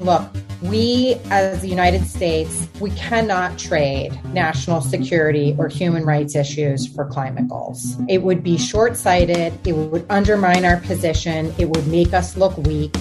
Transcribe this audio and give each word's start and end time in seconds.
Look, 0.00 0.30
we 0.62 1.16
as 1.30 1.60
the 1.60 1.68
United 1.68 2.06
States, 2.06 2.68
we 2.80 2.90
cannot 2.92 3.58
trade 3.58 4.18
national 4.32 4.80
security 4.80 5.56
or 5.58 5.68
human 5.68 6.04
rights 6.04 6.36
issues 6.36 6.86
for 6.86 7.04
climate 7.06 7.48
goals. 7.48 7.96
It 8.08 8.22
would 8.22 8.42
be 8.42 8.58
short 8.58 8.96
sighted, 8.96 9.52
it 9.66 9.72
would 9.72 10.06
undermine 10.08 10.64
our 10.64 10.78
position, 10.78 11.52
it 11.58 11.68
would 11.68 11.86
make 11.88 12.12
us 12.12 12.36
look 12.36 12.56
weak. 12.58 12.94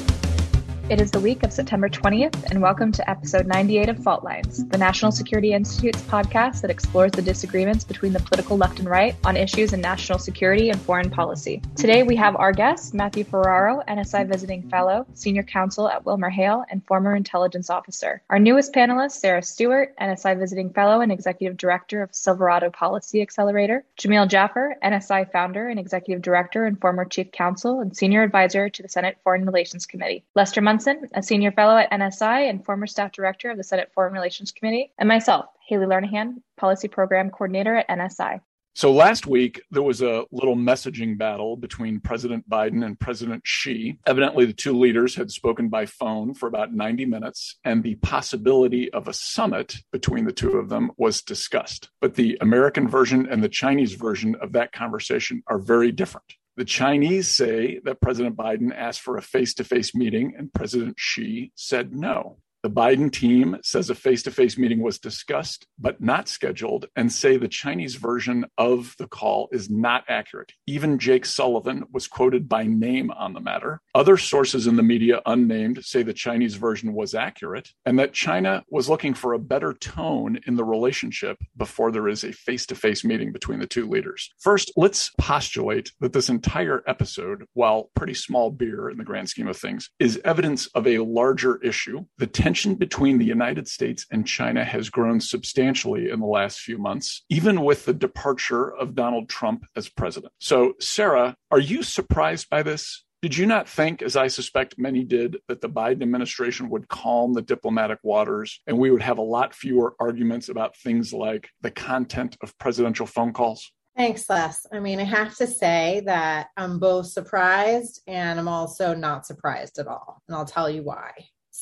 It 0.90 1.02
is 1.02 1.12
the 1.12 1.20
week 1.20 1.44
of 1.44 1.52
September 1.52 1.90
20th, 1.90 2.50
and 2.50 2.62
welcome 2.62 2.94
to 2.94 3.10
episode 3.10 3.46
98 3.46 3.90
of 3.90 4.02
Fault 4.02 4.24
Lines, 4.24 4.66
the 4.70 4.78
National 4.78 5.12
Security 5.12 5.52
Institute's 5.52 6.02
podcast 6.04 6.62
that 6.62 6.72
explores 6.72 7.12
the 7.12 7.22
disagreements 7.22 7.84
between 7.84 8.14
the 8.14 8.22
political 8.22 8.56
left 8.56 8.80
and 8.80 8.90
right 8.90 9.14
on 9.26 9.36
issues 9.36 9.74
in 9.74 9.82
national 9.82 10.18
security 10.18 10.70
and 10.70 10.80
foreign 10.80 11.10
policy. 11.10 11.62
Today, 11.76 12.04
we 12.04 12.16
have 12.16 12.38
our 12.38 12.54
guest, 12.54 12.94
Matthew 12.94 13.26
Ferraro, 13.26 13.84
NSI 13.86 14.30
Visiting 14.30 14.62
Fellow, 14.70 15.06
Senior 15.14 15.44
Counsel 15.44 15.90
at 15.90 16.06
Wilmer 16.06 16.30
Hale, 16.30 16.64
and 16.72 16.82
former 16.88 17.18
intelligence 17.18 17.70
officer. 17.70 18.22
Our 18.30 18.40
newest 18.40 18.74
panelist, 18.74 19.20
Sarah 19.20 19.44
Stewart, 19.44 19.94
NSI 20.00 20.40
Visiting 20.40 20.72
Fellow 20.72 21.02
and 21.02 21.12
Executive 21.12 21.58
Director 21.58 22.02
of 22.02 22.16
Silverado 22.16 22.70
Policy 22.70 23.22
Accelerator, 23.22 23.84
Jamil 24.00 24.30
Jaffer, 24.30 24.78
NSI 24.82 25.30
Founder 25.34 25.68
and 25.68 25.82
Executive 25.82 26.22
Director 26.22 26.66
and 26.66 26.80
former 26.80 27.04
Chief 27.04 27.30
Counsel 27.34 27.82
and 27.82 27.94
Senior 27.94 28.24
Advisor 28.24 28.70
to 28.70 28.82
the 28.82 28.88
Senate 28.88 29.18
Foreign 29.26 29.46
Relations 29.46 29.86
Committee, 29.86 30.24
Lester 30.34 30.62
Munson, 30.78 31.10
a 31.16 31.24
senior 31.24 31.52
fellow 31.52 31.76
at 31.76 31.90
NSI 31.90 32.48
and 32.48 32.64
former 32.64 32.86
staff 32.86 33.12
director 33.12 33.50
of 33.50 33.58
the 33.58 33.64
Senate 33.64 33.90
Foreign 33.96 34.14
Relations 34.14 34.52
Committee, 34.52 34.94
and 35.00 35.10
myself, 35.10 35.48
Haley 35.68 35.88
Lernahan, 35.88 36.36
policy 36.56 36.88
program 36.88 37.32
coordinator 37.32 37.78
at 37.78 37.90
NSI. 37.90 38.42
So 38.76 38.92
last 38.92 39.26
week, 39.26 39.60
there 39.72 39.82
was 39.82 40.04
a 40.04 40.26
little 40.32 40.56
messaging 40.56 41.18
battle 41.18 41.58
between 41.58 42.00
President 42.00 42.48
Biden 42.48 42.86
and 42.86 43.00
President 43.00 43.42
Xi. 43.44 43.98
Evidently, 44.06 44.46
the 44.46 44.54
two 44.54 44.78
leaders 44.78 45.16
had 45.16 45.32
spoken 45.32 45.68
by 45.68 45.88
phone 45.88 46.36
for 46.36 46.46
about 46.46 46.72
90 46.72 47.06
minutes, 47.06 47.58
and 47.64 47.82
the 47.82 47.96
possibility 47.96 48.94
of 48.94 49.08
a 49.08 49.14
summit 49.14 49.78
between 49.92 50.26
the 50.26 50.32
two 50.32 50.60
of 50.60 50.70
them 50.70 50.92
was 50.96 51.24
discussed. 51.24 51.90
But 52.02 52.14
the 52.14 52.38
American 52.40 52.88
version 52.88 53.28
and 53.28 53.44
the 53.44 53.50
Chinese 53.50 53.94
version 53.94 54.36
of 54.44 54.52
that 54.52 54.74
conversation 54.74 55.42
are 55.48 55.58
very 55.58 55.92
different. 55.92 56.36
The 56.58 56.66
Chinese 56.66 57.30
say 57.30 57.80
that 57.84 58.02
President 58.02 58.36
Biden 58.36 58.76
asked 58.76 59.02
for 59.02 59.16
a 59.16 59.22
face 59.22 59.54
to 59.56 59.64
face 59.64 59.94
meeting 59.94 60.34
and 60.36 60.52
President 60.52 60.96
Xi 60.98 61.52
said 61.54 61.94
no. 61.94 62.40
The 62.64 62.70
Biden 62.72 63.12
team 63.12 63.58
says 63.64 63.90
a 63.90 63.96
face 63.96 64.24
to 64.24 64.32
face 64.32 64.58
meeting 64.58 64.82
was 64.82 64.98
discussed 64.98 65.68
but 65.78 66.02
not 66.02 66.28
scheduled 66.28 66.88
and 66.96 67.12
say 67.12 67.38
the 67.38 67.48
Chinese 67.48 67.96
version 67.96 68.46
of 68.58 68.96
the 68.98 69.08
call 69.08 69.48
is 69.52 69.70
not 69.70 70.04
accurate. 70.10 70.54
Even 70.66 70.98
Jake 70.98 71.26
Sullivan 71.26 71.84
was 71.92 72.08
quoted 72.08 72.50
by 72.50 72.64
name 72.64 73.12
on 73.12 73.34
the 73.34 73.40
matter. 73.40 73.82
Other 73.94 74.18
sources 74.18 74.66
in 74.66 74.76
the 74.76 74.84
media, 74.84 75.22
unnamed, 75.26 75.84
say 75.86 76.02
the 76.02 76.14
Chinese 76.14 76.56
version 76.56 76.94
was 76.94 77.14
accurate 77.14 77.70
and 77.86 78.00
that 78.00 78.14
China 78.14 78.64
was 78.70 78.90
looking 78.90 79.14
for 79.14 79.34
a 79.34 79.40
better 79.40 79.74
tone 79.74 80.40
in 80.48 80.56
the 80.56 80.66
relationship 80.66 81.38
before 81.56 81.92
there 81.92 82.08
is 82.08 82.24
a 82.24 82.32
face 82.32 82.66
to 82.66 82.76
face 82.76 83.06
meeting 83.06 83.32
between 83.32 83.60
the 83.60 83.68
two 83.68 83.88
leaders. 83.88 84.32
First, 84.40 84.72
let's 84.76 85.12
postulate 85.20 85.92
that 86.00 86.14
this 86.14 86.30
entire 86.30 86.84
episode, 86.88 87.46
while 87.54 87.92
pretty 87.96 88.16
small 88.16 88.50
beer 88.50 88.90
in 88.90 88.98
the 88.98 89.04
grand 89.04 89.30
scheme 89.30 89.48
of 89.48 89.58
things, 89.58 89.90
is 90.00 90.20
evidence 90.26 90.68
of 90.68 90.88
a 90.88 91.00
larger 91.00 91.62
issue. 91.64 92.06
The 92.18 92.28
tension 92.48 92.76
between 92.76 93.18
the 93.18 93.26
United 93.26 93.68
States 93.68 94.06
and 94.10 94.26
China 94.26 94.64
has 94.64 94.90
grown 94.90 95.20
substantially 95.20 96.10
in 96.10 96.22
the 96.22 96.26
last 96.26 96.62
few 96.62 96.78
months, 96.78 97.26
even 97.30 97.60
with 97.62 97.84
the 97.84 97.94
departure 97.94 98.74
of 98.74 98.96
Donald 98.96 99.28
Trump 99.28 99.66
as 99.76 99.90
president. 99.90 100.32
So, 100.40 100.72
Sarah, 100.80 101.36
are 101.52 101.60
you 101.60 101.84
surprised 101.84 102.50
by 102.50 102.64
this? 102.64 103.04
Did 103.22 103.36
you 103.36 103.46
not 103.48 103.68
think, 103.68 104.02
as 104.02 104.16
I 104.16 104.28
suspect 104.28 104.76
many 104.78 105.04
did, 105.04 105.40
that 105.50 105.60
the 105.60 105.68
Biden 105.68 106.02
administration 106.02 106.70
would 106.70 106.88
calm 106.88 107.34
the 107.34 107.42
diplomatic 107.42 108.00
waters 108.02 108.62
and 108.66 108.78
we 108.78 108.92
would 108.92 109.02
have 109.02 109.18
a 109.18 109.30
lot 109.36 109.54
fewer 109.54 109.94
arguments 110.00 110.48
about 110.48 110.78
things 110.78 111.12
like 111.12 111.50
the 111.60 111.72
content 111.72 112.38
of 112.42 112.58
presidential 112.60 113.08
phone 113.08 113.34
calls? 113.34 113.74
Thanks, 113.98 114.30
Les. 114.30 114.66
I 114.72 114.80
mean, 114.80 115.02
I 115.02 115.04
have 115.04 115.36
to 115.36 115.48
say 115.48 116.02
that 116.06 116.48
I'm 116.56 116.80
both 116.80 117.08
surprised 117.08 118.04
and 118.08 118.40
I'm 118.40 118.48
also 118.48 118.94
not 118.94 119.26
surprised 119.26 119.80
at 119.80 119.88
all. 119.88 120.22
And 120.30 120.38
I'll 120.38 120.46
tell 120.46 120.70
you 120.70 120.84
why. 120.84 121.12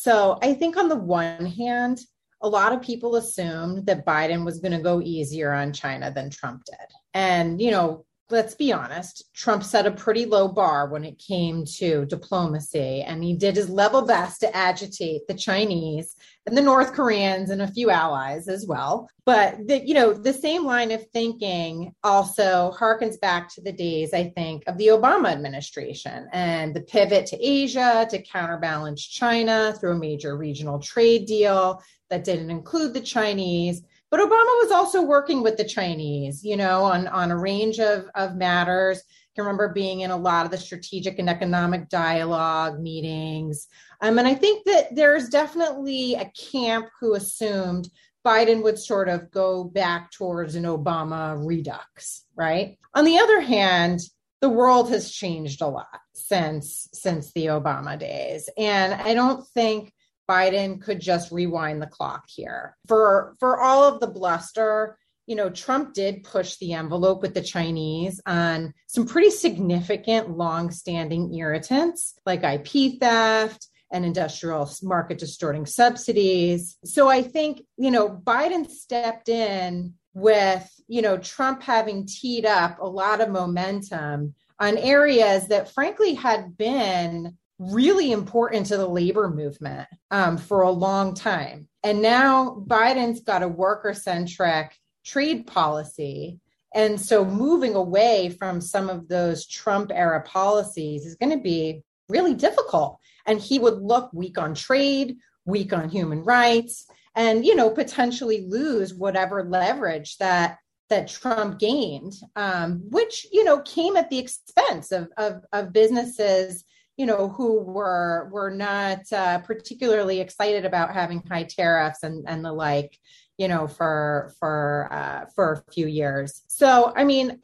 So 0.05 0.37
I 0.43 0.53
think 0.53 0.77
on 0.77 0.87
the 0.87 0.95
one 0.95 1.47
hand, 1.47 1.99
a 2.43 2.47
lot 2.47 2.73
of 2.73 2.83
people 2.83 3.15
assumed 3.15 3.87
that 3.87 4.05
Biden 4.05 4.45
was 4.45 4.59
going 4.59 4.73
to 4.73 4.77
go 4.77 5.01
easier 5.01 5.51
on 5.51 5.73
China 5.73 6.11
than 6.11 6.29
Trump 6.29 6.63
did. 6.63 6.87
And, 7.15 7.59
you 7.59 7.71
know, 7.71 8.04
let's 8.31 8.55
be 8.55 8.73
honest, 8.73 9.31
Trump 9.35 9.63
set 9.63 9.85
a 9.85 9.91
pretty 9.91 10.25
low 10.25 10.47
bar 10.47 10.89
when 10.89 11.03
it 11.03 11.19
came 11.19 11.63
to 11.63 12.05
diplomacy, 12.05 13.01
and 13.01 13.23
he 13.23 13.35
did 13.35 13.55
his 13.55 13.69
level 13.69 14.01
best 14.01 14.39
to 14.39 14.55
agitate 14.55 15.27
the 15.27 15.33
Chinese 15.33 16.15
and 16.47 16.57
the 16.57 16.61
North 16.61 16.93
Koreans 16.93 17.51
and 17.51 17.61
a 17.61 17.67
few 17.67 17.91
allies 17.91 18.47
as 18.47 18.65
well. 18.65 19.07
But 19.25 19.67
the, 19.67 19.85
you 19.85 19.93
know, 19.93 20.11
the 20.11 20.33
same 20.33 20.65
line 20.65 20.91
of 20.91 21.05
thinking 21.11 21.93
also 22.03 22.73
harkens 22.77 23.19
back 23.19 23.53
to 23.53 23.61
the 23.61 23.71
days, 23.71 24.13
I 24.13 24.29
think, 24.29 24.63
of 24.65 24.77
the 24.77 24.87
Obama 24.87 25.31
administration 25.31 26.27
and 26.33 26.75
the 26.75 26.81
pivot 26.81 27.27
to 27.27 27.37
Asia 27.39 28.07
to 28.09 28.21
counterbalance 28.23 29.05
China 29.05 29.75
through 29.79 29.93
a 29.93 29.99
major 29.99 30.35
regional 30.35 30.79
trade 30.79 31.27
deal 31.27 31.81
that 32.09 32.23
didn't 32.23 32.49
include 32.49 32.93
the 32.93 33.01
Chinese 33.01 33.83
but 34.15 34.29
Obama 34.29 34.63
was 34.63 34.71
also 34.71 35.01
working 35.01 35.43
with 35.43 35.57
the 35.57 35.65
Chinese, 35.65 36.41
you 36.41 36.55
know, 36.55 36.85
on, 36.85 37.05
on 37.09 37.31
a 37.31 37.37
range 37.37 37.79
of, 37.79 38.07
of 38.15 38.37
matters. 38.37 38.99
I 38.99 39.35
can 39.35 39.43
remember 39.43 39.73
being 39.73 40.01
in 40.01 40.11
a 40.11 40.15
lot 40.15 40.45
of 40.45 40.51
the 40.51 40.57
strategic 40.57 41.19
and 41.19 41.29
economic 41.29 41.89
dialogue 41.89 42.79
meetings. 42.79 43.67
Um, 43.99 44.17
and 44.17 44.25
I 44.25 44.33
think 44.33 44.63
that 44.67 44.95
there's 44.95 45.27
definitely 45.27 46.15
a 46.15 46.31
camp 46.49 46.87
who 47.01 47.15
assumed 47.15 47.89
Biden 48.25 48.63
would 48.63 48.79
sort 48.79 49.09
of 49.09 49.29
go 49.31 49.65
back 49.65 50.11
towards 50.11 50.55
an 50.55 50.63
Obama 50.63 51.35
redux, 51.45 52.23
right? 52.37 52.77
On 52.93 53.03
the 53.03 53.17
other 53.17 53.41
hand, 53.41 53.99
the 54.39 54.47
world 54.47 54.89
has 54.91 55.11
changed 55.11 55.61
a 55.61 55.67
lot 55.67 55.99
since 56.13 56.87
since 56.93 57.33
the 57.33 57.47
Obama 57.47 57.99
days. 57.99 58.47
And 58.57 58.93
I 58.93 59.13
don't 59.13 59.45
think 59.49 59.91
Biden 60.29 60.81
could 60.81 60.99
just 60.99 61.31
rewind 61.31 61.81
the 61.81 61.87
clock 61.87 62.23
here. 62.27 62.75
For 62.87 63.35
for 63.39 63.61
all 63.61 63.83
of 63.83 63.99
the 63.99 64.07
bluster, 64.07 64.97
you 65.27 65.35
know, 65.35 65.49
Trump 65.49 65.93
did 65.93 66.23
push 66.23 66.57
the 66.57 66.73
envelope 66.73 67.21
with 67.21 67.33
the 67.33 67.41
Chinese 67.41 68.21
on 68.25 68.73
some 68.87 69.05
pretty 69.07 69.31
significant 69.31 70.29
long-standing 70.29 71.33
irritants 71.33 72.13
like 72.25 72.43
IP 72.43 72.99
theft 72.99 73.67
and 73.91 74.05
industrial 74.05 74.69
market 74.83 75.17
distorting 75.17 75.65
subsidies. 75.65 76.77
So 76.83 77.07
I 77.09 77.21
think, 77.21 77.61
you 77.77 77.91
know, 77.91 78.09
Biden 78.09 78.69
stepped 78.69 79.29
in 79.29 79.93
with, 80.13 80.69
you 80.87 81.01
know, 81.01 81.17
Trump 81.17 81.61
having 81.61 82.07
teed 82.07 82.45
up 82.45 82.79
a 82.79 82.87
lot 82.87 83.21
of 83.21 83.29
momentum 83.29 84.33
on 84.59 84.77
areas 84.77 85.47
that 85.47 85.73
frankly 85.73 86.13
had 86.13 86.57
been 86.57 87.37
really 87.59 88.11
important 88.11 88.65
to 88.67 88.77
the 88.77 88.87
labor 88.87 89.29
movement 89.29 89.87
um, 90.11 90.37
for 90.37 90.61
a 90.61 90.71
long 90.71 91.13
time. 91.13 91.67
And 91.83 92.01
now 92.01 92.63
Biden's 92.67 93.21
got 93.21 93.43
a 93.43 93.47
worker 93.47 93.93
centric 93.93 94.77
trade 95.05 95.47
policy. 95.47 96.39
And 96.73 96.99
so 96.99 97.23
moving 97.23 97.75
away 97.75 98.29
from 98.29 98.59
some 98.59 98.89
of 98.89 99.07
those 99.07 99.47
Trump 99.47 99.91
era 99.93 100.21
policies 100.23 101.05
is 101.05 101.15
going 101.15 101.31
to 101.31 101.41
be 101.41 101.83
really 102.09 102.33
difficult. 102.33 102.99
And 103.25 103.39
he 103.39 103.59
would 103.59 103.81
look 103.81 104.11
weak 104.13 104.37
on 104.37 104.53
trade, 104.53 105.17
weak 105.45 105.71
on 105.71 105.89
human 105.89 106.23
rights, 106.23 106.87
and 107.15 107.45
you 107.45 107.55
know 107.55 107.69
potentially 107.69 108.45
lose 108.47 108.93
whatever 108.93 109.43
leverage 109.43 110.17
that 110.17 110.57
that 110.89 111.07
Trump 111.07 111.59
gained, 111.59 112.13
um, 112.35 112.81
which 112.89 113.25
you 113.31 113.43
know 113.43 113.61
came 113.61 113.95
at 113.95 114.09
the 114.09 114.19
expense 114.19 114.91
of, 114.91 115.07
of, 115.17 115.43
of 115.51 115.73
businesses 115.73 116.63
you 116.97 117.05
know, 117.05 117.29
who 117.29 117.61
were 117.61 118.29
were 118.31 118.51
not 118.51 119.11
uh, 119.11 119.39
particularly 119.39 120.19
excited 120.19 120.65
about 120.65 120.93
having 120.93 121.21
high 121.29 121.43
tariffs 121.43 122.03
and 122.03 122.25
and 122.27 122.43
the 122.43 122.51
like, 122.51 122.97
you 123.37 123.47
know, 123.47 123.67
for 123.67 124.33
for 124.39 124.87
uh, 124.91 125.25
for 125.35 125.53
a 125.53 125.71
few 125.71 125.87
years. 125.87 126.41
So, 126.47 126.93
I 126.95 127.03
mean. 127.03 127.39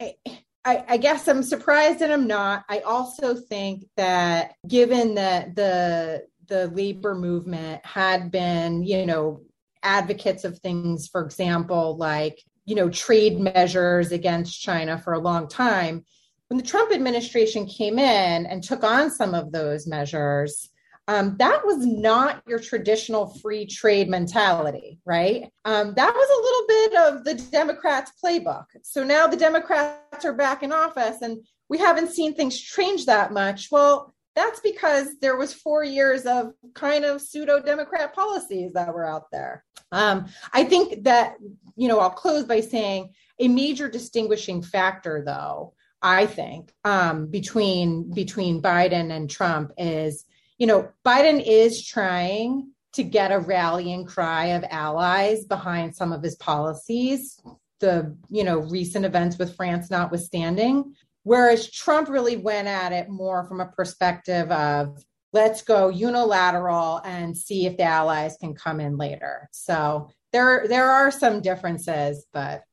I, 0.64 0.84
I, 0.90 0.96
guess 0.96 1.26
I'm 1.26 1.42
surprised 1.42 2.02
and 2.02 2.12
I'm 2.12 2.28
not. 2.28 2.64
I 2.68 2.82
also 2.82 3.34
think 3.34 3.84
that 3.96 4.52
given 4.68 5.16
that 5.16 5.56
the 5.56 6.24
the 6.46 6.68
labor 6.68 7.16
movement 7.16 7.84
had 7.84 8.30
been, 8.30 8.84
you 8.84 9.04
know, 9.04 9.42
advocates 9.82 10.44
of 10.44 10.60
things, 10.60 11.08
for 11.08 11.24
example, 11.24 11.96
like 11.96 12.40
you 12.64 12.74
know, 12.74 12.88
trade 12.88 13.40
measures 13.40 14.12
against 14.12 14.60
China 14.60 14.96
for 14.98 15.14
a 15.14 15.18
long 15.18 15.48
time, 15.48 16.04
when 16.52 16.58
the 16.58 16.68
Trump 16.68 16.92
administration 16.92 17.64
came 17.64 17.98
in 17.98 18.44
and 18.44 18.62
took 18.62 18.84
on 18.84 19.10
some 19.10 19.34
of 19.34 19.52
those 19.52 19.86
measures, 19.86 20.68
um, 21.08 21.34
that 21.38 21.64
was 21.64 21.78
not 21.86 22.42
your 22.46 22.58
traditional 22.58 23.38
free 23.38 23.64
trade 23.64 24.06
mentality, 24.06 25.00
right? 25.06 25.50
Um, 25.64 25.94
that 25.94 26.14
was 26.14 26.28
a 26.28 26.42
little 26.42 26.66
bit 26.68 26.94
of 27.06 27.24
the 27.24 27.50
Democrats' 27.50 28.12
playbook. 28.22 28.66
So 28.82 29.02
now 29.02 29.26
the 29.26 29.36
Democrats 29.38 30.26
are 30.26 30.34
back 30.34 30.62
in 30.62 30.72
office 30.72 31.22
and 31.22 31.38
we 31.70 31.78
haven't 31.78 32.10
seen 32.10 32.34
things 32.34 32.60
change 32.60 33.06
that 33.06 33.32
much. 33.32 33.68
Well, 33.70 34.12
that's 34.34 34.60
because 34.60 35.08
there 35.22 35.38
was 35.38 35.54
four 35.54 35.84
years 35.84 36.26
of 36.26 36.52
kind 36.74 37.06
of 37.06 37.20
pseudo 37.20 37.62
democrat 37.62 38.14
policies 38.14 38.72
that 38.72 38.88
were 38.94 39.04
out 39.04 39.30
there 39.30 39.62
um, 39.90 40.24
i 40.54 40.64
think 40.64 41.04
that 41.04 41.36
you 41.76 41.86
know 41.86 41.98
i'll 41.98 42.08
close 42.08 42.44
by 42.44 42.58
saying 42.58 43.12
a 43.40 43.46
major 43.46 43.90
distinguishing 43.90 44.62
factor 44.62 45.22
though 45.26 45.74
i 46.02 46.26
think 46.26 46.72
um, 46.84 47.26
between 47.26 48.12
between 48.12 48.62
biden 48.62 49.10
and 49.10 49.30
trump 49.30 49.72
is 49.78 50.24
you 50.58 50.66
know 50.66 50.88
biden 51.04 51.42
is 51.44 51.84
trying 51.84 52.68
to 52.92 53.02
get 53.02 53.32
a 53.32 53.38
rallying 53.38 54.04
cry 54.04 54.46
of 54.46 54.64
allies 54.70 55.44
behind 55.46 55.94
some 55.94 56.12
of 56.12 56.22
his 56.22 56.36
policies 56.36 57.40
the 57.80 58.16
you 58.28 58.44
know 58.44 58.58
recent 58.58 59.04
events 59.04 59.38
with 59.38 59.56
france 59.56 59.90
notwithstanding 59.90 60.94
Whereas 61.24 61.70
Trump 61.70 62.08
really 62.08 62.36
went 62.36 62.68
at 62.68 62.92
it 62.92 63.08
more 63.08 63.44
from 63.44 63.60
a 63.60 63.66
perspective 63.66 64.50
of 64.50 65.02
let's 65.32 65.62
go 65.62 65.88
unilateral 65.88 67.00
and 67.04 67.36
see 67.36 67.66
if 67.66 67.76
the 67.76 67.84
allies 67.84 68.36
can 68.40 68.54
come 68.54 68.80
in 68.80 68.96
later. 68.96 69.48
So 69.52 70.10
there 70.32 70.66
there 70.68 70.90
are 70.90 71.10
some 71.10 71.40
differences, 71.40 72.26
but 72.32 72.64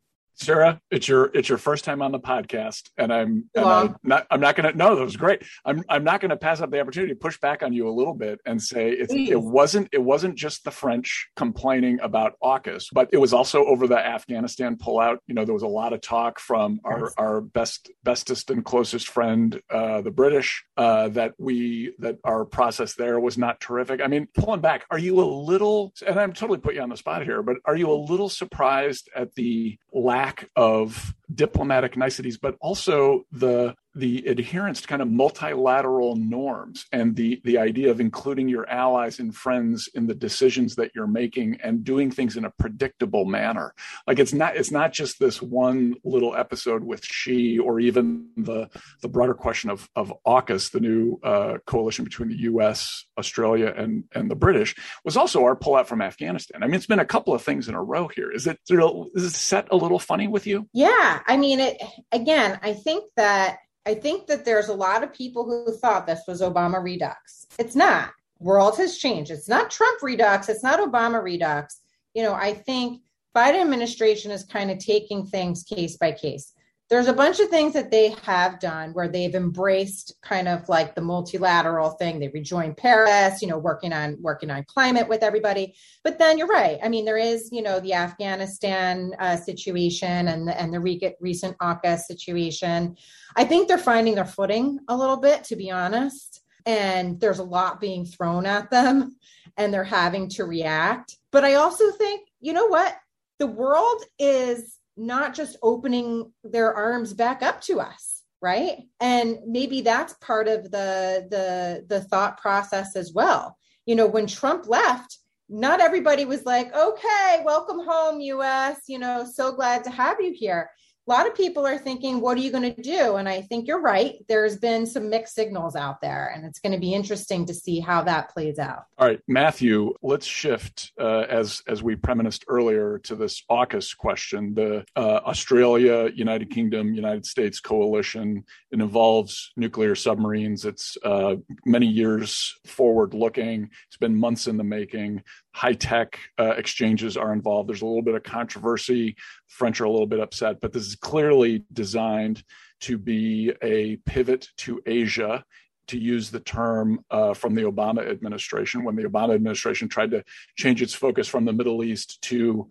Sarah, 0.42 0.80
it's 0.90 1.08
your 1.08 1.26
it's 1.34 1.50
your 1.50 1.58
first 1.58 1.84
time 1.84 2.02
on 2.02 2.14
the 2.14 2.20
podcast, 2.20 2.90
and 2.98 3.12
I'm, 3.12 3.50
and 3.54 3.66
I'm 3.66 3.96
not 4.04 4.26
I'm 4.32 4.40
not 4.40 4.56
gonna 4.56 4.72
no, 4.72 4.96
that 4.96 5.04
was 5.04 5.18
great. 5.18 5.44
I'm 5.66 5.84
I'm 5.90 6.06
not 6.06 6.22
gonna 6.22 6.38
pass 6.38 6.62
up 6.62 6.72
the 6.72 6.80
opportunity 6.80 7.14
to 7.14 7.20
push 7.20 7.38
back 7.40 7.62
on 7.62 7.74
you 7.74 7.90
a 7.90 7.92
little 7.92 8.14
bit 8.14 8.40
and 8.46 8.62
say 8.62 8.90
it, 8.92 9.12
it 9.12 9.42
wasn't 9.42 9.90
it 9.92 10.02
wasn't 10.02 10.36
just 10.36 10.64
the 10.64 10.72
French 10.72 11.28
complaining 11.36 12.00
about 12.00 12.36
AUKUS, 12.42 12.86
but 12.94 13.10
it 13.12 13.18
was 13.18 13.34
also 13.34 13.66
over 13.66 13.86
the 13.86 14.00
Afghanistan 14.00 14.78
pullout. 14.78 15.18
You 15.28 15.36
know, 15.36 15.44
there 15.44 15.54
was 15.54 15.64
a 15.64 15.68
lot 15.68 15.92
of 15.92 16.00
talk 16.00 16.40
from 16.40 16.80
our 16.86 17.02
yes. 17.02 17.14
our 17.18 17.42
best 17.42 17.92
bestest 18.04 18.50
and 18.50 18.64
closest 18.64 19.10
friend, 19.10 19.62
uh, 19.70 20.02
the 20.02 20.12
British, 20.12 20.64
uh, 20.78 21.10
that 21.10 21.34
we 21.38 21.94
that 22.00 22.18
our 22.24 22.46
process 22.46 22.96
there 22.96 23.20
was 23.20 23.38
not 23.38 23.60
terrific. 23.60 24.00
I 24.02 24.08
mean, 24.08 24.30
pulling 24.34 24.62
back, 24.62 24.86
are 24.90 24.98
you 24.98 25.20
a 25.20 25.28
little? 25.28 25.92
And 26.08 26.18
I'm 26.18 26.32
totally 26.32 26.60
put 26.60 26.76
you 26.76 26.82
on 26.82 26.90
the 26.90 26.98
spot 26.98 27.24
here, 27.24 27.44
but 27.44 27.58
are 27.66 27.76
you 27.76 27.92
a 27.92 27.94
little 27.94 28.30
surprised 28.30 29.10
at 29.14 29.36
the 29.36 29.78
lack 29.92 30.29
lack 30.30 30.50
of 30.56 31.14
diplomatic 31.34 31.98
niceties, 31.98 32.38
but 32.38 32.56
also 32.62 33.24
the 33.32 33.76
the 33.96 34.26
adherence 34.28 34.82
to 34.82 34.88
kind 34.88 35.02
of 35.02 35.10
multilateral 35.10 36.16
norms 36.16 36.86
and 36.92 37.16
the 37.16 37.42
the 37.44 37.58
idea 37.58 37.90
of 37.90 38.00
including 38.00 38.48
your 38.48 38.70
allies 38.70 39.20
and 39.20 39.36
friends 39.36 39.90
in 39.96 40.06
the 40.06 40.14
decisions 40.14 40.76
that 40.76 40.92
you're 40.94 41.08
making 41.08 41.58
and 41.64 41.84
doing 41.84 42.12
things 42.12 42.38
in 42.38 42.46
a 42.46 42.52
predictable 42.52 43.26
manner. 43.26 43.74
Like 44.06 44.20
it's 44.20 44.34
not 44.34 44.56
it's 44.56 44.72
not 44.72 44.94
just 44.94 45.20
this 45.20 45.42
one 45.42 45.96
little 46.04 46.36
episode 46.36 46.84
with 46.84 47.04
Xi 47.04 47.58
or 47.58 47.80
even 47.80 48.28
the 48.38 48.70
the 49.02 49.10
broader 49.10 49.34
question 49.34 49.72
of 49.72 49.90
of 49.96 50.14
AUKUS 50.26 50.72
the 50.72 50.80
new 50.80 51.20
uh, 51.24 51.58
coalition 51.66 52.06
between 52.06 52.30
the 52.30 52.38
US 52.42 53.06
Australia 53.18 53.74
and 53.76 54.04
and 54.14 54.30
the 54.30 54.36
British 54.36 54.76
was 55.04 55.18
also 55.18 55.44
our 55.44 55.56
pullout 55.56 55.88
from 55.88 56.02
Afghanistan. 56.02 56.62
I 56.62 56.68
mean 56.68 56.76
it's 56.76 56.86
been 56.86 57.00
a 57.00 57.06
couple 57.06 57.34
of 57.34 57.42
things 57.42 57.68
in 57.68 57.74
a 57.74 57.84
row 57.84 58.08
here. 58.08 58.32
Is 58.32 58.46
it 58.46 58.60
is 58.70 59.24
it 59.24 59.32
set 59.32 59.68
a 59.72 59.76
little 59.76 60.00
funny 60.00 60.28
with 60.28 60.46
you? 60.46 60.68
Yeah. 60.74 61.22
I 61.26 61.38
mean 61.38 61.60
it 61.60 61.82
again 62.12 62.60
I 62.62 62.74
think 62.74 63.06
that 63.18 63.58
I 63.90 63.96
think 63.96 64.28
that 64.28 64.46
there's 64.46 64.68
a 64.68 64.74
lot 64.76 65.04
of 65.04 65.12
people 65.12 65.46
who 65.46 65.74
thought 65.74 66.06
this 66.06 66.22
was 66.28 66.42
Obama 66.42 66.80
redux. 66.82 67.48
It's 67.58 67.76
not. 67.76 68.12
World 68.40 68.78
has 68.78 69.00
changed. 69.00 69.32
It's 69.32 69.50
not 69.50 69.72
Trump 69.72 70.04
redux. 70.04 70.48
It's 70.48 70.62
not 70.62 70.80
Obama 70.80 71.24
redux. 71.24 71.82
You 72.14 72.22
know, 72.22 72.36
I 72.36 72.54
think 72.54 73.02
Biden 73.36 73.62
administration 73.62 74.30
is 74.30 74.44
kind 74.44 74.70
of 74.70 74.78
taking 74.78 75.26
things 75.26 75.64
case 75.64 75.98
by 75.98 76.12
case 76.12 76.54
there's 76.90 77.08
a 77.08 77.14
bunch 77.14 77.40
of 77.40 77.50
things 77.50 77.74
that 77.74 77.92
they 77.92 78.16
have 78.24 78.60
done 78.60 78.94
where 78.94 79.08
they've 79.08 79.36
embraced 79.36 80.16
kind 80.24 80.48
of 80.48 80.68
like 80.68 80.96
the 80.96 81.02
multilateral 81.02 81.92
thing. 81.92 82.20
They 82.20 82.30
rejoined 82.30 82.78
paris 82.78 83.42
you 83.42 83.48
know 83.48 83.58
working 83.58 83.94
on 83.94 84.18
working 84.22 84.50
on 84.50 84.64
climate 84.66 85.08
with 85.08 85.24
everybody. 85.24 85.76
But 86.04 86.18
then 86.18 86.38
you're 86.38 86.48
right. 86.48 86.80
I 86.84 86.90
mean 86.90 87.06
there 87.06 87.18
is 87.18 87.50
you 87.52 87.62
know 87.62 87.80
the 87.80 87.94
afghanistan 87.94 89.12
uh, 89.20 89.38
situation 89.38 90.28
and 90.30 90.48
the, 90.48 90.60
and 90.60 90.74
the 90.74 90.80
re- 90.80 91.16
recent 91.20 91.58
AUKUS 91.60 92.02
situation. 92.02 92.98
I 93.36 93.46
think 93.46 93.68
they're 93.68 93.78
finding 93.78 94.16
their 94.16 94.26
footing 94.26 94.80
a 94.88 94.98
little 94.98 95.18
bit 95.18 95.44
to 95.46 95.56
be 95.56 95.70
honest. 95.70 96.42
And 96.66 97.20
there's 97.20 97.40
a 97.40 97.44
lot 97.44 97.80
being 97.80 98.06
thrown 98.06 98.46
at 98.46 98.70
them 98.72 99.16
and 99.58 99.74
they're 99.74 99.84
having 99.84 100.28
to 100.30 100.46
react. 100.46 101.18
But 101.32 101.46
i 101.46 101.56
also 101.56 101.92
think 101.92 102.28
you 102.42 102.54
know 102.54 102.68
what? 102.68 102.96
The 103.38 103.48
world 103.48 104.04
is 104.18 104.79
not 105.00 105.34
just 105.34 105.58
opening 105.64 106.32
their 106.44 106.74
arms 106.74 107.14
back 107.14 107.42
up 107.42 107.62
to 107.62 107.80
us 107.80 108.18
right? 108.42 108.78
And 109.02 109.40
maybe 109.46 109.82
that's 109.82 110.14
part 110.22 110.48
of 110.48 110.72
the 110.72 111.28
the 111.30 111.86
the 111.90 112.00
thought 112.00 112.40
process 112.40 112.96
as 112.96 113.12
well. 113.12 113.58
You 113.86 113.96
know 113.96 114.08
when 114.08 114.28
trump 114.28 114.68
left 114.68 115.18
not 115.50 115.82
everybody 115.82 116.26
was 116.26 116.46
like 116.46 116.72
okay 116.76 117.42
welcome 117.44 117.80
home 117.80 118.22
us 118.22 118.78
you 118.88 119.00
know 119.00 119.26
so 119.26 119.52
glad 119.52 119.84
to 119.84 119.90
have 119.90 120.22
you 120.22 120.32
here 120.32 120.70
a 121.10 121.12
lot 121.12 121.26
of 121.26 121.34
people 121.34 121.66
are 121.66 121.78
thinking, 121.78 122.22
what 122.22 122.38
are 122.38 122.42
you 122.42 122.52
going 122.52 122.76
to 122.76 122.82
do? 122.82 123.16
And 123.16 123.28
I 123.28 123.42
think 123.42 123.68
you're 123.68 123.82
right. 123.82 124.24
There's 124.28 124.58
been 124.58 124.86
some 124.86 125.10
mixed 125.10 125.34
signals 125.34 125.76
out 125.76 126.02
there, 126.02 126.32
and 126.36 126.46
it's 126.46 126.60
going 126.60 126.74
to 126.74 126.80
be 126.80 126.94
interesting 126.94 127.48
to 127.48 127.54
see 127.54 127.80
how 127.80 128.04
that 128.04 128.30
plays 128.30 128.60
out. 128.60 128.84
All 129.00 129.08
right, 129.08 129.20
Matthew, 129.28 129.96
let's 130.04 130.28
shift 130.28 130.92
uh, 131.00 131.22
as 131.22 131.64
as 131.68 131.82
we 131.82 131.96
premised 131.96 132.46
earlier 132.48 133.00
to 133.00 133.16
this 133.16 133.44
AUKUS 133.50 133.98
question. 133.98 134.54
The 134.54 134.86
uh, 134.96 135.22
Australia, 135.26 136.12
United 136.14 136.52
Kingdom, 136.52 136.94
United 136.94 137.26
States 137.26 137.60
coalition. 137.60 138.44
It 138.72 138.80
involves 138.80 139.52
nuclear 139.58 139.96
submarines. 139.96 140.64
It's 140.64 140.96
uh, 141.04 141.38
many 141.66 141.88
years 141.88 142.56
forward 142.68 143.16
looking. 143.16 143.72
It's 143.88 143.98
been 143.98 144.16
months 144.16 144.46
in 144.46 144.58
the 144.58 144.64
making 144.64 145.24
high 145.54 145.74
tech 145.74 146.20
uh, 146.38 146.54
exchanges 146.58 147.18
are 147.18 147.34
involved. 147.34 147.70
There's 147.70 147.82
a 147.82 147.86
little 147.86 148.02
bit 148.02 148.16
of 148.16 148.24
controversy. 148.24 149.16
French 149.48 149.82
are 149.82 149.86
a 149.86 149.92
little 149.92 150.08
bit 150.08 150.20
upset, 150.20 150.62
but 150.62 150.74
this 150.74 150.86
is 150.86 150.96
clearly 150.96 151.64
designed 151.74 152.44
to 152.82 152.98
be 152.98 153.52
a 153.62 153.98
pivot 153.98 154.48
to 154.58 154.82
Asia. 154.86 155.44
To 155.88 155.98
use 155.98 156.30
the 156.30 156.40
term 156.40 157.04
uh, 157.10 157.34
from 157.34 157.56
the 157.56 157.64
Obama 157.64 158.08
administration, 158.08 158.84
when 158.84 158.96
the 158.96 159.06
Obama 159.06 159.34
administration 159.34 159.90
tried 159.90 160.12
to 160.12 160.24
change 160.56 160.84
its 160.84 160.94
focus 160.94 161.28
from 161.28 161.46
the 161.46 161.52
Middle 161.52 161.84
East 161.84 162.22
to 162.26 162.70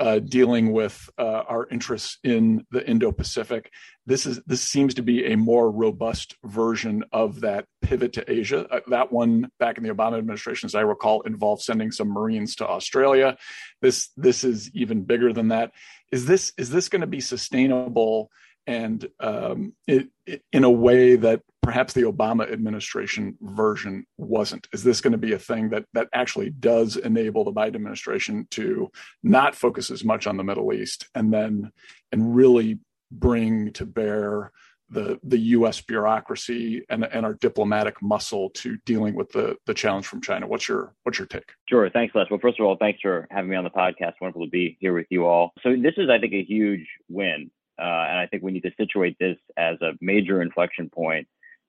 uh, 0.00 0.18
dealing 0.18 0.72
with 0.72 1.10
uh, 1.18 1.42
our 1.46 1.68
interests 1.70 2.18
in 2.24 2.66
the 2.70 2.84
Indo-Pacific. 2.88 3.70
This 4.06 4.24
is 4.24 4.40
this 4.46 4.62
seems 4.62 4.94
to 4.94 5.02
be 5.02 5.26
a 5.26 5.36
more 5.36 5.70
robust 5.70 6.36
version 6.42 7.04
of 7.12 7.42
that 7.42 7.66
pivot 7.82 8.14
to 8.14 8.28
Asia. 8.30 8.66
Uh, 8.70 8.80
that 8.88 9.12
one 9.12 9.50
back 9.60 9.76
in 9.76 9.84
the 9.84 9.94
Obama 9.94 10.16
administration, 10.16 10.66
as 10.66 10.74
I 10.74 10.80
recall, 10.80 11.20
involved 11.22 11.62
sending 11.62 11.92
some 11.92 12.08
Marines 12.08 12.56
to 12.56 12.66
Australia. 12.66 13.36
This 13.82 14.08
this 14.16 14.42
is 14.42 14.70
even 14.74 15.04
bigger 15.04 15.34
than 15.34 15.48
that. 15.48 15.72
Is 16.10 16.24
this 16.24 16.54
is 16.56 16.70
this 16.70 16.88
going 16.88 17.02
to 17.02 17.06
be 17.06 17.20
sustainable? 17.20 18.30
And 18.66 19.08
um, 19.20 19.72
it, 19.86 20.08
it, 20.26 20.42
in 20.52 20.64
a 20.64 20.70
way 20.70 21.16
that 21.16 21.42
perhaps 21.62 21.92
the 21.92 22.02
Obama 22.02 22.50
administration 22.50 23.36
version 23.40 24.06
wasn't. 24.16 24.66
Is 24.72 24.82
this 24.82 25.00
going 25.00 25.12
to 25.12 25.18
be 25.18 25.32
a 25.32 25.38
thing 25.38 25.70
that 25.70 25.84
that 25.92 26.08
actually 26.12 26.50
does 26.50 26.96
enable 26.96 27.44
the 27.44 27.52
Biden 27.52 27.76
administration 27.76 28.46
to 28.52 28.90
not 29.22 29.54
focus 29.54 29.90
as 29.90 30.04
much 30.04 30.26
on 30.26 30.36
the 30.36 30.44
Middle 30.44 30.72
East 30.72 31.08
and 31.14 31.32
then 31.32 31.72
and 32.12 32.34
really 32.34 32.78
bring 33.10 33.72
to 33.72 33.84
bear 33.86 34.52
the 34.90 35.18
the 35.22 35.38
U.S. 35.38 35.80
bureaucracy 35.80 36.84
and 36.88 37.04
and 37.04 37.24
our 37.24 37.34
diplomatic 37.34 38.02
muscle 38.02 38.50
to 38.50 38.76
dealing 38.84 39.14
with 39.14 39.30
the 39.30 39.56
the 39.66 39.74
challenge 39.74 40.06
from 40.06 40.20
China. 40.20 40.46
What's 40.46 40.68
your 40.68 40.94
what's 41.04 41.18
your 41.18 41.26
take? 41.26 41.52
Sure. 41.68 41.88
Thanks, 41.90 42.14
Les. 42.14 42.26
Well, 42.30 42.40
first 42.40 42.58
of 42.58 42.66
all, 42.66 42.76
thanks 42.76 43.00
for 43.00 43.26
having 43.30 43.50
me 43.50 43.56
on 43.56 43.64
the 43.64 43.70
podcast. 43.70 44.14
Wonderful 44.20 44.46
to 44.46 44.50
be 44.50 44.76
here 44.80 44.94
with 44.94 45.06
you 45.10 45.26
all. 45.26 45.52
So 45.62 45.76
this 45.76 45.94
is, 45.96 46.08
I 46.10 46.18
think, 46.18 46.32
a 46.32 46.42
huge 46.42 46.86
win 47.08 47.50
uh, 47.80 48.06
and 48.08 48.18
I 48.18 48.26
think 48.26 48.42
we 48.42 48.52
need 48.52 48.62
to 48.62 48.72
situate 48.78 49.16
this 49.18 49.36
as 49.56 49.80
a 49.80 49.92
major 50.00 50.42
inflection 50.42 50.90
point 50.90 51.26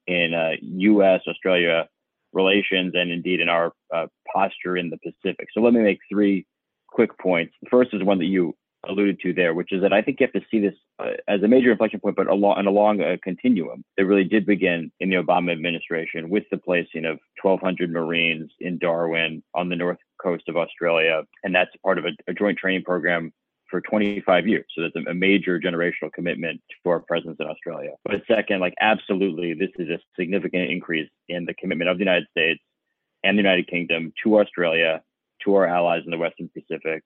in 0.08 0.34
uh, 0.34 0.52
U.S. 0.62 1.22
Australia 1.28 1.88
relations 2.34 2.94
and 2.96 3.12
indeed 3.12 3.40
in 3.40 3.50
our 3.50 3.74
uh, 3.94 4.08
posture 4.34 4.78
in 4.78 4.90
the 4.90 4.98
Pacific. 4.98 5.48
So 5.54 5.62
let 5.62 5.74
me 5.74 5.82
make 5.82 6.00
three 6.10 6.46
quick 6.88 7.18
points. 7.18 7.54
The 7.62 7.70
first 7.70 7.94
is 7.94 8.04
one 8.04 8.20
that 8.20 8.26
you 8.26 8.56
alluded 8.90 9.20
to 9.22 9.34
there, 9.34 9.54
which 9.54 9.72
is 9.72 9.82
that 9.82 9.94
I 9.94 10.02
think 10.02 10.20
you 10.20 10.26
have 10.26 10.42
to 10.42 10.48
see 10.50 10.60
this 10.60 10.74
uh, 11.00 11.12
as 11.28 11.44
a 11.44 11.48
major 11.48 11.72
inflection 11.72 12.00
point, 12.00 12.16
but 12.16 12.28
along 12.28 12.58
and 12.58 12.68
along 12.68 13.02
a 13.02 13.18
continuum 13.20 13.84
that 13.98 14.06
really 14.06 14.24
did 14.24 14.46
begin 14.46 14.92
in 15.00 15.10
the 15.10 15.18
Obama 15.18 15.52
administration 15.52 16.30
with 16.30 16.44
the 16.52 16.58
placing 16.58 17.06
of 17.06 17.20
1,200 17.42 17.92
Marines 17.92 18.52
in 18.60 18.80
Darwin 18.80 19.44
on 19.54 19.70
the 19.70 19.76
north 19.76 20.00
coast 20.22 20.44
of 20.48 20.58
Australia, 20.58 21.24
and 21.44 21.54
that's 21.54 21.70
part 21.84 22.00
of 22.00 22.06
a, 22.06 22.10
a 22.28 22.34
joint 22.34 22.58
training 22.58 22.84
program 22.84 23.32
for 23.72 23.82
25 23.82 24.48
years. 24.48 24.66
So 24.76 24.84
that's 24.84 25.08
a 25.08 25.14
major 25.14 25.60
generational 25.60 26.12
commitment 26.14 26.62
to 26.84 26.90
our 26.90 27.00
presence 27.00 27.38
in 27.40 27.48
Australia. 27.48 27.92
But 28.04 28.22
second, 28.28 28.60
like 28.60 28.76
absolutely, 28.80 29.54
this 29.54 29.72
is 29.80 29.90
a 29.90 30.00
significant 30.20 30.70
increase 30.70 31.10
in 31.30 31.46
the 31.46 31.56
commitment 31.56 31.90
of 31.90 31.98
the 31.98 32.04
United 32.04 32.28
States 32.30 32.62
and 33.24 33.38
the 33.38 33.42
United 33.42 33.68
Kingdom 33.68 34.14
to 34.24 34.40
Australia, 34.40 35.02
to 35.44 35.56
our 35.56 35.66
allies 35.66 36.04
in 36.06 36.12
the 36.12 36.18
Western 36.18 36.50
Pacific. 36.50 37.02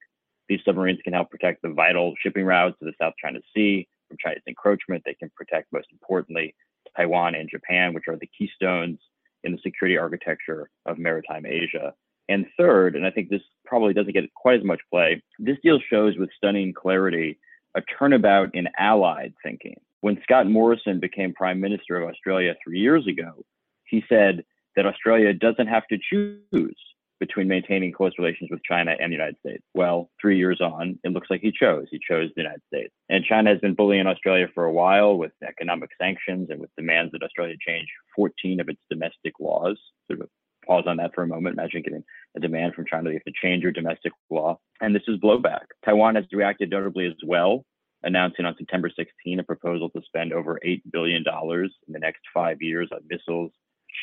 These 0.48 0.60
submarines 0.64 1.00
can 1.02 1.12
help 1.12 1.30
protect 1.30 1.62
the 1.62 1.70
vital 1.70 2.14
shipping 2.20 2.44
routes 2.44 2.78
to 2.80 2.84
the 2.84 2.92
South 3.00 3.14
China 3.22 3.40
Sea 3.54 3.88
from 4.08 4.16
China's 4.20 4.42
encroachment. 4.46 5.02
They 5.04 5.14
can 5.14 5.30
protect, 5.34 5.72
most 5.72 5.88
importantly, 5.92 6.54
Taiwan 6.96 7.34
and 7.34 7.48
Japan, 7.50 7.94
which 7.94 8.04
are 8.08 8.16
the 8.16 8.28
keystones 8.38 8.98
in 9.44 9.52
the 9.52 9.58
security 9.62 9.96
architecture 9.96 10.70
of 10.84 10.98
maritime 10.98 11.46
Asia. 11.46 11.94
And 12.28 12.46
third, 12.58 12.96
and 12.96 13.06
I 13.06 13.10
think 13.10 13.28
this 13.28 13.42
probably 13.64 13.94
doesn't 13.94 14.12
get 14.12 14.32
quite 14.34 14.58
as 14.58 14.64
much 14.64 14.80
play, 14.90 15.22
this 15.38 15.58
deal 15.62 15.78
shows 15.90 16.16
with 16.18 16.30
stunning 16.36 16.72
clarity 16.72 17.38
a 17.76 17.82
turnabout 17.98 18.54
in 18.54 18.68
allied 18.78 19.34
thinking. 19.42 19.76
When 20.00 20.18
Scott 20.22 20.46
Morrison 20.46 20.98
became 20.98 21.34
Prime 21.34 21.60
Minister 21.60 22.00
of 22.00 22.08
Australia 22.08 22.54
three 22.64 22.78
years 22.78 23.06
ago, 23.06 23.44
he 23.84 24.02
said 24.08 24.44
that 24.76 24.86
Australia 24.86 25.32
doesn't 25.32 25.66
have 25.66 25.86
to 25.88 25.98
choose 25.98 26.76
between 27.18 27.48
maintaining 27.48 27.92
close 27.92 28.12
relations 28.18 28.50
with 28.50 28.62
China 28.62 28.94
and 28.98 29.10
the 29.10 29.16
United 29.16 29.36
States. 29.38 29.62
Well, 29.74 30.10
three 30.20 30.36
years 30.36 30.60
on, 30.60 30.98
it 31.02 31.12
looks 31.12 31.28
like 31.30 31.40
he 31.40 31.50
chose. 31.50 31.86
He 31.90 31.98
chose 31.98 32.30
the 32.34 32.42
United 32.42 32.62
States. 32.66 32.92
And 33.08 33.24
China 33.24 33.50
has 33.50 33.60
been 33.60 33.74
bullying 33.74 34.06
Australia 34.06 34.48
for 34.54 34.64
a 34.64 34.72
while 34.72 35.16
with 35.16 35.32
economic 35.46 35.90
sanctions 36.00 36.48
and 36.50 36.60
with 36.60 36.70
demands 36.76 37.12
that 37.12 37.22
Australia 37.22 37.56
change 37.66 37.86
14 38.14 38.60
of 38.60 38.68
its 38.68 38.80
domestic 38.90 39.34
laws. 39.40 39.78
Sort 40.10 40.20
of 40.20 40.28
pause 40.66 40.84
on 40.86 40.96
that 40.98 41.14
for 41.14 41.22
a 41.22 41.26
moment. 41.26 41.54
Imagine 41.58 41.82
getting 41.82 42.04
a 42.36 42.40
demand 42.40 42.74
from 42.74 42.86
China, 42.86 43.10
you 43.10 43.16
have 43.16 43.24
to 43.24 43.40
change 43.42 43.62
your 43.62 43.72
domestic 43.72 44.12
law. 44.30 44.58
And 44.80 44.94
this 44.94 45.02
is 45.08 45.18
blowback. 45.18 45.66
Taiwan 45.84 46.16
has 46.16 46.24
reacted 46.32 46.70
notably 46.70 47.06
as 47.06 47.14
well, 47.24 47.64
announcing 48.02 48.44
on 48.44 48.54
September 48.58 48.90
16 48.94 49.40
a 49.40 49.42
proposal 49.42 49.90
to 49.90 50.02
spend 50.06 50.32
over 50.32 50.60
$8 50.64 50.82
billion 50.92 51.24
in 51.26 51.92
the 51.92 51.98
next 51.98 52.20
five 52.34 52.60
years 52.60 52.88
on 52.92 53.00
missiles, 53.08 53.52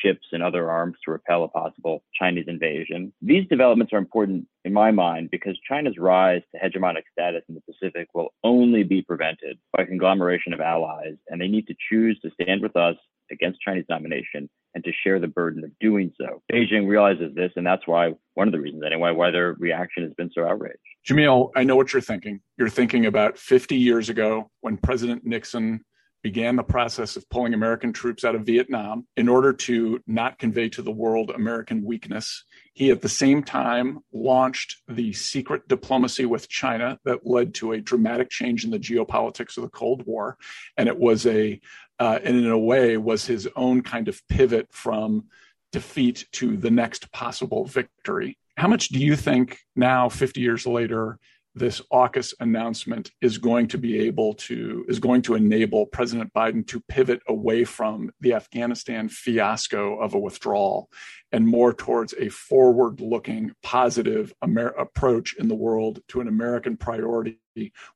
ships 0.02 0.28
and 0.32 0.42
other 0.42 0.70
arms 0.70 0.96
to 1.06 1.12
repel 1.12 1.44
a 1.44 1.48
possible 1.48 2.04
Chinese 2.20 2.46
invasion. 2.48 3.14
These 3.22 3.48
developments 3.48 3.94
are 3.94 3.98
important 3.98 4.48
in 4.66 4.74
my 4.74 4.92
mind 4.92 5.30
because 5.32 5.60
China's 5.68 5.98
rise 5.98 6.42
to 6.52 6.60
hegemonic 6.60 7.04
status 7.12 7.44
in 7.48 7.56
the 7.56 7.62
Pacific 7.62 8.08
will 8.14 8.34
only 8.44 8.84
be 8.84 9.02
prevented 9.02 9.60
by 9.76 9.84
a 9.84 9.88
conglomeration 9.88 10.54
of 10.54 10.62
allies, 10.62 11.16
and 11.30 11.40
they 11.40 11.48
need 11.48 11.68
to 11.68 11.76
choose 11.90 12.20
to 12.22 12.32
stand 12.42 12.62
with 12.62 12.76
us 12.76 12.96
against 13.32 13.62
Chinese 13.62 13.86
domination 13.88 14.50
and 14.74 14.84
to 14.84 14.92
share 15.04 15.20
the 15.20 15.28
burden 15.28 15.64
of 15.64 15.72
doing 15.80 16.12
so. 16.20 16.42
Beijing 16.52 16.88
realizes 16.88 17.34
this, 17.36 17.52
and 17.56 17.66
that's 17.66 17.88
why 17.88 18.14
one 18.34 18.48
of 18.48 18.52
the 18.52 18.60
reasons 18.60 18.84
anyway 18.86 19.12
why 19.12 19.32
their 19.32 19.54
reaction 19.54 20.04
has 20.04 20.14
been 20.14 20.32
so 20.34 20.46
outraged. 20.46 20.78
Jamil, 21.08 21.52
I 21.56 21.64
know 21.64 21.76
what 21.76 21.94
you're 21.94 22.02
thinking. 22.02 22.42
You're 22.58 22.70
thinking 22.70 23.06
about 23.06 23.38
50 23.38 23.76
years 23.76 24.10
ago 24.10 24.50
when 24.62 24.78
President 24.78 25.26
Nixon 25.26 25.84
began 26.24 26.56
the 26.56 26.64
process 26.64 27.18
of 27.18 27.30
pulling 27.30 27.54
American 27.54 27.92
troops 27.92 28.24
out 28.24 28.34
of 28.34 28.46
Vietnam 28.46 29.06
in 29.18 29.28
order 29.28 29.52
to 29.52 30.00
not 30.08 30.40
convey 30.40 30.70
to 30.70 30.82
the 30.82 30.92
world 30.92 31.30
American 31.32 31.84
weakness. 31.84 32.46
He 32.74 32.90
at 32.90 33.02
the 33.02 33.10
same 33.10 33.44
time 33.44 34.00
launched 34.14 34.82
the 34.88 35.12
secret 35.12 35.68
diplomacy 35.68 36.26
with 36.26 36.48
China 36.48 36.98
that 37.04 37.28
led 37.28 37.54
to 37.56 37.74
a 37.74 37.82
dramatic 37.82 38.30
change 38.30 38.64
in 38.64 38.72
the 38.72 38.80
geopolitics 38.80 39.58
of 39.58 39.64
the 39.64 39.70
Cold 39.70 40.06
War. 40.08 40.38
And 40.78 40.88
it 40.88 40.98
was 40.98 41.28
a, 41.28 41.60
uh, 42.00 42.20
and 42.24 42.38
in 42.38 42.50
a 42.50 42.58
way, 42.58 42.98
was 42.98 43.26
his 43.26 43.48
own 43.56 43.82
kind 43.82 44.08
of 44.08 44.22
pivot 44.28 44.68
from 44.72 45.26
defeat 45.72 46.26
to 46.32 46.56
the 46.58 46.72
next 46.72 47.12
possible 47.12 47.66
victory. 47.66 48.38
How 48.58 48.68
much 48.68 48.90
do 48.90 49.00
you 49.00 49.16
think 49.16 49.60
now, 49.76 50.10
50 50.10 50.40
years 50.40 50.68
later, 50.68 51.20
this 51.56 51.82
AUKUS 51.92 52.34
announcement 52.40 53.12
is 53.22 53.38
going 53.38 53.68
to 53.68 53.78
be 53.78 54.00
able 54.00 54.34
to 54.34 54.86
is 54.88 55.00
going 55.00 55.22
to 55.24 55.36
enable 55.36 55.86
President 55.86 56.34
Biden 56.34 56.66
to 56.68 56.80
pivot 56.82 57.22
away 57.28 57.64
from 57.64 58.12
the 58.22 58.34
Afghanistan 58.34 59.08
fiasco 59.08 60.00
of 60.00 60.14
a 60.14 60.20
withdrawal 60.20 60.90
and 61.32 61.48
more 61.48 61.74
towards 61.74 62.14
a 62.20 62.30
forward-looking, 62.30 63.52
positive 63.64 64.32
Amer- 64.44 64.68
approach 64.68 65.36
in 65.38 65.48
the 65.48 65.56
world 65.56 66.00
to 66.08 66.22
an 66.22 66.28
American 66.28 66.78
priority 66.78 67.40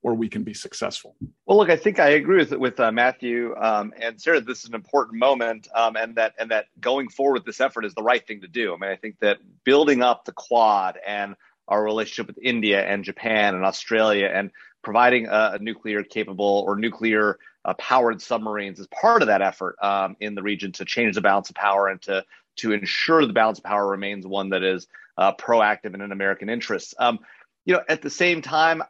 where 0.02 0.14
we 0.14 0.30
can 0.30 0.44
be 0.44 0.54
successful. 0.54 1.16
Well, 1.46 1.58
look, 1.58 1.70
I 1.70 1.76
think 1.76 2.00
I 2.00 2.10
agree 2.10 2.38
with 2.38 2.52
with 2.52 2.80
uh, 2.80 2.92
Matthew 2.92 3.56
um, 3.58 3.92
and 4.00 4.22
Sarah. 4.22 4.40
This 4.40 4.60
is 4.60 4.70
an 4.70 4.76
important 4.76 5.18
moment, 5.18 5.68
um, 5.74 5.96
and 5.96 6.16
that 6.16 6.34
and 6.38 6.52
that 6.52 6.66
going 6.80 7.10
forward 7.10 7.34
with 7.40 7.46
this 7.46 7.60
effort 7.60 7.86
is 7.86 7.96
the 7.96 8.04
right 8.04 8.26
thing 8.26 8.42
to 8.42 8.48
do. 8.48 8.74
I 8.74 8.78
mean, 8.78 8.92
I 8.92 8.96
think 8.96 9.18
that 9.20 9.40
building 9.64 10.04
up 10.04 10.26
the 10.26 10.32
Quad 10.32 11.00
and 11.06 11.36
our 11.68 11.84
relationship 11.84 12.28
with 12.28 12.38
India 12.42 12.86
and 12.86 13.04
Japan 13.04 13.56
and 13.56 13.66
Australia 13.66 14.30
and 14.34 14.52
providing 14.82 15.28
a, 15.28 15.52
a 15.54 15.60
nuclear 15.60 16.04
capable 16.04 16.64
or 16.66 16.76
nuclear 16.76 17.40
uh, 17.66 17.74
powered 17.74 18.22
submarines 18.22 18.80
as 18.80 18.88
part 18.88 19.22
of 19.22 19.28
that 19.28 19.42
effort 19.42 19.76
um, 19.82 20.16
in 20.20 20.36
the 20.36 20.42
region 20.42 20.72
to 20.72 20.86
change 20.86 21.16
the 21.16 21.22
balance 21.22 21.50
of 21.50 21.56
power 21.56 21.88
and 21.88 22.02
to 22.02 22.24
to 22.58 22.72
ensure 22.72 23.26
the 23.26 23.34
balance 23.34 23.60
of 23.60 23.64
power 23.64 23.88
remains 23.88 24.26
one 24.26 24.50
that 24.50 24.64
is 24.64 24.88
uh, 25.18 25.34
proactive 25.34 25.94
and 25.94 26.02
in 26.02 26.12
American 26.12 26.50
interests. 26.50 26.96
Um, 26.98 27.20
you 27.66 27.74
know, 27.74 27.82
at 27.88 28.02
the 28.02 28.10
same 28.10 28.42
time, 28.42 28.82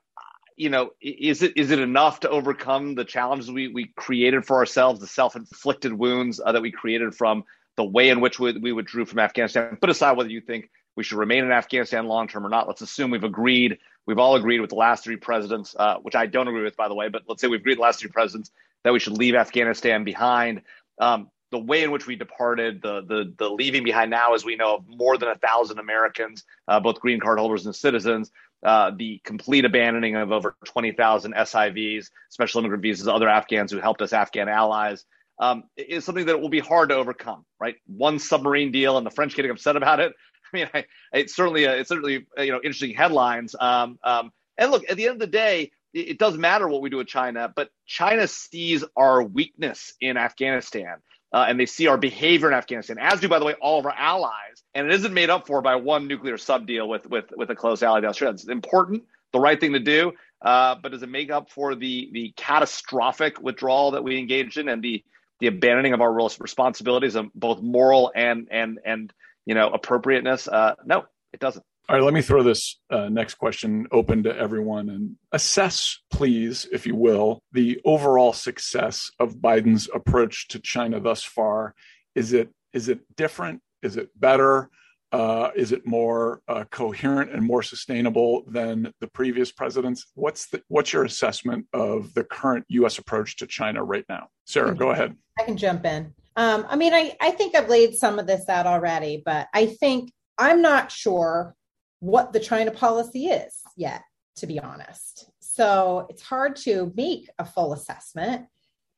you 0.55 0.69
know, 0.69 0.91
is 1.01 1.43
it 1.43 1.57
is 1.57 1.71
it 1.71 1.79
enough 1.79 2.21
to 2.21 2.29
overcome 2.29 2.95
the 2.95 3.05
challenges 3.05 3.51
we 3.51 3.67
we 3.67 3.87
created 3.95 4.45
for 4.45 4.57
ourselves, 4.57 4.99
the 4.99 5.07
self 5.07 5.35
inflicted 5.35 5.93
wounds 5.93 6.39
uh, 6.43 6.51
that 6.51 6.61
we 6.61 6.71
created 6.71 7.15
from 7.15 7.43
the 7.75 7.83
way 7.83 8.09
in 8.09 8.21
which 8.21 8.39
we, 8.39 8.53
we 8.53 8.71
withdrew 8.71 9.05
from 9.05 9.19
Afghanistan? 9.19 9.77
Put 9.79 9.89
aside 9.89 10.17
whether 10.17 10.29
you 10.29 10.41
think 10.41 10.69
we 10.97 11.03
should 11.03 11.19
remain 11.19 11.45
in 11.45 11.51
Afghanistan 11.51 12.07
long 12.07 12.27
term 12.27 12.45
or 12.45 12.49
not. 12.49 12.67
Let's 12.67 12.81
assume 12.81 13.11
we've 13.11 13.23
agreed, 13.23 13.77
we've 14.05 14.17
all 14.17 14.35
agreed 14.35 14.59
with 14.59 14.71
the 14.71 14.75
last 14.75 15.03
three 15.03 15.15
presidents, 15.15 15.75
uh, 15.77 15.97
which 16.01 16.15
I 16.15 16.25
don't 16.25 16.47
agree 16.47 16.63
with, 16.63 16.75
by 16.75 16.89
the 16.89 16.95
way, 16.95 17.07
but 17.07 17.21
let's 17.27 17.39
say 17.39 17.47
we've 17.47 17.61
agreed 17.61 17.77
the 17.77 17.83
last 17.83 17.99
three 17.99 18.09
presidents 18.09 18.51
that 18.83 18.91
we 18.91 18.99
should 18.99 19.17
leave 19.17 19.35
Afghanistan 19.35 20.03
behind. 20.03 20.63
Um, 20.99 21.29
the 21.51 21.59
way 21.59 21.83
in 21.83 21.91
which 21.91 22.07
we 22.07 22.17
departed, 22.17 22.81
the 22.81 23.01
the 23.07 23.33
the 23.37 23.49
leaving 23.49 23.83
behind 23.83 24.11
now, 24.11 24.33
as 24.33 24.43
we 24.43 24.57
know, 24.57 24.75
of 24.75 24.87
more 24.87 25.17
than 25.17 25.29
a 25.29 25.35
thousand 25.35 25.79
Americans, 25.79 26.43
uh, 26.67 26.79
both 26.79 26.99
green 26.99 27.21
card 27.21 27.39
holders 27.39 27.65
and 27.65 27.75
citizens, 27.75 28.31
uh, 28.65 28.91
the 28.97 29.21
complete 29.23 29.65
abandoning 29.65 30.15
of 30.15 30.31
over 30.31 30.55
20,000 30.65 31.33
SIVs, 31.33 32.09
special 32.29 32.59
immigrant 32.59 32.81
visas, 32.81 33.07
other 33.07 33.29
Afghans 33.29 33.71
who 33.71 33.79
helped 33.79 34.01
us, 34.01 34.13
Afghan 34.13 34.49
allies, 34.49 35.05
um, 35.39 35.63
is 35.77 36.03
something 36.03 36.25
that 36.25 36.41
will 36.41 36.49
be 36.49 36.59
hard 36.59 36.89
to 36.89 36.95
overcome. 36.95 37.45
Right, 37.61 37.75
one 37.85 38.19
submarine 38.19 38.71
deal, 38.71 38.97
and 38.97 39.05
the 39.05 39.11
French 39.11 39.35
getting 39.35 39.51
upset 39.51 39.75
about 39.77 39.99
it. 39.99 40.13
I 40.53 40.57
mean, 40.57 40.69
I, 40.73 40.85
it's 41.13 41.35
certainly 41.35 41.65
a, 41.65 41.77
it's 41.77 41.89
certainly 41.89 42.25
you 42.37 42.51
know 42.51 42.59
interesting 42.63 42.95
headlines. 42.95 43.55
Um, 43.59 43.99
um, 44.03 44.31
and 44.57 44.71
look, 44.71 44.83
at 44.89 44.97
the 44.97 45.05
end 45.05 45.13
of 45.13 45.19
the 45.19 45.27
day, 45.27 45.71
it, 45.93 46.09
it 46.09 46.19
doesn't 46.19 46.41
matter 46.41 46.67
what 46.67 46.81
we 46.81 46.89
do 46.89 46.97
with 46.97 47.07
China, 47.07 47.51
but 47.53 47.69
China 47.85 48.27
sees 48.27 48.83
our 48.95 49.23
weakness 49.23 49.93
in 50.01 50.17
Afghanistan. 50.17 50.97
Uh, 51.33 51.45
and 51.49 51.59
they 51.59 51.65
see 51.65 51.87
our 51.87 51.97
behavior 51.97 52.47
in 52.47 52.53
Afghanistan, 52.53 52.97
as 52.97 53.19
do, 53.19 53.27
by 53.27 53.37
the 53.37 53.43
way, 53.43 53.53
all 53.55 53.79
of 53.79 53.85
our 53.85 53.93
allies. 53.97 54.63
And 54.73 54.87
it 54.87 54.93
isn't 54.93 55.13
made 55.13 55.29
up 55.29 55.45
for 55.45 55.61
by 55.61 55.75
one 55.75 56.07
nuclear 56.07 56.37
sub 56.37 56.65
deal 56.65 56.87
with 56.87 57.05
with 57.09 57.25
with 57.35 57.49
a 57.49 57.55
close 57.55 57.83
ally, 57.83 58.01
Australia. 58.05 58.33
It's 58.33 58.47
important, 58.47 59.03
the 59.33 59.39
right 59.39 59.59
thing 59.59 59.73
to 59.73 59.79
do, 59.79 60.13
uh, 60.41 60.75
but 60.81 60.93
does 60.93 61.03
it 61.03 61.09
make 61.09 61.29
up 61.29 61.49
for 61.49 61.75
the 61.75 62.09
the 62.13 62.33
catastrophic 62.37 63.41
withdrawal 63.41 63.91
that 63.91 64.05
we 64.05 64.17
engaged 64.17 64.57
in 64.57 64.69
and 64.69 64.81
the 64.81 65.03
the 65.39 65.47
abandoning 65.47 65.93
of 65.93 66.01
our 66.01 66.13
responsibilities 66.13 67.17
both 67.35 67.61
moral 67.61 68.11
and 68.15 68.47
and 68.49 68.79
and 68.85 69.13
you 69.47 69.55
know 69.55 69.69
appropriateness 69.69 70.47
uh, 70.47 70.75
no 70.85 71.05
it 71.33 71.39
doesn't 71.39 71.63
all 71.89 71.95
right 71.95 72.03
let 72.03 72.13
me 72.13 72.21
throw 72.21 72.43
this 72.43 72.79
uh, 72.91 73.09
next 73.09 73.35
question 73.35 73.87
open 73.91 74.21
to 74.21 74.37
everyone 74.37 74.89
and 74.89 75.15
assess 75.31 75.99
please 76.11 76.67
if 76.71 76.85
you 76.85 76.95
will 76.95 77.41
the 77.53 77.79
overall 77.85 78.33
success 78.33 79.09
of 79.19 79.37
biden's 79.37 79.89
approach 79.95 80.47
to 80.49 80.59
china 80.59 80.99
thus 80.99 81.23
far 81.23 81.73
is 82.13 82.33
it 82.33 82.49
is 82.73 82.89
it 82.89 82.99
different 83.15 83.61
is 83.81 83.97
it 83.97 84.09
better 84.19 84.69
uh, 85.13 85.51
is 85.55 85.71
it 85.71 85.87
more 85.87 86.41
uh, 86.49 86.65
coherent 86.69 87.31
and 87.31 87.41
more 87.41 87.63
sustainable 87.63 88.43
than 88.47 88.91
the 88.99 89.07
previous 89.07 89.53
presidents? 89.53 90.05
What's 90.15 90.49
the, 90.49 90.61
what's 90.67 90.91
your 90.91 91.05
assessment 91.05 91.65
of 91.71 92.13
the 92.13 92.25
current 92.25 92.65
U.S. 92.67 92.97
approach 92.97 93.37
to 93.37 93.47
China 93.47 93.83
right 93.85 94.03
now? 94.09 94.27
Sarah, 94.45 94.75
go 94.75 94.91
ahead. 94.91 95.15
I 95.39 95.43
can 95.43 95.55
jump 95.55 95.85
in. 95.85 96.13
Um, 96.37 96.67
I 96.69 96.75
mean, 96.75 96.93
I, 96.93 97.15
I 97.19 97.31
think 97.31 97.55
I've 97.55 97.67
laid 97.67 97.95
some 97.95 98.19
of 98.19 98.27
this 98.27 98.47
out 98.47 98.67
already, 98.67 99.23
but 99.25 99.47
I 99.53 99.65
think 99.65 100.13
I'm 100.37 100.61
not 100.61 100.91
sure 100.91 101.55
what 101.99 102.31
the 102.31 102.39
China 102.39 102.69
policy 102.69 103.25
is 103.25 103.55
yet, 103.75 104.03
to 104.37 104.45
be 104.45 104.59
honest. 104.59 105.31
So 105.39 106.05
it's 106.11 106.21
hard 106.21 106.55
to 106.57 106.93
make 106.95 107.27
a 107.39 107.45
full 107.45 107.73
assessment 107.73 108.45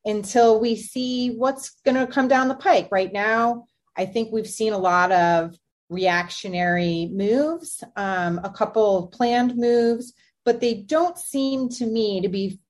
until 0.04 0.60
we 0.60 0.76
see 0.76 1.30
what's 1.30 1.80
going 1.84 1.96
to 1.96 2.12
come 2.12 2.28
down 2.28 2.48
the 2.48 2.54
pike. 2.54 2.88
Right 2.92 3.12
now, 3.12 3.64
I 3.96 4.04
think 4.04 4.30
we've 4.30 4.46
seen 4.46 4.74
a 4.74 4.78
lot 4.78 5.10
of 5.10 5.56
reactionary 5.88 7.08
moves, 7.10 7.82
um, 7.96 8.38
a 8.44 8.50
couple 8.50 9.08
planned 9.08 9.56
moves, 9.56 10.12
but 10.44 10.60
they 10.60 10.74
don't 10.74 11.18
seem 11.18 11.70
to 11.70 11.86
me 11.86 12.20
to 12.20 12.28
be 12.28 12.60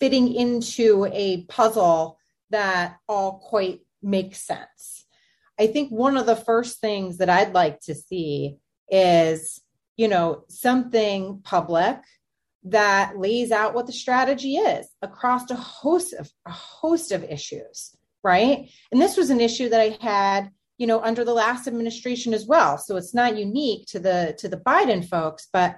fitting 0.00 0.34
into 0.34 1.06
a 1.12 1.44
puzzle 1.44 2.18
that 2.50 2.96
all 3.08 3.38
quite 3.38 3.80
makes 4.02 4.46
sense. 4.46 5.06
I 5.58 5.66
think 5.66 5.90
one 5.90 6.16
of 6.16 6.26
the 6.26 6.36
first 6.36 6.80
things 6.80 7.18
that 7.18 7.30
I'd 7.30 7.54
like 7.54 7.80
to 7.82 7.94
see 7.94 8.56
is, 8.90 9.60
you 9.96 10.08
know, 10.08 10.44
something 10.48 11.40
public 11.44 11.98
that 12.64 13.18
lays 13.18 13.50
out 13.50 13.74
what 13.74 13.86
the 13.86 13.92
strategy 13.92 14.56
is 14.56 14.86
across 15.02 15.50
a 15.50 15.56
host 15.56 16.12
of 16.14 16.30
a 16.46 16.52
host 16.52 17.12
of 17.12 17.24
issues, 17.24 17.96
right? 18.22 18.70
And 18.90 19.00
this 19.00 19.16
was 19.16 19.30
an 19.30 19.40
issue 19.40 19.68
that 19.68 19.80
I 19.80 19.98
had, 20.00 20.50
you 20.78 20.86
know, 20.86 21.00
under 21.00 21.24
the 21.24 21.34
last 21.34 21.66
administration 21.66 22.32
as 22.32 22.46
well. 22.46 22.78
So 22.78 22.96
it's 22.96 23.14
not 23.14 23.36
unique 23.36 23.86
to 23.88 23.98
the 23.98 24.34
to 24.38 24.48
the 24.48 24.58
Biden 24.58 25.06
folks, 25.06 25.48
but 25.52 25.76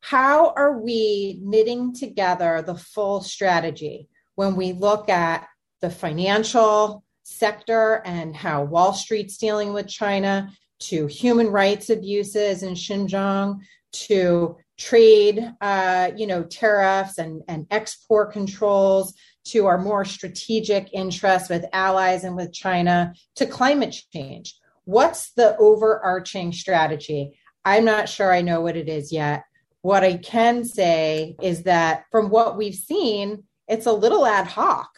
how 0.00 0.52
are 0.56 0.80
we 0.80 1.38
knitting 1.42 1.94
together 1.94 2.62
the 2.62 2.74
full 2.74 3.22
strategy 3.22 4.08
when 4.34 4.56
we 4.56 4.72
look 4.72 5.08
at 5.08 5.46
the 5.80 5.90
financial 5.90 7.03
sector 7.24 8.02
and 8.04 8.36
how 8.36 8.62
Wall 8.62 8.92
Street's 8.92 9.36
dealing 9.36 9.72
with 9.72 9.88
China, 9.88 10.50
to 10.80 11.06
human 11.06 11.48
rights 11.48 11.90
abuses 11.90 12.62
in 12.62 12.74
Xinjiang, 12.74 13.58
to 13.92 14.56
trade, 14.78 15.52
uh, 15.60 16.10
you 16.16 16.26
know, 16.26 16.42
tariffs 16.44 17.18
and, 17.18 17.42
and 17.48 17.66
export 17.70 18.32
controls, 18.32 19.14
to 19.44 19.66
our 19.66 19.78
more 19.78 20.04
strategic 20.04 20.88
interests 20.92 21.50
with 21.50 21.66
allies 21.72 22.24
and 22.24 22.34
with 22.34 22.52
China, 22.52 23.12
to 23.36 23.46
climate 23.46 23.94
change. 24.12 24.58
What's 24.84 25.32
the 25.32 25.56
overarching 25.58 26.52
strategy? 26.52 27.38
I'm 27.64 27.84
not 27.84 28.08
sure 28.08 28.32
I 28.32 28.42
know 28.42 28.60
what 28.60 28.76
it 28.76 28.88
is 28.88 29.12
yet. 29.12 29.44
What 29.82 30.02
I 30.02 30.16
can 30.16 30.64
say 30.64 31.36
is 31.42 31.64
that 31.64 32.04
from 32.10 32.30
what 32.30 32.56
we've 32.56 32.74
seen, 32.74 33.44
it's 33.68 33.86
a 33.86 33.92
little 33.92 34.26
ad 34.26 34.46
hoc. 34.46 34.88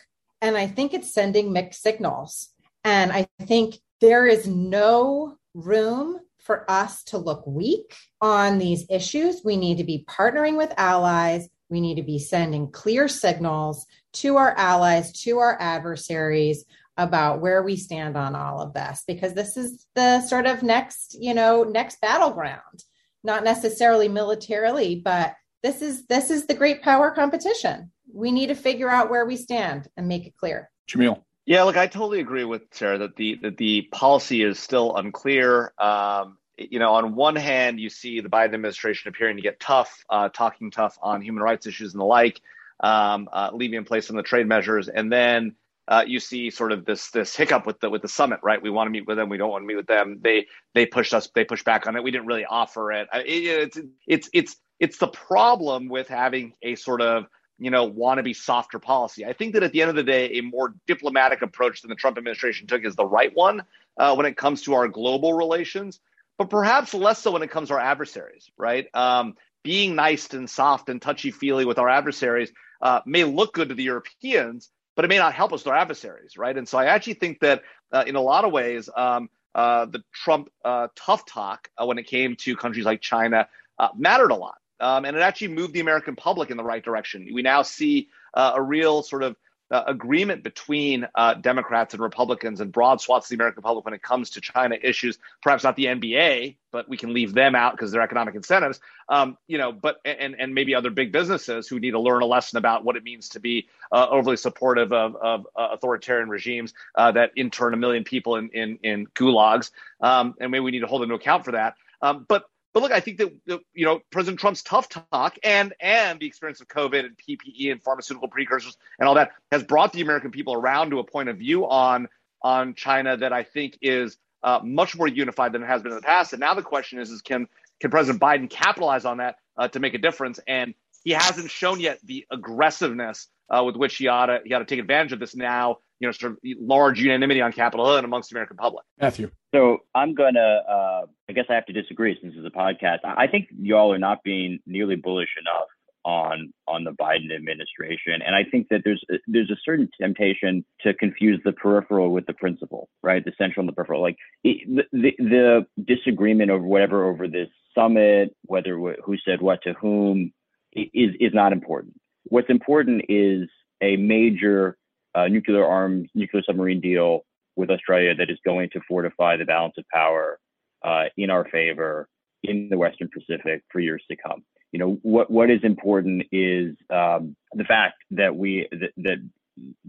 And 0.41 0.57
I 0.57 0.67
think 0.67 0.93
it's 0.93 1.13
sending 1.13 1.53
mixed 1.53 1.83
signals. 1.83 2.51
And 2.85 3.11
I 3.13 3.27
think 3.43 3.77
there 4.01 4.27
is 4.27 4.47
no 4.47 5.37
room 5.55 6.21
for 6.39 6.71
us 6.71 7.03
to 7.05 7.19
look 7.19 7.47
weak 7.47 7.97
on 8.21 8.59
these 8.59 8.87
issues. 8.89 9.43
We 9.45 9.57
need 9.57 9.79
to 9.79 9.85
be 9.85 10.05
partnering 10.09 10.57
with 10.57 10.73
allies. 10.77 11.49
We 11.69 11.81
need 11.81 11.97
to 11.97 12.03
be 12.03 12.21
sending 12.21 12.71
clear 12.71 13.09
signals 13.09 13.87
to 14.15 14.37
our 14.37 14.57
allies, 14.57 15.13
to 15.23 15.39
our 15.39 15.61
adversaries 15.61 16.65
about 16.97 17.41
where 17.41 17.63
we 17.63 17.77
stand 17.77 18.17
on 18.17 18.35
all 18.35 18.61
of 18.61 18.73
this 18.73 19.05
because 19.07 19.35
this 19.35 19.57
is 19.57 19.87
the 19.95 20.21
sort 20.23 20.47
of 20.47 20.63
next, 20.63 21.17
you 21.21 21.35
know, 21.35 21.65
next 21.65 22.01
battleground. 22.01 22.85
Not 23.25 23.45
necessarily 23.45 24.09
militarily, 24.09 25.03
but 25.05 25.35
this 25.63 25.83
is 25.83 26.07
this 26.07 26.31
is 26.31 26.47
the 26.47 26.55
great 26.55 26.81
power 26.81 27.11
competition. 27.11 27.91
We 28.13 28.33
need 28.33 28.49
to 28.49 28.55
figure 28.55 28.89
out 28.89 29.11
where 29.11 29.27
we 29.27 29.37
stand 29.37 29.89
and 29.97 30.09
make 30.09 30.27
it 30.27 30.37
clear. 30.37 30.71
Jamil. 30.89 31.23
Yeah, 31.47 31.63
look, 31.63 31.77
I 31.77 31.87
totally 31.87 32.21
agree 32.21 32.45
with 32.45 32.63
Sarah 32.73 32.99
that 32.99 33.17
the 33.17 33.39
that 33.43 33.57
the 33.57 33.83
policy 33.93 34.43
is 34.43 34.59
still 34.59 34.97
unclear. 34.97 35.73
Um, 35.79 36.39
you 36.59 36.79
know, 36.79 36.95
on 36.95 37.15
one 37.15 37.37
hand, 37.37 37.79
you 37.79 37.89
see 37.89 38.21
the 38.21 38.29
Biden 38.29 38.55
administration 38.55 39.09
appearing 39.09 39.37
to 39.37 39.43
get 39.43 39.61
tough, 39.61 40.05
uh, 40.11 40.29
talking 40.29 40.71
tough 40.71 40.99
on 41.01 41.21
human 41.21 41.43
rights 41.43 41.67
issues 41.67 41.93
and 41.93 42.01
the 42.01 42.05
like, 42.05 42.41
um, 42.81 43.29
uh, 43.33 43.51
leaving 43.53 43.79
in 43.79 43.85
place 43.85 44.07
some 44.07 44.17
of 44.17 44.25
the 44.25 44.29
trade 44.29 44.49
measures, 44.49 44.89
and 44.89 45.13
then 45.13 45.55
uh, 45.89 46.05
you 46.07 46.19
see 46.19 46.51
sort 46.51 46.73
of 46.73 46.85
this 46.85 47.11
this 47.11 47.37
hiccup 47.37 47.65
with 47.65 47.79
the 47.81 47.91
with 47.91 48.03
the 48.03 48.09
summit, 48.09 48.41
right? 48.43 48.61
We 48.61 48.71
want 48.71 48.89
to 48.89 48.91
meet 48.91 49.07
with 49.07 49.17
them, 49.17 49.29
we 49.29 49.37
don't 49.37 49.51
want 49.51 49.63
to 49.63 49.67
meet 49.67 49.77
with 49.77 49.87
them. 49.87 50.19
They 50.21 50.47
they 50.75 50.87
pushed 50.87 51.15
us, 51.15 51.29
they 51.35 51.45
pushed 51.45 51.65
back 51.65 51.87
on 51.87 51.95
it. 51.95 52.03
We 52.03 52.11
didn't 52.11 52.27
really 52.27 52.45
offer 52.45 52.91
it. 52.93 53.09
it 53.13 53.25
it's 53.25 53.79
it's 54.07 54.31
it's 54.33 54.57
it's 54.81 54.99
the 54.99 55.09
problem 55.09 55.89
with 55.89 56.09
having 56.09 56.55
a 56.63 56.75
sort 56.75 57.03
of 57.03 57.27
you 57.59 57.71
know, 57.71 57.85
want 57.85 58.19
to 58.19 58.23
be 58.23 58.35
softer 58.35 58.79
policy. 58.79 59.25
I 59.25 59.33
think 59.33 59.55
that 59.55 59.63
at 59.63 59.73
the 59.73 59.81
end 59.81 59.91
of 59.91 59.97
the 59.97 60.03
day, 60.03 60.39
a 60.39 60.43
more 60.43 60.75
diplomatic 60.87 61.43
approach 61.43 61.83
than 61.83 61.89
the 61.89 61.95
Trump 61.95 62.19
administration 62.19 62.67
took 62.67 62.85
is 62.85 62.97
the 62.97 63.07
right 63.07 63.35
one 63.35 63.65
uh, 63.97 64.15
when 64.15 64.27
it 64.27 64.37
comes 64.37 64.63
to 64.63 64.75
our 64.75 64.89
global 64.89 65.33
relations, 65.33 66.01
but 66.39 66.51
perhaps 66.51 66.93
less 66.93 67.21
so 67.21 67.33
when 67.33 67.43
it 67.43 67.51
comes 67.51 67.69
to 67.69 67.75
our 67.75 67.81
adversaries, 67.81 68.51
right? 68.59 68.87
Um, 68.95 69.37
being 69.65 69.95
nice 69.95 70.33
and 70.33 70.49
soft 70.49 70.89
and 70.89 71.01
touchy 71.01 71.31
feely 71.31 71.65
with 71.65 71.79
our 71.79 71.89
adversaries 71.89 72.53
uh, 72.83 73.01
may 73.07 73.25
look 73.25 73.55
good 73.55 73.71
to 73.71 73.75
the 73.75 73.83
Europeans, 73.83 74.71
but 74.95 75.05
it 75.05 75.09
may 75.09 75.19
not 75.19 75.33
help 75.33 75.53
us 75.53 75.65
with 75.65 75.73
our 75.73 75.79
adversaries, 75.79 76.37
right? 76.37 76.57
And 76.57 76.69
so 76.69 76.79
I 76.79 76.87
actually 76.87 77.15
think 77.15 77.41
that 77.41 77.63
uh, 77.91 78.05
in 78.07 78.17
a 78.17 78.21
lot 78.21 78.45
of 78.45 78.53
ways, 78.53 78.89
um, 78.95 79.31
uh, 79.55 79.87
the 79.87 80.05
Trump 80.13 80.51
uh, 80.65 80.89
tough 80.95 81.25
talk 81.25 81.71
uh, 81.79 81.87
when 81.87 81.99
it 81.99 82.07
came 82.07 82.37
to 82.37 82.55
countries 82.55 82.85
like 82.85 83.01
China 83.01 83.49
mattered 83.97 84.31
a 84.31 84.35
lot. 84.35 84.59
Um, 84.81 85.05
and 85.05 85.17
it 85.17 85.21
actually 85.21 85.49
moved 85.49 85.73
the 85.73 85.81
American 85.81 86.17
public 86.17 86.51
in 86.51 86.57
the 86.57 86.65
right 86.65 86.85
direction. 86.85 87.29
We 87.33 87.43
now 87.43 87.63
see 87.63 88.09
uh, 88.35 88.53
a 88.57 88.63
real 88.63 89.03
sort 89.03 89.23
of 89.23 89.37
uh, 89.71 89.83
agreement 89.87 90.45
between 90.45 91.07
uh, 91.15 91.35
Democrats 91.35 91.93
and 91.93 92.03
Republicans 92.03 92.61
and 92.61 92.71
broad 92.71 93.01
swaths 93.01 93.27
of 93.27 93.31
the 93.31 93.35
American 93.35 93.63
public 93.63 93.85
when 93.85 93.95
it 93.95 94.03
comes 94.03 94.31
to 94.31 94.41
China 94.41 94.77
issues. 94.81 95.19
Perhaps 95.43 95.65
not 95.65 95.75
the 95.75 95.87
NBA, 95.87 96.57
but 96.71 96.89
we 96.89 96.97
can 96.97 97.13
leave 97.13 97.35
them 97.35 97.55
out 97.55 97.73
because 97.73 97.91
they're 97.91 98.03
economic 98.03 98.35
incentives. 98.35 98.79
Um, 99.09 99.37
you 99.49 99.59
know, 99.59 99.73
but 99.73 99.97
and 100.05 100.37
and 100.39 100.55
maybe 100.55 100.75
other 100.75 100.91
big 100.91 101.11
businesses 101.11 101.67
who 101.67 101.81
need 101.81 101.93
to 101.93 102.01
learn 102.01 102.23
a 102.23 102.27
lesson 102.27 102.59
about 102.59 102.85
what 102.85 102.97
it 102.97 103.03
means 103.03 103.31
to 103.31 103.41
be 103.41 103.69
uh, 103.91 104.07
overly 104.09 104.37
supportive 104.37 104.93
of, 104.93 105.17
of 105.17 105.47
uh, 105.57 105.69
authoritarian 105.73 106.29
regimes 106.29 106.73
uh, 106.95 107.11
that 107.13 107.33
intern 107.37 107.75
a 107.75 107.77
million 107.77 108.05
people 108.05 108.37
in 108.37 108.51
in, 108.51 108.79
in 108.83 109.07
gulags, 109.09 109.73
um, 110.01 110.35
and 110.41 110.53
maybe 110.53 110.61
we 110.61 110.71
need 110.71 110.81
to 110.81 110.87
hold 110.87 111.03
them 111.03 111.09
to 111.09 111.17
account 111.17 111.45
for 111.45 111.53
that. 111.53 111.75
Um, 112.03 112.25
but 112.29 112.45
but 112.77 112.83
look, 112.83 112.93
I 112.93 113.01
think 113.01 113.17
that 113.17 113.33
you 113.73 113.87
know 113.87 114.03
President 114.11 114.39
Trump's 114.39 114.63
tough 114.63 114.91
talk 114.91 115.39
and 115.43 115.73
and 115.81 116.21
the 116.21 116.27
experience 116.27 116.61
of 116.61 116.69
COVID 116.69 117.07
and 117.07 117.17
PPE 117.17 117.73
and 117.73 117.83
pharmaceutical 117.83 118.29
precursors 118.29 118.77
and 118.99 119.09
all 119.09 119.15
that 119.15 119.31
has 119.51 119.63
brought 119.63 119.95
the 119.95 120.03
American 120.03 120.31
people 120.31 120.53
around 120.53 120.91
to 120.91 120.99
a 120.99 121.05
point 121.05 121.31
of 121.31 121.39
view 121.39 121.67
on 121.67 122.07
on 122.43 122.75
China 122.75 123.17
that 123.17 123.33
I 123.33 123.45
think 123.45 123.79
is 123.81 124.19
uh, 124.43 124.61
much 124.63 124.95
more 124.95 125.09
unified 125.09 125.53
than 125.53 125.63
it 125.63 125.67
has 125.69 125.81
been 125.81 125.93
in 125.93 125.97
the 125.97 126.03
past. 126.03 126.35
And 126.35 126.41
now 126.41 126.53
the 126.53 126.61
question 126.61 126.99
is, 126.99 127.11
is 127.11 127.23
can 127.23 127.49
can 127.81 127.91
President 127.91 128.21
Biden 128.21 128.51
capitalize 128.51 129.07
on 129.07 129.17
that 129.17 129.37
uh, 129.57 129.69
to 129.69 129.81
make 129.81 129.95
a 129.95 129.99
difference? 129.99 130.39
And 130.47 130.75
he 131.03 131.13
hasn't 131.13 131.51
shown 131.51 131.81
yet 131.81 131.99
the 132.05 132.27
aggressiveness 132.31 133.29
uh, 133.49 133.65
with 133.65 133.77
which 133.77 133.97
he 133.97 134.09
ought 134.09 134.27
to 134.27 134.41
he 134.45 134.53
ought 134.53 134.59
to 134.59 134.67
take 134.67 134.81
advantage 134.81 135.15
of 135.15 135.19
this 135.19 135.35
now 135.35 135.79
you 136.01 136.09
know, 136.09 136.13
sort 136.13 136.33
of 136.33 136.39
large 136.61 137.01
unanimity 137.01 137.41
on 137.41 137.53
Capitol 137.53 137.87
Hill 137.87 137.97
and 137.97 138.05
amongst 138.05 138.31
the 138.31 138.35
American 138.35 138.57
public. 138.57 138.85
Matthew. 139.01 139.31
So 139.55 139.79
I'm 139.95 140.15
gonna, 140.15 140.63
uh, 140.69 141.07
I 141.29 141.33
guess 141.33 141.47
I 141.49 141.55
have 141.55 141.67
to 141.67 141.73
disagree 141.73 142.19
since 142.21 142.35
it's 142.37 142.47
a 142.47 142.57
podcast. 142.57 142.99
I 143.05 143.27
think 143.27 143.49
y'all 143.59 143.93
are 143.93 143.99
not 143.99 144.23
being 144.23 144.59
nearly 144.67 144.97
bullish 144.97 145.31
enough 145.41 145.69
on 146.05 146.53
on 146.69 146.85
the 146.85 146.93
Biden 146.93 147.35
administration, 147.35 148.21
and 148.25 148.35
I 148.35 148.45
think 148.45 148.69
that 148.69 148.83
there's 148.85 149.03
there's 149.27 149.51
a 149.51 149.57
certain 149.65 149.89
temptation 150.01 150.65
to 150.83 150.95
confuse 150.95 151.41
the 151.45 151.53
peripheral 151.53 152.13
with 152.13 152.27
the 152.27 152.35
principal, 152.35 152.89
right? 153.03 153.25
The 153.25 153.33
central 153.39 153.63
and 153.63 153.69
the 153.69 153.73
peripheral. 153.73 154.03
Like 154.03 154.17
it, 154.45 154.87
the, 154.93 155.13
the 155.19 155.67
disagreement 155.83 156.51
over 156.51 156.65
whatever 156.65 157.09
over 157.09 157.27
this 157.27 157.49
summit, 157.75 158.35
whether 158.45 158.77
who 158.77 159.17
said 159.25 159.41
what 159.41 159.63
to 159.63 159.73
whom, 159.73 160.33
is 160.73 161.15
is 161.19 161.33
not 161.35 161.53
important. 161.53 161.95
What's 162.25 162.51
important 162.51 163.03
is 163.09 163.49
a 163.83 163.97
major 163.97 164.77
uh, 165.17 165.29
nuclear 165.29 165.67
armed 165.67 166.09
nuclear 166.15 166.43
submarine 166.47 166.81
deal 166.81 167.25
with 167.57 167.71
Australia 167.71 168.15
that 168.15 168.31
is 168.31 168.39
going 168.45 168.69
to 168.71 168.81
fortify 168.87 169.37
the 169.37 169.47
balance 169.47 169.75
of 169.79 169.85
power 169.93 170.39
uh, 170.85 171.05
in 171.17 171.31
our 171.31 171.49
favor 171.49 172.09
in 172.43 172.69
the 172.69 172.77
Western 172.77 173.09
Pacific 173.09 173.63
for 173.73 173.81
years 173.81 174.05
to 174.11 174.17
come. 174.17 174.45
You 174.73 174.79
know 174.79 174.99
what 175.03 175.31
what 175.31 175.51
is 175.51 175.61
important 175.63 176.25
is 176.31 176.77
um, 176.91 177.35
the 177.55 177.65
fact 177.65 177.97
that 178.11 178.37
we 178.37 178.69
that, 178.71 178.93
that 178.99 179.31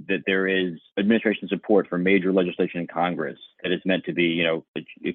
that 0.07 0.23
there 0.25 0.47
is 0.47 0.79
administration 0.97 1.47
support 1.47 1.87
for 1.87 1.97
major 1.97 2.31
legislation 2.31 2.79
in 2.79 2.87
Congress 2.87 3.37
that 3.63 3.71
is 3.71 3.81
meant 3.85 4.05
to 4.05 4.13
be, 4.13 4.23
you 4.23 4.43
know, 4.43 4.65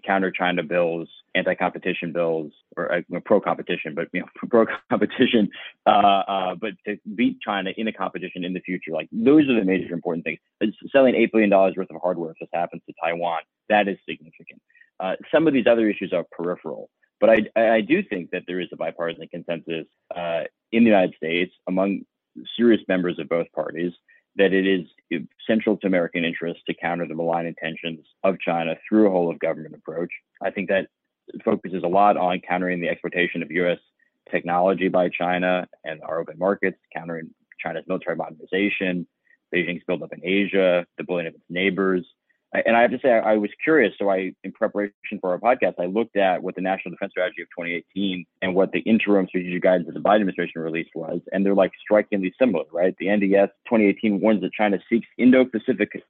counter 0.05 0.31
China 0.31 0.63
bills, 0.63 1.09
anti 1.35 1.55
competition 1.55 2.13
bills, 2.13 2.53
or 2.77 2.93
uh, 2.93 3.21
pro 3.25 3.41
competition, 3.41 3.95
but, 3.95 4.09
you 4.13 4.21
know, 4.21 4.27
pro 4.51 4.67
competition, 4.91 5.49
uh, 5.87 5.91
uh, 5.91 6.55
but 6.55 6.73
to 6.87 6.99
beat 7.15 7.41
China 7.41 7.71
in 7.77 7.89
a 7.89 7.93
competition 7.93 8.45
in 8.45 8.53
the 8.53 8.61
future. 8.61 8.93
Like, 8.93 9.09
those 9.11 9.49
are 9.49 9.55
the 9.55 9.65
major 9.65 9.95
important 9.95 10.25
things. 10.25 10.39
Selling 10.91 11.15
$8 11.15 11.33
billion 11.33 11.51
worth 11.51 11.79
of 11.79 12.01
hardware 12.03 12.33
if 12.33 12.37
this 12.41 12.49
happens 12.53 12.83
to 12.87 12.95
Taiwan, 13.03 13.41
that 13.69 13.89
is 13.89 13.97
significant. 14.09 14.61
Uh, 15.01 15.15
some 15.33 15.47
of 15.47 15.55
these 15.55 15.67
other 15.67 15.89
issues 15.89 16.13
are 16.13 16.25
peripheral. 16.31 16.91
But 17.21 17.31
I, 17.31 17.75
I 17.77 17.81
do 17.81 18.03
think 18.03 18.31
that 18.33 18.43
there 18.49 18.61
is 18.61 18.69
a 18.73 18.77
bipartisan 18.77 19.29
consensus 19.29 19.87
uh, 20.15 20.43
in 20.73 20.83
the 20.83 20.91
United 20.91 21.15
States 21.17 21.55
among 21.69 22.03
serious 22.57 22.81
members 22.89 23.19
of 23.19 23.29
both 23.29 23.47
parties 23.53 23.93
that 24.37 24.53
it 24.53 24.67
is 24.67 25.23
central 25.47 25.77
to 25.77 25.87
American 25.87 26.25
interests 26.25 26.63
to 26.67 26.75
counter 26.75 27.07
the 27.07 27.15
malign 27.15 27.47
intentions 27.47 28.01
of 28.25 28.39
China 28.41 28.75
through 28.89 29.09
a 29.09 29.11
whole 29.11 29.31
of 29.31 29.39
government 29.39 29.75
approach. 29.75 30.11
I 30.43 30.51
think 30.51 30.69
that 30.71 30.89
focuses 31.45 31.83
a 31.85 31.89
lot 31.89 32.17
on 32.17 32.41
countering 32.41 32.81
the 32.81 32.89
exploitation 32.89 33.43
of 33.43 33.51
U.S. 33.51 33.79
technology 34.31 34.89
by 34.89 35.09
China 35.09 35.67
and 35.85 36.01
our 36.03 36.21
open 36.21 36.39
markets, 36.39 36.79
countering 36.95 37.31
China's 37.61 37.85
military 37.87 38.17
modernization, 38.17 39.07
Beijing's 39.55 39.85
buildup 39.87 40.13
in 40.13 40.21
Asia, 40.25 40.87
the 40.97 41.05
bullying 41.05 41.29
of 41.29 41.35
its 41.35 41.45
neighbors, 41.51 42.07
and 42.53 42.77
I 42.77 42.83
have 42.83 42.91
to 42.91 42.99
say, 43.03 43.11
I, 43.11 43.33
I, 43.33 43.37
was 43.37 43.51
curious. 43.63 43.95
So 43.99 44.11
I, 44.11 44.33
in 44.45 44.53
preparation 44.53 45.19
for 45.21 45.31
our 45.31 45.39
podcast, 45.39 45.75
I 45.81 45.87
looked 45.87 46.17
at 46.17 46.43
what 46.43 46.55
the 46.55 46.61
National 46.61 46.93
Defense 46.93 47.13
Strategy 47.13 47.43
of 47.43 47.49
2018 47.57 48.25
and 48.43 48.55
what 48.55 48.73
the 48.73 48.81
interim 48.81 49.27
strategic 49.29 49.63
guidance 49.63 49.87
that 49.87 49.95
the 49.95 50.01
Biden 50.01 50.17
administration 50.17 50.61
released 50.61 50.91
was, 50.95 51.21
and 51.33 51.45
they're 51.45 51.55
like 51.55 51.73
strikingly 51.81 52.33
similar, 52.39 52.65
right? 52.73 52.95
The 52.99 53.07
NDS 53.07 53.49
2018 53.69 54.21
warns 54.21 54.43
that 54.43 54.53
China 54.53 54.79
seeks 54.89 55.07
Indo-Pacific 55.19 56.03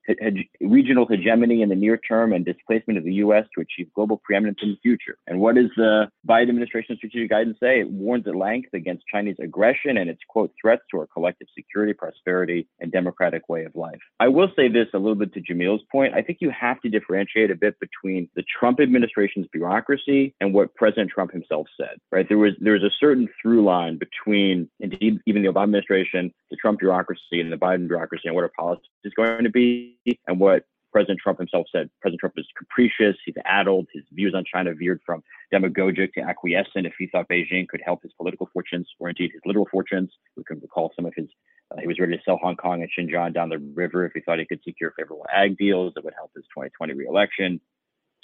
regional 0.61 1.07
hegemony 1.07 1.62
in 1.62 1.68
the 1.68 1.76
near 1.76 1.96
term 1.96 2.33
and 2.33 2.44
displacement 2.44 2.98
of 2.98 3.05
the 3.05 3.14
U.S. 3.14 3.44
to 3.55 3.62
achieve 3.62 3.92
global 3.94 4.20
preeminence 4.24 4.59
in 4.62 4.70
the 4.70 4.78
future. 4.83 5.18
And 5.26 5.40
what 5.40 5.55
does 5.55 5.70
the 5.76 6.09
Biden 6.28 6.48
administration 6.48 6.96
strategic 6.96 7.31
guidance 7.31 7.59
say? 7.61 7.81
It 7.81 7.90
warns 7.90 8.26
at 8.26 8.35
length 8.35 8.70
against 8.74 9.05
Chinese 9.12 9.37
aggression 9.40 9.96
and 9.96 10.11
its 10.11 10.20
quote 10.28 10.52
threats 10.61 10.83
to 10.90 10.98
our 10.98 11.07
collective 11.07 11.48
security, 11.57 11.92
prosperity, 11.92 12.66
and 12.81 12.90
democratic 12.90 13.48
way 13.48 13.64
of 13.64 13.74
life. 13.74 14.00
I 14.18 14.28
will 14.28 14.48
say 14.57 14.68
this 14.68 14.88
a 14.94 14.98
little 14.98 15.14
bit 15.14 15.33
to 15.35 15.40
Jamil's 15.40 15.83
point. 15.90 16.14
I 16.14 16.22
think 16.22 16.32
think 16.33 16.40
you 16.40 16.51
have 16.51 16.81
to 16.81 16.88
differentiate 16.88 17.51
a 17.51 17.55
bit 17.55 17.79
between 17.79 18.29
the 18.35 18.42
Trump 18.59 18.81
administration's 18.81 19.47
bureaucracy 19.53 20.35
and 20.40 20.55
what 20.55 20.75
President 20.75 21.11
Trump 21.11 21.31
himself 21.31 21.66
said, 21.77 21.99
right? 22.11 22.27
There 22.29 22.38
was 22.38 22.53
there 22.61 22.73
was 22.73 22.83
a 22.83 22.90
certain 22.99 23.29
through 23.40 23.64
line 23.64 23.99
between 23.99 24.68
indeed 24.81 25.21
even 25.27 25.42
the 25.42 25.49
Obama 25.49 25.64
administration, 25.64 26.33
the 26.51 26.57
Trump 26.57 26.81
bureaucracy 26.81 27.40
and 27.40 27.53
the 27.53 27.57
Biden 27.57 27.87
bureaucracy 27.87 28.23
and 28.27 28.35
what 28.35 28.45
our 28.45 28.53
policy 28.57 28.83
is 29.05 29.12
going 29.14 29.45
to 29.45 29.51
be 29.51 29.99
and 30.27 30.40
what 30.40 30.64
President 30.92 31.18
Trump 31.20 31.38
himself 31.38 31.66
said 31.72 31.90
President 32.00 32.20
Trump 32.20 32.35
is 32.37 32.46
capricious, 32.57 33.16
he's 33.24 33.35
addled, 33.44 33.87
his 33.92 34.05
views 34.12 34.35
on 34.35 34.44
China 34.44 34.74
veered 34.74 35.00
from 35.05 35.22
demagogic 35.50 36.12
to 36.14 36.20
acquiescent 36.20 36.87
if 36.87 36.92
he 36.98 37.07
thought 37.07 37.28
Beijing 37.28 37.66
could 37.68 37.81
help 37.85 38.02
his 38.02 38.12
political 38.12 38.48
fortunes 38.52 38.88
or 38.98 39.09
indeed 39.09 39.31
his 39.33 39.40
literal 39.46 39.66
fortunes. 39.70 40.11
We 40.37 40.44
can 40.44 40.61
recall 40.61 40.92
some 40.94 41.07
of 41.07 41.12
his, 41.16 41.26
uh, 41.70 41.81
he 41.81 41.87
was 41.87 41.98
ready 41.98 42.16
to 42.16 42.22
sell 42.24 42.38
Hong 42.42 42.57
Kong 42.57 42.83
and 42.83 42.90
Xinjiang 43.11 43.35
down 43.35 43.48
the 43.48 43.59
river 43.59 44.05
if 44.05 44.12
he 44.14 44.20
thought 44.20 44.38
he 44.38 44.46
could 44.46 44.62
secure 44.62 44.92
favorable 44.96 45.26
ag 45.35 45.57
deals 45.57 45.94
that 45.94 46.05
would 46.05 46.14
help 46.14 46.31
his 46.35 46.44
2020 46.55 46.92
reelection. 46.94 47.61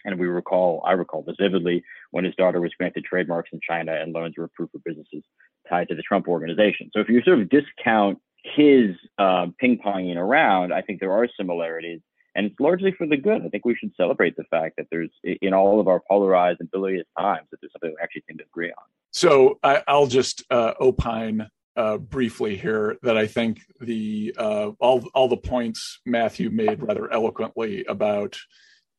And 0.05 0.19
we 0.19 0.27
recall, 0.27 0.83
I 0.87 0.93
recall 0.93 1.23
this 1.23 1.37
vividly, 1.41 1.83
when 2.13 2.25
his 2.25 2.35
daughter 2.37 2.61
was 2.61 2.73
granted 2.79 3.05
trademarks 3.05 3.51
in 3.53 3.61
China 3.67 3.95
and 3.95 4.13
loans 4.13 4.35
were 4.37 4.45
approved 4.45 4.73
for 4.73 4.79
businesses 4.85 5.25
tied 5.69 5.89
to 5.89 5.95
the 5.95 6.03
Trump 6.03 6.29
organization. 6.29 6.91
So 6.95 7.01
if 7.01 7.09
you 7.09 7.21
sort 7.23 7.41
of 7.41 7.49
discount 7.49 8.19
his 8.45 8.97
uh, 9.19 9.47
ping 9.59 9.79
ponging 9.85 10.17
around, 10.17 10.73
I 10.73 10.83
think 10.83 11.01
there 11.01 11.13
are 11.13 11.29
similarities. 11.37 12.01
And 12.35 12.47
it's 12.47 12.61
largely 12.61 12.93
for 12.93 13.07
the 13.07 13.17
good. 13.17 13.45
I 13.45 13.49
think 13.49 13.65
we 13.65 13.75
should 13.75 13.93
celebrate 13.97 14.37
the 14.37 14.45
fact 14.45 14.77
that 14.77 14.87
there's, 14.91 15.11
in 15.25 15.55
all 15.55 15.81
of 15.81 15.89
our 15.89 16.01
polarized 16.09 16.61
and 16.61 16.71
bilious 16.71 17.07
times, 17.19 17.49
that 17.51 17.61
there's 17.61 17.73
something 17.73 17.91
we 17.91 18.03
actually 18.03 18.25
seem 18.29 18.39
to 18.39 18.45
agree 18.45 18.71
on. 18.71 18.85
So 19.11 19.59
I, 19.63 19.83
will 19.89 20.07
just 20.07 20.45
uh, 20.51 20.75
opine 20.81 21.49
uh, 21.77 21.99
briefly 21.99 22.57
here 22.57 22.97
that 23.03 23.17
I 23.17 23.27
think 23.27 23.61
the 23.81 24.35
uh, 24.37 24.71
all 24.81 25.09
all 25.15 25.29
the 25.29 25.37
points 25.37 26.01
Matthew 26.05 26.51
made 26.51 26.83
rather 26.83 27.11
eloquently 27.11 27.85
about 27.85 28.37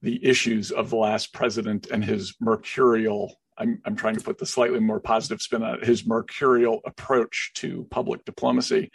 the 0.01 0.25
issues 0.25 0.71
of 0.71 0.89
the 0.89 0.95
last 0.95 1.33
president 1.33 1.87
and 1.91 2.03
his 2.03 2.35
mercurial 2.39 3.35
I'm, 3.59 3.81
I'm 3.85 3.95
trying 3.95 4.15
to 4.15 4.23
put 4.23 4.37
the 4.37 4.45
slightly 4.45 4.79
more 4.79 4.99
positive 4.99 5.41
spin 5.41 5.63
on 5.63 5.75
it, 5.75 5.83
his 5.85 6.07
mercurial 6.07 6.79
approach 6.85 7.51
to 7.55 7.85
public 7.91 8.23
diplomacy. 8.23 8.89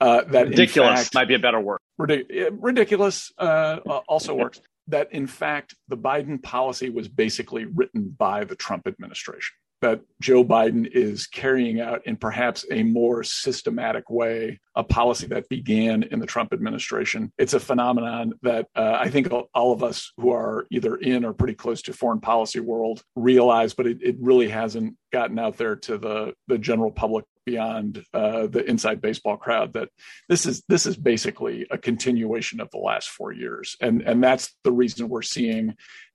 Uh, 0.00 0.22
that 0.28 0.48
ridiculous 0.48 1.00
fact, 1.00 1.14
might 1.14 1.28
be 1.28 1.34
a 1.34 1.38
better 1.38 1.60
word. 1.60 1.80
Ridic- 1.98 2.50
ridiculous 2.52 3.32
uh, 3.38 3.76
also 4.08 4.34
works. 4.34 4.60
That 4.88 5.12
in 5.12 5.26
fact, 5.26 5.74
the 5.88 5.96
Biden 5.96 6.40
policy 6.40 6.90
was 6.90 7.08
basically 7.08 7.64
written 7.64 8.14
by 8.16 8.44
the 8.44 8.54
Trump 8.54 8.86
administration 8.86 9.54
that 9.86 10.00
Joe 10.20 10.44
Biden 10.44 10.84
is 10.90 11.28
carrying 11.28 11.80
out 11.80 12.04
in 12.06 12.16
perhaps 12.16 12.64
a 12.72 12.82
more 12.82 13.22
systematic 13.22 14.10
way 14.10 14.58
a 14.74 14.82
policy 14.82 15.28
that 15.28 15.48
began 15.48 16.02
in 16.02 16.18
the 16.18 16.26
Trump 16.26 16.52
administration. 16.52 17.32
It's 17.38 17.54
a 17.54 17.60
phenomenon 17.60 18.32
that 18.42 18.66
uh, 18.74 18.98
I 18.98 19.08
think 19.10 19.28
all 19.54 19.72
of 19.72 19.84
us 19.84 20.12
who 20.16 20.32
are 20.32 20.66
either 20.70 20.96
in 20.96 21.24
or 21.24 21.32
pretty 21.32 21.54
close 21.54 21.82
to 21.82 21.92
foreign 21.92 22.20
policy 22.20 22.58
world 22.58 23.02
realize, 23.14 23.74
but 23.74 23.86
it, 23.86 23.98
it 24.02 24.16
really 24.20 24.48
hasn't 24.48 24.96
gotten 25.12 25.38
out 25.38 25.56
there 25.56 25.76
to 25.76 25.98
the, 25.98 26.34
the 26.48 26.58
general 26.58 26.90
public 26.90 27.24
beyond 27.46 28.04
uh, 28.12 28.48
the 28.48 28.68
inside 28.68 29.00
baseball 29.00 29.36
crowd 29.36 29.72
that 29.74 29.88
this 30.28 30.46
is 30.46 30.64
this 30.68 30.84
is 30.84 30.96
basically 30.96 31.64
a 31.70 31.78
continuation 31.78 32.60
of 32.60 32.68
the 32.72 32.78
last 32.78 33.08
four 33.08 33.30
years 33.30 33.76
and 33.80 34.02
and 34.02 34.20
that's 34.20 34.52
the 34.64 34.72
reason 34.72 35.08
we're 35.08 35.22
seeing 35.22 35.72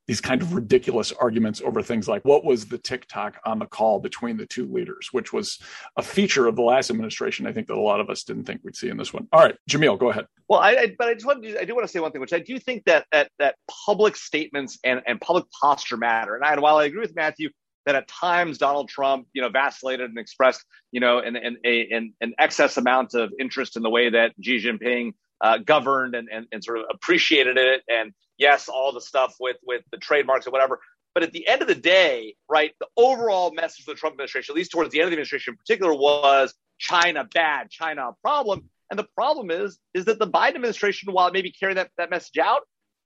these 0.08 0.20
kind 0.20 0.42
of 0.42 0.54
ridiculous 0.54 1.12
arguments 1.12 1.62
over 1.62 1.82
things 1.82 2.08
like 2.08 2.24
what 2.26 2.44
was 2.44 2.66
the 2.66 2.78
tick-tock 2.78 3.38
on 3.46 3.60
the 3.60 3.66
call 3.66 4.00
between 4.00 4.36
the 4.36 4.46
two 4.46 4.66
leaders, 4.66 5.10
which 5.12 5.32
was 5.32 5.60
a 5.96 6.02
feature 6.02 6.48
of 6.48 6.56
the 6.56 6.62
last 6.62 6.90
administration. 6.90 7.48
I 7.48 7.54
think 7.54 7.68
that 7.68 7.76
a 7.76 7.80
lot 7.80 8.00
of 8.00 8.10
us 8.10 8.24
didn't 8.24 8.46
think 8.46 8.62
we'd 8.64 8.76
see 8.76 8.90
in 8.90 8.98
this 8.98 9.14
one. 9.14 9.28
All 9.32 9.42
right, 9.42 9.56
Jamil, 9.70 9.98
go 10.00 10.10
ahead. 10.10 10.26
Well, 10.50 10.60
I, 10.60 10.72
I 10.72 10.96
but 10.98 11.08
I 11.08 11.14
just 11.14 11.26
want 11.26 11.44
to, 11.44 11.62
I 11.62 11.66
do 11.66 11.76
want 11.76 11.86
to 11.88 11.92
say 11.92 12.00
one 12.00 12.12
thing, 12.12 12.20
which 12.20 12.34
I 12.34 12.40
do 12.40 12.60
think 12.60 12.84
that 12.86 13.06
that 13.12 13.30
that 13.40 13.56
public 13.86 14.16
statements 14.16 14.80
and, 14.84 15.02
and 15.08 15.22
public 15.22 15.46
posture 15.62 15.98
matter. 15.98 16.36
And, 16.36 16.44
I, 16.44 16.54
and 16.54 16.62
while 16.62 16.78
I 16.78 16.86
agree 16.86 17.02
with 17.02 17.16
Matthew 17.16 17.50
that 17.86 17.96
at 17.96 18.08
times 18.08 18.58
Donald 18.58 18.90
Trump, 18.90 19.28
you 19.34 19.42
know, 19.42 19.50
vacillated 19.50 20.10
and 20.10 20.20
expressed, 20.20 20.66
you 20.92 21.00
know, 21.00 21.20
an 21.20 21.36
an, 21.36 21.58
an, 21.64 22.14
an 22.20 22.34
excess 22.38 22.78
amount 22.78 23.14
of 23.14 23.32
interest 23.40 23.78
in 23.78 23.84
the 23.84 23.90
way 23.90 24.10
that 24.10 24.34
Xi 24.42 24.58
Jinping 24.58 25.14
uh, 25.40 25.58
governed 25.60 26.16
and, 26.16 26.28
and, 26.32 26.48
and 26.52 26.64
sort 26.64 26.80
of 26.80 26.86
appreciated 26.92 27.58
it. 27.58 27.82
And 27.88 28.12
yes, 28.42 28.68
all 28.68 28.92
the 28.92 29.00
stuff 29.00 29.36
with 29.40 29.58
with 29.64 29.84
the 29.92 29.98
trademarks 29.98 30.46
and 30.46 30.52
whatever. 30.52 30.80
But 31.14 31.24
at 31.24 31.32
the 31.32 31.48
end 31.48 31.62
of 31.62 31.68
the 31.68 31.76
day, 31.76 32.36
right, 32.50 32.72
the 32.80 32.88
overall 32.98 33.52
message 33.54 33.82
of 33.82 33.86
the 33.88 33.96
Trump 33.96 34.14
administration, 34.14 34.54
at 34.54 34.56
least 34.58 34.72
towards 34.72 34.92
the 34.92 35.00
end 35.00 35.06
of 35.06 35.10
the 35.12 35.16
administration 35.16 35.54
in 35.54 35.58
particular, 35.58 35.94
was 35.94 36.54
China 36.80 37.28
bad, 37.34 37.70
China 37.70 38.10
a 38.10 38.16
problem. 38.22 38.70
And 38.90 38.98
the 38.98 39.08
problem 39.16 39.52
is, 39.52 39.78
is 39.94 40.06
that 40.06 40.20
the 40.20 40.28
Biden 40.28 40.56
administration, 40.56 41.14
while 41.14 41.32
maybe 41.32 41.52
carrying 41.52 41.76
that, 41.76 41.92
that 41.98 42.10
message 42.10 42.38
out, 42.38 42.62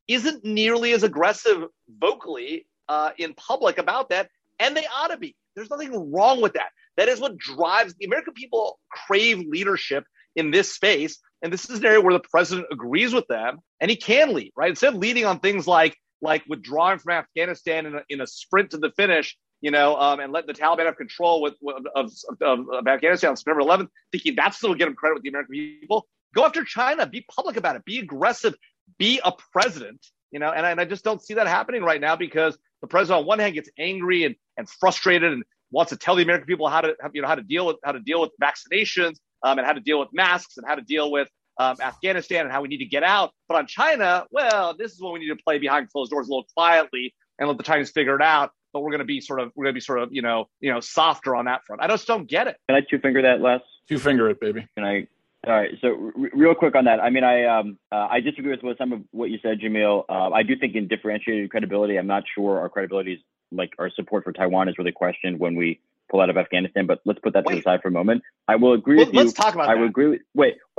isn't 0.07 0.45
nearly 0.45 0.93
as 0.93 1.03
aggressive 1.03 1.65
vocally 1.99 2.67
uh, 2.87 3.11
in 3.17 3.33
public 3.33 3.77
about 3.77 4.09
that. 4.09 4.29
And 4.59 4.77
they 4.77 4.85
ought 4.85 5.07
to 5.07 5.17
be. 5.17 5.35
There's 5.55 5.69
nothing 5.69 6.11
wrong 6.11 6.41
with 6.41 6.53
that. 6.53 6.69
That 6.97 7.09
is 7.09 7.19
what 7.19 7.37
drives 7.37 7.93
the 7.95 8.05
American 8.05 8.33
people 8.33 8.79
crave 8.89 9.39
leadership 9.39 10.05
in 10.35 10.51
this 10.51 10.73
space. 10.73 11.19
And 11.45 11.53
this 11.53 11.69
is 11.69 11.77
an 11.77 11.85
area 11.85 12.01
where 12.01 12.11
the 12.11 12.27
president 12.27 12.65
agrees 12.71 13.13
with 13.13 13.27
them 13.27 13.59
and 13.79 13.91
he 13.91 13.95
can 13.95 14.33
lead, 14.33 14.51
right? 14.55 14.71
Instead 14.71 14.95
of 14.95 14.99
leading 14.99 15.25
on 15.25 15.39
things 15.39 15.67
like 15.67 15.95
like 16.19 16.43
withdrawing 16.47 16.97
from 16.97 17.13
Afghanistan 17.13 17.85
in 17.85 17.93
a, 17.93 18.01
in 18.09 18.19
a 18.19 18.25
sprint 18.25 18.71
to 18.71 18.79
the 18.79 18.89
finish, 18.97 19.37
you 19.61 19.69
know, 19.69 19.95
um, 19.95 20.19
and 20.19 20.33
let 20.33 20.47
the 20.47 20.53
Taliban 20.53 20.87
have 20.87 20.97
control 20.97 21.43
with, 21.43 21.53
with 21.61 21.83
of, 21.95 22.11
of, 22.41 22.67
of, 22.71 22.87
Afghanistan 22.87 23.29
on 23.29 23.37
September 23.37 23.61
11th, 23.61 23.89
thinking 24.11 24.33
that's 24.35 24.57
still 24.57 24.69
going 24.69 24.79
to 24.79 24.85
get 24.85 24.87
him 24.87 24.95
credit 24.95 25.13
with 25.13 25.23
the 25.23 25.29
American 25.29 25.53
people. 25.53 26.07
Go 26.33 26.43
after 26.45 26.63
China. 26.63 27.05
Be 27.05 27.23
public 27.29 27.57
about 27.57 27.75
it. 27.75 27.85
Be 27.85 27.99
aggressive. 27.99 28.55
Be 28.97 29.21
a 29.23 29.31
president. 29.51 30.03
You 30.31 30.39
know, 30.39 30.51
and 30.51 30.65
I, 30.65 30.71
and 30.71 30.81
I 30.81 30.85
just 30.85 31.03
don't 31.03 31.21
see 31.21 31.35
that 31.35 31.45
happening 31.45 31.83
right 31.83 32.01
now 32.01 32.15
because 32.15 32.57
the 32.81 32.87
president 32.87 33.19
on 33.19 33.27
one 33.27 33.37
hand 33.37 33.53
gets 33.53 33.69
angry 33.77 34.23
and, 34.23 34.35
and 34.57 34.67
frustrated 34.67 35.31
and 35.31 35.43
wants 35.69 35.91
to 35.91 35.97
tell 35.97 36.15
the 36.15 36.23
American 36.23 36.47
people 36.47 36.67
how 36.69 36.81
to 36.81 36.95
you 37.13 37.21
know 37.21 37.27
how 37.27 37.35
to 37.35 37.43
deal 37.43 37.67
with 37.67 37.77
how 37.83 37.91
to 37.91 37.99
deal 37.99 38.19
with 38.19 38.31
vaccinations 38.41 39.17
um, 39.45 39.59
and 39.59 39.65
how 39.65 39.73
to 39.73 39.79
deal 39.79 39.99
with 39.99 40.09
masks 40.11 40.57
and 40.57 40.65
how 40.67 40.75
to 40.75 40.81
deal 40.81 41.11
with 41.11 41.29
um, 41.57 41.77
Afghanistan 41.81 42.41
and 42.41 42.51
how 42.51 42.61
we 42.61 42.67
need 42.67 42.79
to 42.79 42.85
get 42.85 43.03
out. 43.03 43.31
But 43.47 43.57
on 43.57 43.67
China, 43.67 44.25
well, 44.31 44.75
this 44.77 44.91
is 44.91 45.01
what 45.01 45.13
we 45.13 45.19
need 45.19 45.29
to 45.29 45.37
play 45.37 45.59
behind 45.59 45.89
closed 45.89 46.11
doors 46.11 46.27
a 46.27 46.31
little 46.31 46.47
quietly 46.55 47.13
and 47.39 47.47
let 47.47 47.57
the 47.57 47.63
Chinese 47.63 47.91
figure 47.91 48.15
it 48.15 48.21
out. 48.21 48.51
But 48.73 48.81
we're 48.81 48.91
going 48.91 48.99
to 48.99 49.05
be 49.05 49.21
sort 49.21 49.39
of 49.39 49.51
we're 49.55 49.63
going 49.63 49.73
to 49.73 49.77
be 49.77 49.81
sort 49.81 49.99
of 49.99 50.09
you 50.11 50.21
know 50.21 50.49
you 50.59 50.73
know 50.73 50.81
softer 50.81 51.33
on 51.33 51.45
that 51.45 51.61
front. 51.65 51.81
I 51.81 51.87
just 51.87 52.07
don't 52.07 52.27
get 52.27 52.47
it. 52.47 52.57
Can 52.67 52.75
I 52.75 52.81
two 52.89 52.99
finger 52.99 53.21
that, 53.21 53.39
Les? 53.39 53.61
Two 53.87 53.99
finger 53.99 54.29
it, 54.29 54.41
baby. 54.41 54.67
Can 54.75 54.83
I? 54.85 55.07
All 55.47 55.53
right. 55.53 55.71
So 55.79 56.11
r- 56.17 56.29
real 56.33 56.55
quick 56.55 56.75
on 56.75 56.83
that. 56.85 56.99
I 56.99 57.09
mean, 57.09 57.23
I 57.23 57.45
um 57.45 57.77
uh, 57.89 58.07
I 58.11 58.19
disagree 58.19 58.51
with, 58.51 58.63
with 58.63 58.77
some 58.77 58.91
of 58.91 59.01
what 59.11 59.29
you 59.29 59.37
said, 59.41 59.61
Jamil. 59.61 60.03
Uh, 60.09 60.31
I 60.31 60.43
do 60.43 60.57
think 60.57 60.75
in 60.75 60.89
differentiated 60.89 61.51
credibility, 61.51 61.97
I'm 61.97 62.07
not 62.07 62.23
sure 62.35 62.59
our 62.59 62.67
credibility 62.67 63.13
is 63.13 63.19
like 63.51 63.71
our 63.79 63.89
support 63.91 64.25
for 64.25 64.33
Taiwan 64.33 64.67
is 64.67 64.77
really 64.77 64.91
questioned 64.91 65.39
when 65.39 65.55
we 65.55 65.79
pull 66.09 66.21
out 66.21 66.29
of 66.29 66.37
Afghanistan, 66.37 66.85
but 66.85 66.99
let's 67.05 67.19
put 67.19 67.33
that 67.33 67.45
wait. 67.45 67.55
to 67.55 67.59
the 67.59 67.63
side 67.63 67.81
for 67.81 67.87
a 67.87 67.91
moment. 67.91 68.23
I 68.47 68.55
will 68.55 68.73
agree 68.73 68.97
well, 68.97 69.05
with 69.05 69.13
you. 69.13 69.21
Let's 69.21 69.33
talk 69.33 69.53
about 69.53 69.69
I 69.69 69.73
that. 69.73 69.79
will 69.79 69.87
agree 69.87 70.07
with, 70.07 70.21
wait, 70.33 70.55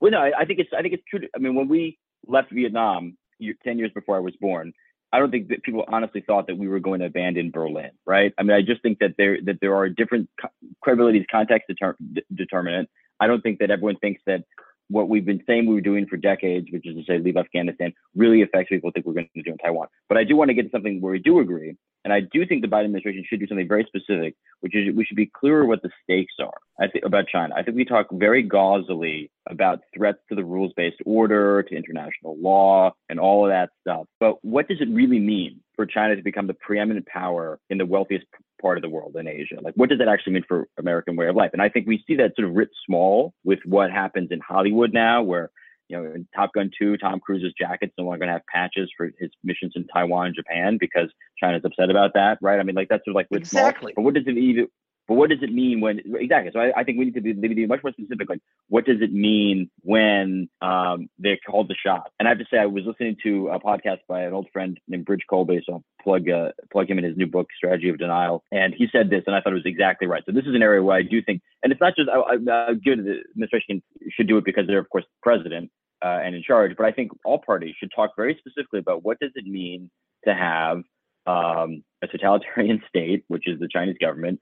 well, 0.00 0.10
no, 0.10 0.18
I, 0.18 0.40
I, 0.40 0.44
think 0.44 0.60
it's, 0.60 0.70
I 0.76 0.82
think 0.82 0.94
it's 0.94 1.04
true. 1.08 1.20
To, 1.20 1.28
I 1.34 1.38
mean, 1.38 1.54
when 1.54 1.68
we 1.68 1.98
left 2.26 2.50
Vietnam 2.52 3.16
10 3.64 3.78
years 3.78 3.90
before 3.94 4.16
I 4.16 4.20
was 4.20 4.34
born, 4.40 4.72
I 5.12 5.18
don't 5.18 5.30
think 5.30 5.48
that 5.48 5.62
people 5.62 5.84
honestly 5.88 6.22
thought 6.24 6.46
that 6.46 6.56
we 6.56 6.68
were 6.68 6.78
going 6.78 7.00
to 7.00 7.06
abandon 7.06 7.50
Berlin, 7.50 7.90
right? 8.06 8.32
I 8.38 8.42
mean, 8.42 8.56
I 8.56 8.62
just 8.62 8.82
think 8.82 9.00
that 9.00 9.14
there, 9.18 9.38
that 9.44 9.58
there 9.60 9.74
are 9.74 9.88
different 9.88 10.28
co- 10.40 10.50
credibilities, 10.86 11.26
context 11.30 11.66
deter- 11.68 11.96
determinant. 12.32 12.88
I 13.18 13.26
don't 13.26 13.42
think 13.42 13.58
that 13.58 13.70
everyone 13.70 13.96
thinks 13.96 14.22
that 14.26 14.44
what 14.90 15.08
we've 15.08 15.24
been 15.24 15.42
saying 15.46 15.66
we 15.66 15.74
were 15.74 15.80
doing 15.80 16.06
for 16.06 16.16
decades, 16.16 16.66
which 16.70 16.86
is 16.86 16.96
to 16.96 17.04
say 17.04 17.18
leave 17.18 17.36
Afghanistan, 17.36 17.92
really 18.14 18.42
affects 18.42 18.68
people 18.68 18.90
think 18.90 19.06
we're 19.06 19.14
going 19.14 19.28
to 19.34 19.42
do 19.42 19.52
in 19.52 19.58
Taiwan. 19.58 19.86
But 20.08 20.18
I 20.18 20.24
do 20.24 20.36
want 20.36 20.48
to 20.48 20.54
get 20.54 20.64
to 20.64 20.70
something 20.70 21.00
where 21.00 21.12
we 21.12 21.18
do 21.20 21.38
agree, 21.38 21.76
and 22.04 22.12
I 22.12 22.20
do 22.20 22.44
think 22.46 22.62
the 22.62 22.68
Biden 22.68 22.86
administration 22.86 23.24
should 23.28 23.40
do 23.40 23.46
something 23.46 23.68
very 23.68 23.84
specific, 23.84 24.34
which 24.60 24.74
is 24.74 24.94
we 24.94 25.04
should 25.04 25.16
be 25.16 25.30
clearer 25.32 25.64
what 25.64 25.82
the 25.82 25.90
stakes 26.02 26.34
are. 26.40 26.58
I 26.80 26.88
think 26.88 27.04
about 27.04 27.26
China. 27.28 27.54
I 27.56 27.62
think 27.62 27.76
we 27.76 27.84
talk 27.84 28.06
very 28.10 28.46
gauzily 28.46 29.30
about 29.48 29.80
threats 29.96 30.18
to 30.28 30.34
the 30.34 30.44
rules-based 30.44 30.96
order, 31.06 31.62
to 31.62 31.76
international 31.76 32.36
law, 32.38 32.92
and 33.08 33.20
all 33.20 33.44
of 33.44 33.50
that 33.50 33.70
stuff. 33.82 34.06
But 34.18 34.44
what 34.44 34.68
does 34.68 34.80
it 34.80 34.88
really 34.88 35.18
mean 35.18 35.60
for 35.76 35.86
China 35.86 36.16
to 36.16 36.22
become 36.22 36.46
the 36.46 36.54
preeminent 36.54 37.06
power 37.06 37.58
in 37.68 37.78
the 37.78 37.86
wealthiest 37.86 38.26
part 38.60 38.78
of 38.78 38.82
the 38.82 38.88
world 38.88 39.16
in 39.16 39.26
Asia? 39.26 39.58
Like, 39.60 39.74
what 39.74 39.88
does 39.88 39.98
that 39.98 40.08
actually 40.08 40.34
mean 40.34 40.44
for 40.46 40.68
American 40.78 41.16
way 41.16 41.28
of 41.28 41.36
life? 41.36 41.50
And 41.52 41.62
I 41.62 41.68
think 41.68 41.86
we 41.86 42.04
see 42.06 42.16
that 42.16 42.32
sort 42.36 42.48
of 42.48 42.54
writ 42.54 42.70
small 42.86 43.34
with 43.44 43.60
what 43.64 43.90
happens 43.90 44.28
in 44.30 44.40
Hollywood 44.40 44.92
now, 44.92 45.22
where 45.22 45.50
you 45.90 45.96
know, 45.96 46.04
in 46.04 46.26
Top 46.34 46.52
Gun 46.52 46.70
2, 46.78 46.98
Tom 46.98 47.18
Cruise's 47.18 47.52
jacket's 47.58 47.92
no 47.98 48.04
longer 48.04 48.20
going 48.20 48.28
to 48.28 48.34
have 48.34 48.46
patches 48.46 48.88
for 48.96 49.10
his 49.18 49.30
missions 49.42 49.72
in 49.74 49.86
Taiwan 49.88 50.26
and 50.26 50.36
Japan 50.36 50.78
because 50.78 51.08
China's 51.38 51.62
upset 51.64 51.90
about 51.90 52.12
that, 52.14 52.38
right? 52.40 52.60
I 52.60 52.62
mean, 52.62 52.76
like 52.76 52.88
that's 52.88 53.04
sort 53.04 53.12
of 53.12 53.16
like 53.16 53.26
exactly. 53.32 53.92
Small. 53.92 53.94
But 53.96 54.02
what 54.02 54.14
does 54.14 54.24
it 54.28 54.38
even? 54.38 54.68
But 55.10 55.16
what 55.16 55.28
does 55.28 55.42
it 55.42 55.52
mean 55.52 55.80
when 55.80 56.00
exactly? 56.20 56.52
So 56.52 56.60
I, 56.60 56.70
I 56.76 56.84
think 56.84 56.96
we 56.96 57.06
need 57.06 57.14
to 57.14 57.20
be, 57.20 57.32
be 57.32 57.66
much 57.66 57.82
more 57.82 57.90
specific. 57.90 58.30
Like, 58.30 58.38
what 58.68 58.86
does 58.86 58.98
it 59.00 59.12
mean 59.12 59.68
when 59.80 60.48
um, 60.62 61.08
they're 61.18 61.36
called 61.44 61.66
the 61.66 61.74
shot? 61.84 62.12
And 62.20 62.28
I 62.28 62.30
have 62.30 62.38
to 62.38 62.44
say, 62.48 62.58
I 62.58 62.66
was 62.66 62.84
listening 62.86 63.16
to 63.24 63.48
a 63.48 63.58
podcast 63.58 63.98
by 64.06 64.22
an 64.22 64.32
old 64.32 64.46
friend 64.52 64.78
named 64.86 65.06
Bridge 65.06 65.24
Colby, 65.28 65.62
so 65.66 65.72
I'll 65.72 65.84
plug 66.00 66.30
uh, 66.30 66.52
plug 66.70 66.88
him 66.88 66.98
in 66.98 67.04
his 67.04 67.16
new 67.16 67.26
book, 67.26 67.48
Strategy 67.56 67.88
of 67.88 67.98
Denial. 67.98 68.44
And 68.52 68.72
he 68.72 68.86
said 68.92 69.10
this, 69.10 69.24
and 69.26 69.34
I 69.34 69.40
thought 69.40 69.50
it 69.50 69.56
was 69.56 69.66
exactly 69.66 70.06
right. 70.06 70.22
So 70.26 70.30
this 70.30 70.44
is 70.44 70.54
an 70.54 70.62
area 70.62 70.80
where 70.80 70.96
I 70.96 71.02
do 71.02 71.20
think, 71.20 71.42
and 71.64 71.72
it's 71.72 71.80
not 71.80 71.96
just 71.96 72.08
I, 72.08 72.20
I, 72.20 72.68
I 72.68 72.74
give 72.74 73.02
the 73.02 73.22
administration 73.34 73.82
should 74.12 74.28
do 74.28 74.38
it 74.38 74.44
because 74.44 74.68
they're 74.68 74.78
of 74.78 74.90
course 74.90 75.06
president, 75.24 75.72
uh, 76.04 76.20
and 76.22 76.36
in 76.36 76.42
charge. 76.44 76.76
But 76.76 76.86
I 76.86 76.92
think 76.92 77.10
all 77.24 77.42
parties 77.44 77.74
should 77.80 77.90
talk 77.92 78.12
very 78.14 78.38
specifically 78.38 78.78
about 78.78 79.02
what 79.02 79.18
does 79.18 79.32
it 79.34 79.44
mean 79.44 79.90
to 80.24 80.34
have 80.36 80.84
um, 81.26 81.82
a 82.02 82.06
totalitarian 82.06 82.82
state, 82.88 83.24
which 83.28 83.46
is 83.46 83.58
the 83.60 83.68
Chinese 83.68 83.96
government, 84.00 84.40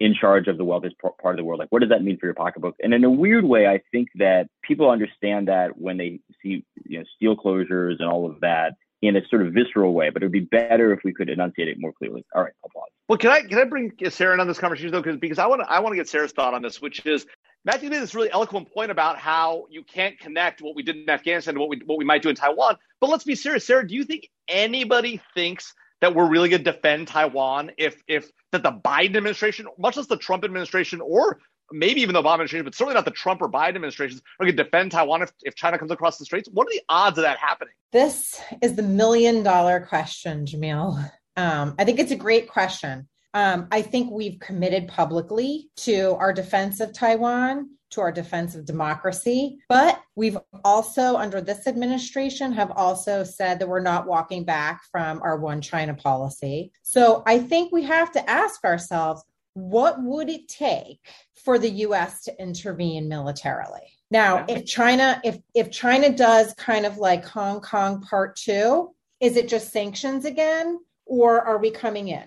in 0.00 0.14
charge 0.14 0.46
of 0.46 0.58
the 0.58 0.64
wealthiest 0.64 0.96
part 0.98 1.34
of 1.34 1.36
the 1.36 1.44
world. 1.44 1.58
Like, 1.58 1.70
what 1.70 1.80
does 1.80 1.90
that 1.90 2.02
mean 2.02 2.18
for 2.18 2.26
your 2.26 2.34
pocketbook? 2.34 2.76
And 2.80 2.94
in 2.94 3.04
a 3.04 3.10
weird 3.10 3.44
way, 3.44 3.66
I 3.66 3.80
think 3.90 4.08
that 4.16 4.48
people 4.62 4.90
understand 4.90 5.48
that 5.48 5.78
when 5.78 5.96
they 5.96 6.20
see 6.42 6.64
you 6.84 6.98
know 6.98 7.04
steel 7.16 7.36
closures 7.36 7.96
and 7.98 8.08
all 8.08 8.30
of 8.30 8.40
that 8.40 8.74
in 9.02 9.16
a 9.16 9.20
sort 9.28 9.46
of 9.46 9.52
visceral 9.52 9.94
way. 9.94 10.10
But 10.10 10.22
it 10.22 10.26
would 10.26 10.32
be 10.32 10.40
better 10.40 10.92
if 10.92 11.00
we 11.04 11.12
could 11.12 11.28
enunciate 11.28 11.68
it 11.68 11.78
more 11.80 11.92
clearly. 11.92 12.24
All 12.34 12.42
right, 12.42 12.52
I'll 12.64 12.70
pause. 12.70 12.90
Well, 13.08 13.18
can 13.18 13.30
I 13.30 13.42
can 13.42 13.58
I 13.58 13.64
bring 13.64 13.92
Sarah 14.10 14.34
in 14.34 14.40
on 14.40 14.46
this 14.46 14.58
conversation 14.58 14.92
though? 14.92 15.02
Because 15.02 15.18
because 15.18 15.38
I 15.38 15.46
want 15.46 15.62
to 15.62 15.70
I 15.70 15.80
want 15.80 15.92
to 15.92 15.96
get 15.96 16.08
Sarah's 16.08 16.32
thought 16.32 16.54
on 16.54 16.62
this, 16.62 16.80
which 16.80 17.04
is 17.06 17.26
Matthew 17.64 17.90
made 17.90 18.00
this 18.00 18.14
really 18.14 18.30
eloquent 18.30 18.72
point 18.72 18.90
about 18.90 19.18
how 19.18 19.66
you 19.70 19.82
can't 19.82 20.18
connect 20.18 20.62
what 20.62 20.76
we 20.76 20.82
did 20.82 20.96
in 20.96 21.10
Afghanistan 21.10 21.54
to 21.54 21.60
what 21.60 21.68
we 21.68 21.82
what 21.84 21.98
we 21.98 22.04
might 22.04 22.22
do 22.22 22.28
in 22.28 22.36
Taiwan. 22.36 22.76
But 23.00 23.10
let's 23.10 23.24
be 23.24 23.34
serious, 23.34 23.66
Sarah. 23.66 23.86
Do 23.86 23.94
you 23.94 24.04
think 24.04 24.28
anybody 24.48 25.20
thinks 25.34 25.74
that 26.00 26.14
we're 26.14 26.28
really 26.28 26.48
going 26.48 26.64
to 26.64 26.72
defend 26.72 27.08
Taiwan 27.08 27.72
if 27.76 28.02
if 28.06 28.30
that 28.52 28.62
the 28.62 28.72
Biden 28.72 29.16
administration, 29.16 29.66
much 29.78 29.96
less 29.96 30.06
the 30.06 30.16
Trump 30.16 30.44
administration, 30.44 31.00
or 31.00 31.40
maybe 31.70 32.00
even 32.00 32.14
the 32.14 32.22
Obama 32.22 32.34
administration, 32.34 32.64
but 32.64 32.74
certainly 32.74 32.94
not 32.94 33.04
the 33.04 33.10
Trump 33.10 33.42
or 33.42 33.48
Biden 33.48 33.76
administrations, 33.76 34.22
are 34.40 34.46
going 34.46 34.56
to 34.56 34.62
defend 34.62 34.92
Taiwan 34.92 35.22
if, 35.22 35.32
if 35.42 35.54
China 35.54 35.78
comes 35.78 35.90
across 35.90 36.18
the 36.18 36.24
straits? 36.24 36.48
What 36.52 36.66
are 36.66 36.70
the 36.70 36.82
odds 36.88 37.18
of 37.18 37.22
that 37.22 37.38
happening? 37.38 37.74
This 37.92 38.40
is 38.62 38.74
the 38.74 38.82
million 38.82 39.42
dollar 39.42 39.80
question, 39.80 40.46
Jamil. 40.46 41.10
Um, 41.36 41.74
I 41.78 41.84
think 41.84 41.98
it's 41.98 42.10
a 42.10 42.16
great 42.16 42.48
question. 42.48 43.08
Um, 43.34 43.68
I 43.70 43.82
think 43.82 44.10
we've 44.10 44.40
committed 44.40 44.88
publicly 44.88 45.70
to 45.78 46.16
our 46.18 46.32
defense 46.32 46.80
of 46.80 46.92
Taiwan, 46.92 47.70
to 47.90 48.00
our 48.00 48.12
defense 48.12 48.54
of 48.54 48.64
democracy. 48.64 49.58
But 49.68 50.00
we've 50.14 50.38
also, 50.64 51.16
under 51.16 51.40
this 51.40 51.66
administration, 51.66 52.52
have 52.52 52.70
also 52.70 53.24
said 53.24 53.58
that 53.58 53.68
we're 53.68 53.80
not 53.80 54.06
walking 54.06 54.44
back 54.44 54.82
from 54.90 55.20
our 55.22 55.38
one 55.38 55.60
China 55.60 55.94
policy. 55.94 56.72
So 56.82 57.22
I 57.26 57.38
think 57.38 57.72
we 57.72 57.84
have 57.84 58.12
to 58.12 58.30
ask 58.30 58.64
ourselves 58.64 59.22
what 59.54 60.00
would 60.02 60.28
it 60.28 60.48
take 60.48 61.00
for 61.44 61.58
the 61.58 61.70
US 61.70 62.22
to 62.24 62.40
intervene 62.40 63.08
militarily? 63.08 63.92
Now, 64.10 64.44
if 64.48 64.64
China, 64.64 65.20
if 65.24 65.38
if 65.54 65.70
China 65.70 66.10
does 66.14 66.54
kind 66.54 66.86
of 66.86 66.96
like 66.96 67.24
Hong 67.26 67.60
Kong 67.60 68.00
part 68.00 68.36
two, 68.36 68.94
is 69.20 69.36
it 69.36 69.48
just 69.48 69.72
sanctions 69.72 70.24
again, 70.24 70.78
or 71.04 71.40
are 71.40 71.58
we 71.58 71.70
coming 71.70 72.08
in? 72.08 72.24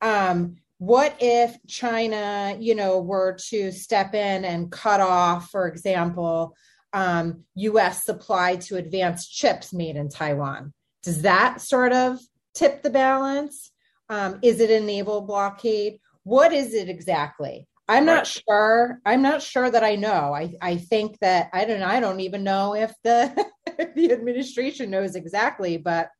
Um, 0.00 0.56
what 0.78 1.16
if 1.18 1.56
China, 1.66 2.56
you 2.58 2.74
know, 2.74 3.00
were 3.00 3.36
to 3.48 3.72
step 3.72 4.14
in 4.14 4.44
and 4.44 4.70
cut 4.70 5.00
off, 5.00 5.50
for 5.50 5.66
example, 5.66 6.54
um, 6.92 7.44
U.S. 7.56 8.04
supply 8.04 8.56
to 8.56 8.76
advanced 8.76 9.32
chips 9.32 9.72
made 9.72 9.96
in 9.96 10.08
Taiwan? 10.08 10.72
Does 11.02 11.22
that 11.22 11.60
sort 11.60 11.92
of 11.92 12.18
tip 12.54 12.82
the 12.82 12.90
balance? 12.90 13.72
Um, 14.08 14.38
is 14.42 14.60
it 14.60 14.70
a 14.70 14.80
naval 14.80 15.22
blockade? 15.22 15.98
What 16.22 16.52
is 16.52 16.74
it 16.74 16.88
exactly? 16.88 17.66
I'm 17.88 18.04
not 18.04 18.26
sure. 18.26 19.00
I'm 19.06 19.22
not 19.22 19.42
sure 19.42 19.70
that 19.70 19.82
I 19.82 19.96
know. 19.96 20.34
I, 20.34 20.54
I 20.60 20.76
think 20.76 21.18
that 21.20 21.48
I 21.54 21.64
don't. 21.64 21.82
I 21.82 22.00
don't 22.00 22.20
even 22.20 22.44
know 22.44 22.74
if 22.74 22.92
the 23.02 23.46
if 23.78 23.94
the 23.94 24.12
administration 24.12 24.90
knows 24.90 25.16
exactly. 25.16 25.78
But 25.78 26.10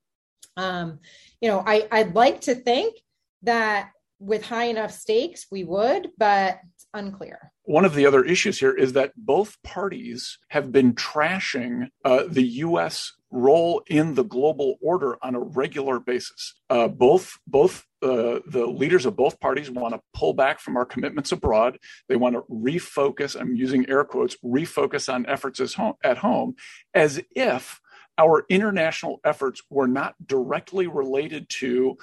um, 0.57 1.01
you 1.43 1.51
know, 1.51 1.63
I 1.65 1.87
I'd 1.93 2.15
like 2.15 2.41
to 2.43 2.55
think 2.55 2.97
that 3.43 3.91
with 4.21 4.45
high 4.45 4.65
enough 4.65 4.93
stakes 4.93 5.47
we 5.51 5.65
would, 5.65 6.11
but 6.19 6.61
it's 6.75 6.87
unclear. 6.95 7.53
One 7.65 7.85
of 7.85 7.95
the 7.95 8.07
other 8.07 8.25
issues 8.25 8.59
here 8.59 8.73
is 8.73 8.95
that 8.95 9.13
both 9.17 9.63
parties 9.63 10.39
have 10.49 10.73
been 10.73 10.95
trashing 10.95 11.89
uh, 12.05 12.25
the 12.27 12.43
U.S. 12.43 13.13
role 13.31 13.83
in 13.87 14.15
the 14.15 14.25
global 14.25 14.77
order 14.83 15.19
on 15.23 15.35
a 15.35 15.41
regular 15.41 16.01
basis. 16.01 16.55
Uh, 16.71 16.89
both 16.89 17.39
both 17.47 17.87
uh, 18.03 18.41
the 18.47 18.67
leaders 18.67 19.07
of 19.07 19.17
both 19.17 19.39
parties 19.41 19.71
want 19.71 19.95
to 19.95 20.01
pull 20.15 20.33
back 20.33 20.61
from 20.61 20.77
our 20.77 20.87
commitments 20.87 21.31
abroad. 21.31 21.79
They 22.09 22.17
want 22.17 22.37
to 22.37 22.43
refocus. 22.51 23.39
I'm 23.39 23.55
using 23.55 23.89
air 23.89 24.05
quotes. 24.05 24.37
Refocus 24.45 25.13
on 25.13 25.27
efforts 25.27 25.75
home, 25.75 25.95
at 26.03 26.19
home, 26.19 26.55
as 26.95 27.21
if 27.37 27.81
our 28.19 28.45
international 28.49 29.21
efforts 29.25 29.63
were 29.71 29.87
not 29.87 30.15
directly 30.27 30.89
related 30.89 31.49
to 31.49 31.97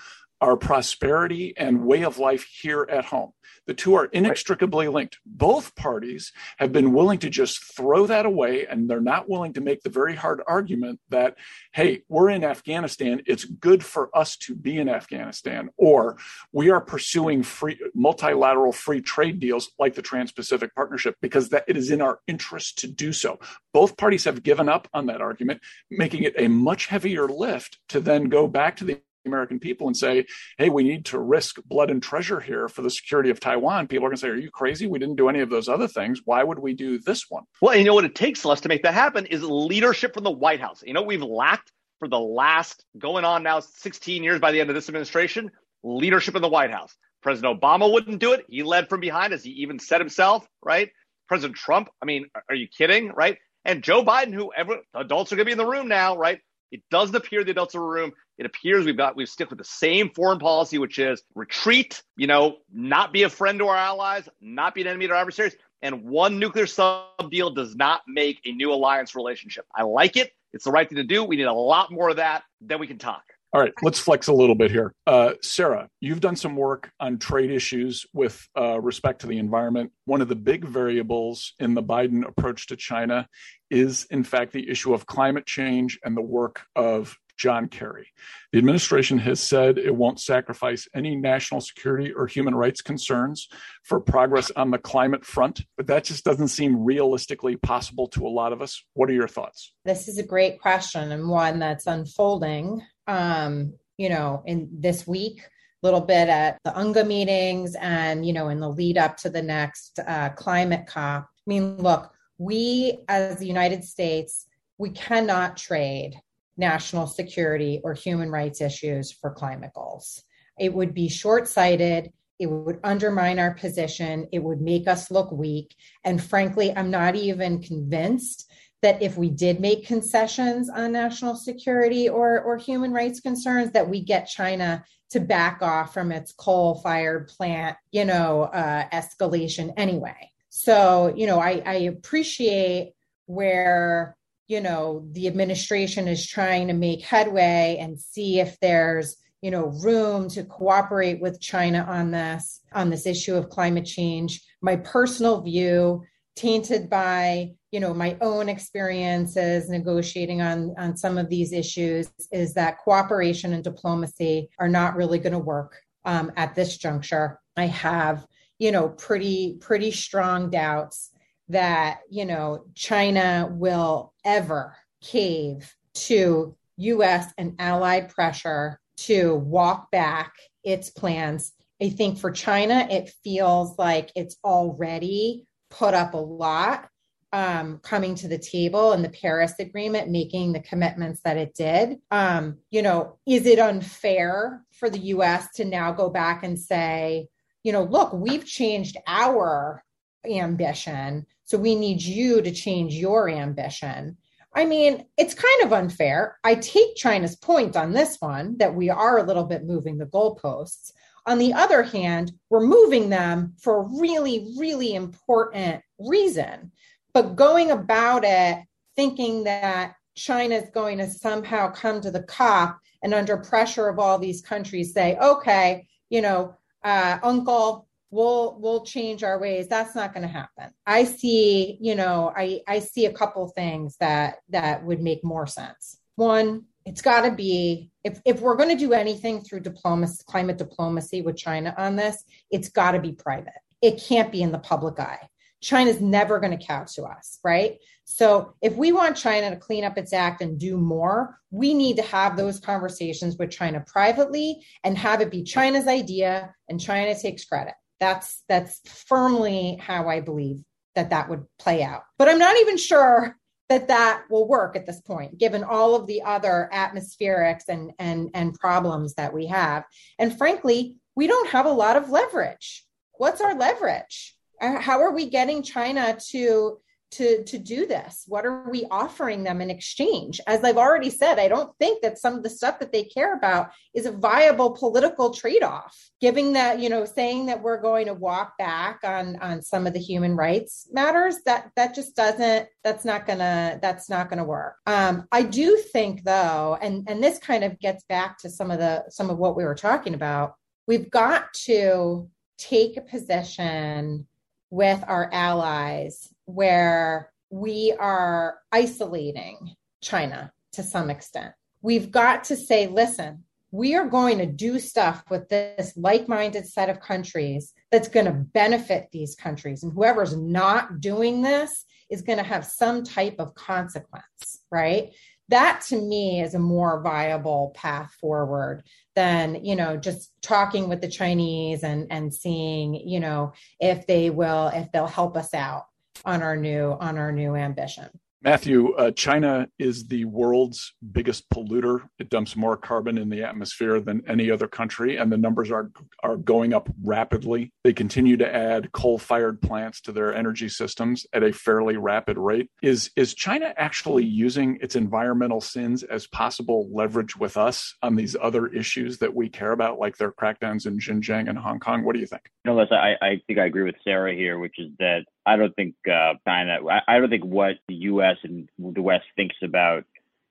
our 0.46 0.56
prosperity 0.56 1.56
and 1.58 1.84
way 1.84 2.04
of 2.04 2.20
life 2.20 2.46
here 2.62 2.88
at 2.88 3.06
home. 3.06 3.32
The 3.66 3.74
two 3.74 3.96
are 3.96 4.06
inextricably 4.06 4.88
linked. 4.88 5.18
Both 5.26 5.76
parties 5.76 6.32
have 6.58 6.72
been 6.72 6.94
willing 6.94 7.18
to 7.20 7.32
just 7.32 7.76
throw 7.76 8.06
that 8.06 8.28
away, 8.28 8.68
and 8.68 8.88
they're 8.88 9.02
not 9.02 9.28
willing 9.28 9.54
to 9.54 9.62
make 9.62 9.82
the 9.82 9.90
very 9.90 10.16
hard 10.16 10.44
argument 10.48 11.00
that, 11.10 11.36
hey, 11.74 12.04
we're 12.08 12.30
in 12.30 12.44
Afghanistan. 12.44 13.24
It's 13.26 13.44
good 13.44 13.84
for 13.84 14.16
us 14.16 14.38
to 14.38 14.56
be 14.56 14.78
in 14.78 14.88
Afghanistan, 14.88 15.70
or 15.78 16.18
we 16.52 16.70
are 16.70 16.82
pursuing 16.82 17.42
free 17.42 17.80
multilateral 17.96 18.72
free 18.72 19.02
trade 19.02 19.40
deals 19.40 19.72
like 19.80 19.96
the 19.96 20.04
Trans 20.04 20.32
Pacific 20.32 20.76
Partnership 20.76 21.16
because 21.22 21.50
that 21.50 21.66
it 21.68 21.76
is 21.76 21.90
in 21.90 22.02
our 22.02 22.20
interest 22.28 22.78
to 22.80 22.88
do 22.88 23.12
so. 23.14 23.40
Both 23.74 23.98
parties 23.98 24.26
have 24.26 24.44
given 24.44 24.70
up 24.70 24.88
on 24.94 25.08
that 25.08 25.22
argument, 25.22 25.62
making 25.90 26.22
it 26.22 26.36
a 26.38 26.48
much 26.48 26.86
heavier 26.86 27.28
lift 27.28 27.80
to 27.90 28.00
then 28.00 28.26
go 28.26 28.48
back 28.48 28.76
to 28.78 28.86
the 28.86 29.02
American 29.26 29.60
people 29.60 29.88
and 29.88 29.98
say, 29.98 30.26
hey, 30.58 30.70
we 30.70 30.84
need 30.84 31.06
to 31.06 31.20
risk 31.20 31.58
blood 31.66 31.90
and 31.90 32.02
treasure 32.02 32.40
here 32.40 32.68
for 32.68 32.82
the 32.82 32.90
security 32.90 33.30
of 33.30 33.40
Taiwan, 33.40 33.88
people 33.88 34.06
are 34.06 34.10
going 34.10 34.18
to 34.18 34.22
say, 34.22 34.30
are 34.30 34.36
you 34.36 34.52
crazy? 34.52 34.88
We 34.88 35.00
didn't 35.00 35.16
do 35.16 35.30
any 35.30 35.40
of 35.40 35.50
those 35.50 35.68
other 35.68 35.88
things. 35.88 36.22
Why 36.26 36.44
would 36.44 36.60
we 36.60 36.74
do 36.74 37.00
this 37.00 37.26
one? 37.30 37.44
Well, 37.62 37.76
you 37.76 37.84
know 37.84 37.94
what 37.94 38.06
it 38.06 38.16
takes, 38.16 38.42
Celeste, 38.42 38.64
to 38.64 38.70
make 38.70 38.84
that 38.84 38.94
happen 38.94 39.26
is 39.26 39.44
leadership 39.44 40.14
from 40.14 40.24
the 40.24 40.32
White 40.32 40.62
House. 40.62 40.84
You 40.86 40.94
know, 40.94 41.04
we've 41.04 41.22
lacked 41.22 41.72
for 42.00 42.08
the 42.08 42.20
last 42.20 42.84
going 42.98 43.26
on 43.26 43.44
now 43.44 43.60
16 43.60 44.24
years 44.24 44.40
by 44.40 44.52
the 44.52 44.60
end 44.60 44.70
of 44.70 44.76
this 44.76 44.90
administration 44.90 45.52
leadership 45.84 46.36
in 46.36 46.42
the 46.42 46.50
White 46.50 46.72
House. 46.72 46.96
President 47.22 47.60
Obama 47.60 47.92
wouldn't 47.92 48.20
do 48.20 48.34
it. 48.34 48.46
He 48.50 48.64
led 48.64 48.90
from 48.90 49.00
behind, 49.00 49.34
as 49.34 49.44
he 49.44 49.52
even 49.52 49.80
said 49.80 50.02
himself, 50.02 50.48
right? 50.64 50.90
President 51.28 51.58
Trump, 51.58 51.90
I 52.02 52.06
mean, 52.06 52.28
are 52.50 52.56
you 52.56 52.68
kidding, 52.68 53.12
right? 53.16 53.38
And 53.64 53.84
Joe 53.84 54.04
Biden, 54.04 54.34
who 54.34 54.52
every, 54.56 54.78
adults 54.94 55.32
are 55.32 55.36
going 55.36 55.46
to 55.46 55.48
be 55.48 55.52
in 55.54 55.58
the 55.58 55.66
room 55.66 55.88
now, 55.88 56.18
right? 56.18 56.40
It 56.72 56.82
doesn't 56.92 57.16
appear 57.16 57.44
the 57.44 57.52
adults 57.52 57.76
are 57.76 57.80
the 57.80 57.86
room. 57.86 58.12
It 58.38 58.46
appears 58.46 58.86
we've 58.86 58.98
got 58.98 59.16
we've 59.16 59.30
stick 59.30 59.50
with 59.50 59.60
the 59.60 59.66
same 59.66 60.10
foreign 60.10 60.40
policy, 60.40 60.78
which 60.78 61.00
is 61.00 61.24
retreat, 61.36 62.04
you 62.18 62.28
know, 62.28 62.58
not 62.74 63.14
be 63.14 63.24
a 63.24 63.30
friend 63.30 63.60
to 63.60 63.68
our 63.68 63.78
allies, 63.78 64.28
not 64.42 64.76
be 64.76 64.82
an 64.82 64.88
enemy 64.88 65.08
to 65.08 65.14
our 65.14 65.20
adversaries. 65.20 65.56
And 65.82 66.04
one 66.04 66.40
nuclear 66.40 66.66
sub 66.66 67.30
deal 67.32 67.52
does 67.52 67.76
not 67.76 68.02
make 68.08 68.40
a 68.46 68.52
new 68.52 68.74
alliance 68.74 69.16
relationship. 69.16 69.66
I 69.76 69.84
like 69.84 70.18
it. 70.18 70.32
It's 70.54 70.66
the 70.66 70.72
right 70.72 70.88
thing 70.88 70.98
to 70.98 71.04
do. 71.04 71.24
We 71.24 71.36
need 71.36 71.44
a 71.44 71.54
lot 71.54 71.92
more 71.92 72.10
of 72.10 72.16
that. 72.16 72.44
Then 72.62 72.80
we 72.80 72.88
can 72.88 72.98
talk. 72.98 73.24
All 73.56 73.62
right, 73.62 73.72
let's 73.82 74.00
flex 74.00 74.28
a 74.28 74.34
little 74.34 74.54
bit 74.54 74.70
here. 74.70 74.94
Uh, 75.08 75.36
Sarah, 75.42 75.88
you've 76.02 76.20
done 76.20 76.36
some 76.36 76.58
work 76.58 76.92
on 77.00 77.18
trade 77.18 77.52
issues 77.52 78.06
with 78.12 78.46
uh, 78.58 78.82
respect 78.82 79.22
to 79.22 79.28
the 79.28 79.38
environment. 79.38 79.94
One 80.04 80.20
of 80.20 80.28
the 80.28 80.36
big 80.36 80.66
variables 80.66 81.54
in 81.58 81.74
the 81.74 81.82
Biden 81.82 82.28
approach 82.28 82.68
to 82.68 82.76
China 82.76 83.30
is, 83.72 84.08
in 84.12 84.26
fact, 84.26 84.52
the 84.52 84.70
issue 84.70 84.94
of 84.94 85.06
climate 85.06 85.46
change 85.46 85.98
and 86.04 86.18
the 86.18 86.22
work 86.22 86.64
of 86.76 87.18
John 87.38 87.70
Kerry. 87.70 88.08
The 88.52 88.58
administration 88.58 89.20
has 89.20 89.40
said 89.40 89.78
it 89.78 89.96
won't 89.96 90.20
sacrifice 90.20 90.90
any 90.94 91.16
national 91.16 91.62
security 91.62 92.12
or 92.12 92.28
human 92.28 92.56
rights 92.56 92.82
concerns 92.82 93.48
for 93.84 94.02
progress 94.02 94.52
on 94.58 94.72
the 94.72 94.78
climate 94.78 95.26
front, 95.26 95.62
but 95.78 95.88
that 95.88 96.04
just 96.04 96.26
doesn't 96.26 96.50
seem 96.50 96.84
realistically 96.84 97.56
possible 97.56 98.08
to 98.10 98.28
a 98.28 98.30
lot 98.30 98.52
of 98.52 98.62
us. 98.62 98.84
What 98.96 99.10
are 99.10 99.14
your 99.14 99.30
thoughts? 99.30 99.74
This 99.86 100.10
is 100.10 100.18
a 100.18 100.24
great 100.24 100.60
question 100.60 101.14
and 101.14 101.30
one 101.30 101.60
that's 101.60 101.88
unfolding. 101.88 102.82
Um, 103.08 103.74
you 103.98 104.10
know, 104.10 104.44
in 104.46 104.70
this 104.72 105.08
week, 105.08 105.42
a 105.42 105.86
little 105.86 106.02
bit 106.02 106.28
at 106.28 106.58
the 106.66 106.72
UNGA 106.72 107.06
meetings 107.06 107.76
and, 107.76 108.26
you 108.26 108.34
know, 108.34 108.50
in 108.50 108.60
the 108.60 108.70
lead 108.70 108.98
up 108.98 109.18
to 109.18 109.30
the 109.30 109.42
next 109.42 110.00
uh, 110.06 110.30
climate 110.30 110.88
COP. 110.88 111.24
I 111.24 111.28
mean, 111.46 111.78
look, 111.78 112.12
we 112.38 113.00
as 113.08 113.38
the 113.38 113.48
United 113.48 113.84
States, 113.84 114.48
we 114.78 114.90
cannot 114.90 115.58
trade 115.58 116.20
national 116.58 117.08
security 117.08 117.82
or 117.84 117.94
human 117.94 118.30
rights 118.30 118.62
issues 118.62 119.12
for 119.12 119.32
climate 119.32 119.72
goals. 119.74 120.24
It 120.60 120.74
would 120.74 120.94
be 120.94 121.10
short 121.10 121.48
sighted. 121.48 122.12
It 122.40 122.48
would 122.48 122.80
undermine 122.84 123.40
our 123.40 123.54
position. 123.54 124.28
It 124.32 124.40
would 124.40 124.62
make 124.62 124.88
us 124.88 125.12
look 125.12 125.32
weak. 125.32 125.76
And 126.04 126.22
frankly, 126.22 126.74
I'm 126.76 126.92
not 126.92 127.16
even 127.16 127.62
convinced 127.62 128.52
that 128.86 129.02
if 129.02 129.18
we 129.18 129.32
did 129.32 129.60
make 129.60 129.88
concessions 129.88 130.70
on 130.70 130.92
national 130.92 131.36
security 131.36 132.08
or, 132.08 132.40
or 132.42 132.56
human 132.56 132.94
rights 132.94 133.20
concerns, 133.20 133.72
that 133.72 133.90
we 133.90 134.00
get 134.00 134.28
China 134.28 134.86
to 135.10 135.20
back 135.20 135.64
off 135.64 135.92
from 135.92 136.12
its 136.12 136.32
coal 136.34 136.76
fired 136.76 137.28
plant, 137.28 137.76
you 137.92 138.06
know, 138.06 138.44
uh, 138.44 138.88
escalation 138.90 139.74
anyway. 139.76 140.30
So, 140.50 141.12
you 141.18 141.26
know, 141.26 141.40
I, 141.40 141.64
I 141.66 141.74
appreciate 141.74 142.94
where 143.26 144.16
you 144.48 144.62
know 144.62 145.08
the 145.14 145.26
administration 145.26 146.08
is 146.08 146.28
trying 146.28 146.68
to 146.68 146.74
make 146.74 147.02
headway 147.02 147.78
and 147.80 148.00
see 148.00 148.40
if 148.40 148.60
there's 148.60 149.18
you 149.42 149.50
know 149.50 149.74
room 149.84 150.30
to 150.30 150.44
cooperate 150.44 151.20
with 151.20 151.42
china 151.42 151.84
on 151.90 152.12
this 152.12 152.62
on 152.72 152.92
this 152.92 153.08
issue 153.08 153.34
of 153.34 153.50
climate 153.50 153.86
change 153.86 154.44
my 154.62 154.76
personal 154.76 155.42
view 155.42 156.04
tainted 156.36 156.88
by 156.88 157.56
you 157.76 157.80
know 157.82 157.94
my 157.94 158.18
own 158.22 158.50
experiences 158.50 159.70
negotiating 159.70 160.42
on 160.42 160.74
on 160.78 160.98
some 160.98 161.18
of 161.18 161.30
these 161.30 161.52
issues 161.52 162.10
is 162.32 162.54
that 162.54 162.80
cooperation 162.80 163.54
and 163.54 163.64
diplomacy 163.64 164.50
are 164.60 164.70
not 164.70 164.96
really 164.96 165.20
going 165.20 165.34
to 165.34 165.40
work 165.56 165.72
um, 166.06 166.32
at 166.38 166.56
this 166.56 166.78
juncture 166.78 167.40
i 167.58 167.66
have 167.66 168.26
you 168.60 168.72
know, 168.72 168.90
pretty, 168.90 169.58
pretty 169.60 169.92
strong 169.92 170.50
doubts 170.50 171.12
that, 171.50 172.00
you 172.10 172.26
know, 172.26 172.66
China 172.74 173.50
will 173.52 174.14
ever 174.24 174.76
cave 175.02 175.76
to 175.94 176.56
US 176.78 177.32
and 177.38 177.56
allied 177.60 178.10
pressure 178.10 178.80
to 178.98 179.36
walk 179.36 179.92
back 179.92 180.34
its 180.64 180.90
plans. 180.90 181.52
I 181.82 181.90
think 181.90 182.18
for 182.18 182.32
China, 182.32 182.88
it 182.90 183.14
feels 183.24 183.78
like 183.78 184.12
it's 184.16 184.38
already 184.44 185.46
put 185.70 185.94
up 185.94 186.14
a 186.14 186.18
lot 186.18 186.88
um, 187.36 187.80
coming 187.80 188.16
to 188.16 188.30
the 188.30 188.38
table 188.38 188.94
and 188.94 189.04
the 189.04 189.10
Paris 189.10 189.56
Agreement, 189.60 190.10
making 190.10 190.54
the 190.54 190.62
commitments 190.62 191.20
that 191.26 191.36
it 191.36 191.54
did. 191.54 191.98
Um, 192.10 192.60
you 192.72 192.82
know, 192.82 193.18
is 193.28 193.46
it 193.46 193.60
unfair 193.60 194.64
for 194.72 194.90
the 194.90 195.00
US 195.00 195.52
to 195.56 195.66
now 195.66 195.92
go 195.92 196.10
back 196.10 196.46
and 196.46 196.58
say, 196.58 197.28
you 197.62 197.74
know, 197.74 197.84
look, 197.84 198.14
we've 198.14 198.46
changed 198.46 198.96
our 199.06 199.84
ambition, 200.26 201.26
so 201.44 201.58
we 201.58 201.76
need 201.76 202.02
you 202.02 202.42
to 202.42 202.54
change 202.54 202.94
your 202.94 203.28
ambition? 203.28 204.16
I 204.56 204.64
mean, 204.64 205.06
it's 205.18 205.34
kind 205.34 205.64
of 205.66 205.74
unfair. 205.74 206.38
I 206.46 206.56
take 206.56 206.96
China's 206.96 207.36
point 207.36 207.76
on 207.76 207.92
this 207.92 208.16
one 208.22 208.56
that 208.60 208.74
we 208.74 208.90
are 208.90 209.18
a 209.18 209.24
little 209.24 209.44
bit 209.44 209.66
moving 209.66 209.98
the 209.98 210.06
goalposts. 210.06 210.94
On 211.26 211.38
the 211.38 211.54
other 211.54 211.84
hand, 211.84 212.32
we're 212.50 212.66
moving 212.66 213.10
them 213.10 213.56
for 213.60 213.82
a 213.82 214.00
really, 214.00 214.54
really 214.58 214.96
important 214.96 215.82
reason. 216.00 216.72
But 217.16 217.38
going 217.38 217.72
about 217.72 218.26
it 218.26 218.60
thinking 218.98 219.46
that 219.46 219.96
China 220.16 220.56
is 220.56 220.70
going 220.72 220.98
to 220.98 221.10
somehow 221.10 221.72
come 221.72 222.02
to 222.02 222.12
the 222.12 222.24
COP 222.24 222.78
and 223.04 223.14
under 223.14 223.38
pressure 223.38 223.88
of 223.88 224.00
all 224.00 224.20
these 224.20 224.42
countries 224.42 224.94
say, 224.94 225.18
okay, 225.22 225.88
you 226.10 226.22
know, 226.22 226.58
uh, 226.84 227.18
uncle, 227.24 227.88
we'll 228.12 228.58
we'll 228.60 228.84
change 228.84 229.24
our 229.24 229.40
ways. 229.40 229.70
That's 229.70 229.96
not 229.96 230.14
going 230.14 230.28
to 230.28 230.34
happen. 230.34 230.72
I 230.86 231.06
see 231.06 231.78
you 231.80 231.96
know 231.96 232.34
i 232.36 232.60
i 232.68 232.80
see 232.80 233.06
a 233.06 233.14
couple 233.14 233.48
things 233.48 233.96
that 234.02 234.40
that 234.50 234.84
would 234.84 235.02
make 235.02 235.24
more 235.24 235.48
sense. 235.48 235.98
One 236.18 236.66
it's 236.86 237.02
got 237.02 237.22
to 237.22 237.32
be 237.32 237.92
if, 238.04 238.20
if 238.26 238.42
we're 238.42 238.58
going 238.58 238.70
to 238.70 238.86
do 238.86 238.92
anything 238.92 239.42
through 239.42 239.62
diplomacy 239.62 240.22
climate 240.28 240.58
diplomacy 240.58 241.24
with 241.24 241.36
china 241.36 241.74
on 241.80 241.96
this 241.96 242.24
it's 242.52 242.70
got 242.70 242.92
to 242.92 243.00
be 243.00 243.14
private. 243.14 243.54
It 243.82 244.04
can't 244.06 244.32
be 244.32 244.42
in 244.42 244.52
the 244.52 244.60
public 244.60 245.00
eye 245.00 245.30
china's 245.66 246.00
never 246.00 246.40
going 246.40 246.56
to 246.56 246.64
count 246.64 246.88
to 246.88 247.04
us 247.04 247.40
right? 247.44 247.78
So 248.04 248.54
if 248.62 248.76
we 248.76 248.92
want 248.92 249.18
china 249.18 249.50
to 249.50 249.56
clean 249.56 249.84
up 249.84 249.98
its 249.98 250.14
act 250.14 250.42
and 250.42 250.60
do 250.60 250.78
more 250.78 251.40
we 251.50 251.74
need 251.74 251.96
to 251.96 252.04
have 252.04 252.38
those 252.38 252.60
conversations 252.60 253.38
with 253.38 253.50
china 253.50 253.84
privately 253.86 254.64
and 254.84 254.98
have 254.98 255.22
it 255.22 255.32
be 255.32 255.44
china's 255.44 255.88
idea 255.88 256.54
and 256.70 256.80
china 256.80 257.18
takes 257.18 257.46
credit. 257.46 257.74
That's 258.00 258.44
that's 258.48 258.80
firmly 259.08 259.78
how 259.82 260.08
I 260.08 260.20
believe 260.20 260.64
that 260.94 261.10
that 261.10 261.30
would 261.30 261.46
play 261.58 261.82
out. 261.82 262.04
But 262.18 262.30
I'm 262.30 262.40
not 262.40 262.58
even 262.58 262.78
sure 262.78 263.36
that 263.70 263.88
that 263.88 264.26
will 264.30 264.48
work 264.48 264.76
at 264.76 264.86
this 264.86 265.02
point 265.02 265.40
given 265.40 265.64
all 265.64 265.96
of 265.96 266.06
the 266.06 266.22
other 266.22 266.70
atmospherics 266.72 267.70
and 267.70 267.92
and 267.98 268.30
and 268.36 268.54
problems 268.54 269.16
that 269.16 269.34
we 269.34 269.48
have. 269.48 269.84
And 270.20 270.38
frankly 270.38 270.98
we 271.16 271.26
don't 271.26 271.50
have 271.50 271.66
a 271.66 271.72
lot 271.72 271.96
of 271.96 272.12
leverage. 272.12 272.86
What's 273.18 273.42
our 273.42 273.56
leverage 273.56 274.35
how 274.62 275.02
are 275.02 275.12
we 275.12 275.30
getting 275.30 275.62
china 275.62 276.18
to 276.30 276.78
to 277.16 277.44
to 277.44 277.58
do 277.58 277.86
this? 277.86 278.26
What 278.28 278.46
are 278.46 278.70
we 278.70 278.86
offering 278.92 279.44
them 279.44 279.62
in 279.62 279.70
exchange? 279.70 280.42
As 280.48 280.64
i've 280.64 280.78
already 280.78 281.10
said 281.10 281.40
i 281.40 281.48
don't 281.48 281.76
think 281.78 282.02
that 282.02 282.18
some 282.18 282.36
of 282.36 282.44
the 282.44 282.50
stuff 282.50 282.80
that 282.80 282.92
they 282.92 283.04
care 283.04 283.34
about 283.36 283.72
is 283.94 284.06
a 284.06 284.12
viable 284.12 284.72
political 284.72 285.32
trade-off. 285.32 285.96
Giving 286.20 286.54
that 286.54 286.80
you 286.80 286.90
know 286.90 287.06
saying 287.06 287.46
that 287.46 287.62
we're 287.62 287.82
going 287.82 288.08
to 288.08 288.14
walk 288.14 288.58
back 288.58 289.00
on 289.04 289.38
on 289.38 289.62
some 289.62 289.88
of 289.88 289.94
the 289.94 290.00
human 290.00 290.36
rights 290.36 290.88
matters 290.92 291.38
that 291.46 291.72
that 291.76 291.96
just 291.96 292.16
doesn't 292.16 292.68
that's 292.84 293.06
not 293.06 293.26
gonna 293.26 293.80
that's 293.82 294.10
not 294.10 294.30
gonna 294.30 294.44
work. 294.44 294.76
Um 294.86 295.28
i 295.32 295.42
do 295.42 295.78
think 295.78 296.24
though 296.24 296.78
and 296.82 297.08
and 297.08 297.24
this 297.24 297.40
kind 297.40 297.64
of 297.64 297.80
gets 297.80 298.04
back 298.06 298.40
to 298.40 298.50
some 298.50 298.72
of 298.72 298.80
the 298.80 299.06
some 299.10 299.30
of 299.30 299.38
what 299.38 299.56
we 299.56 299.64
were 299.64 299.76
talking 299.76 300.16
about 300.16 300.56
we've 300.88 301.10
got 301.10 301.54
to 301.54 302.30
take 302.58 302.98
a 302.98 303.02
position 303.02 304.28
with 304.70 305.04
our 305.08 305.30
allies 305.32 306.30
where 306.46 307.32
we 307.50 307.94
are 308.00 308.60
isolating 308.72 309.76
China 310.02 310.52
to 310.74 310.84
some 310.84 311.10
extent. 311.10 311.54
We've 311.82 312.12
got 312.12 312.46
to 312.46 312.56
say, 312.56 312.88
listen, 312.88 313.44
we 313.72 313.96
are 313.96 314.08
going 314.08 314.38
to 314.38 314.46
do 314.46 314.80
stuff 314.80 315.24
with 315.30 315.50
this 315.50 315.94
like 315.98 316.28
minded 316.28 316.66
set 316.66 316.90
of 316.90 317.00
countries 317.00 317.74
that's 317.92 318.08
going 318.08 318.26
to 318.26 318.32
benefit 318.32 319.10
these 319.12 319.36
countries. 319.36 319.84
And 319.84 319.92
whoever's 319.94 320.36
not 320.36 321.02
doing 321.02 321.42
this 321.42 321.86
is 322.10 322.22
going 322.22 322.38
to 322.38 322.44
have 322.44 322.66
some 322.66 323.04
type 323.04 323.36
of 323.40 323.54
consequence, 323.56 324.62
right? 324.72 325.14
That 325.50 325.82
to 325.90 326.02
me 326.02 326.42
is 326.42 326.56
a 326.56 326.60
more 326.60 327.02
viable 327.02 327.72
path 327.76 328.12
forward 328.20 328.84
than, 329.16 329.64
you 329.64 329.76
know, 329.76 329.96
just 329.96 330.32
talking 330.42 330.90
with 330.90 331.02
the 331.02 331.08
Chinese 331.08 331.84
and, 331.84 332.08
and 332.10 332.34
seeing, 332.34 332.96
you 332.96 333.20
know, 333.20 333.54
if 333.80 334.08
they 334.08 334.30
will, 334.30 334.68
if 334.68 334.92
they'll 334.92 335.08
help 335.08 335.38
us 335.38 335.54
out 335.54 335.86
on 336.24 336.42
our 336.42 336.56
new 336.56 336.98
on 337.00 337.18
our 337.18 337.32
new 337.32 337.56
ambition. 337.56 338.10
Matthew, 338.46 338.94
uh, 338.94 339.10
China 339.10 339.68
is 339.80 340.06
the 340.06 340.26
world's 340.26 340.94
biggest 341.12 341.50
polluter. 341.50 342.02
It 342.20 342.30
dumps 342.30 342.56
more 342.56 342.78
carbon 342.78 343.18
in 343.18 343.30
the 343.30 343.42
atmosphere 343.42 344.00
than 344.00 344.22
any 344.28 344.52
other 344.52 344.68
country, 344.68 345.18
and 345.18 345.32
the 345.32 345.38
numbers 345.38 345.72
are 345.72 345.90
are 346.22 346.38
going 346.38 346.72
up 346.72 346.88
rapidly. 347.04 347.74
They 347.84 347.92
continue 347.92 348.38
to 348.38 348.56
add 348.56 348.92
coal-fired 348.92 349.64
plants 349.64 350.00
to 350.02 350.12
their 350.12 350.32
energy 350.32 350.70
systems 350.70 351.26
at 351.34 351.42
a 351.42 351.52
fairly 351.52 351.98
rapid 351.98 352.38
rate. 352.38 352.70
Is 352.84 353.10
is 353.16 353.34
China 353.34 353.74
actually 353.78 354.26
using 354.26 354.78
its 354.80 354.96
environmental 354.96 355.60
sins 355.60 356.04
as 356.04 356.28
possible 356.28 356.88
leverage 356.94 357.36
with 357.36 357.58
us 357.58 357.96
on 358.04 358.16
these 358.16 358.36
other 358.40 358.68
issues 358.68 359.18
that 359.18 359.34
we 359.34 359.50
care 359.50 359.72
about, 359.72 359.98
like 359.98 360.18
their 360.18 360.32
crackdowns 360.32 360.86
in 360.86 361.00
Xinjiang 361.00 361.50
and 361.50 361.58
Hong 361.58 361.80
Kong? 361.80 362.04
What 362.04 362.14
do 362.14 362.20
you 362.20 362.28
think? 362.28 362.44
No, 362.64 362.76
listen, 362.76 362.98
I, 362.98 363.16
I 363.24 363.42
think 363.48 363.58
I 363.58 363.66
agree 363.66 363.84
with 363.84 363.96
Sarah 364.04 364.36
here, 364.36 364.60
which 364.60 364.78
is 364.78 364.92
that 365.00 365.26
I 365.46 365.58
don't 365.58 365.76
think 365.76 365.96
uh, 366.08 366.34
China. 366.48 366.80
I, 367.08 367.20
don't 367.20 367.30
think 367.30 367.46
what 367.46 367.76
the 367.88 367.94
U.S. 367.96 368.35
and 368.44 368.70
the 368.78 369.02
West 369.02 369.26
thinks 369.36 369.56
about 369.64 370.04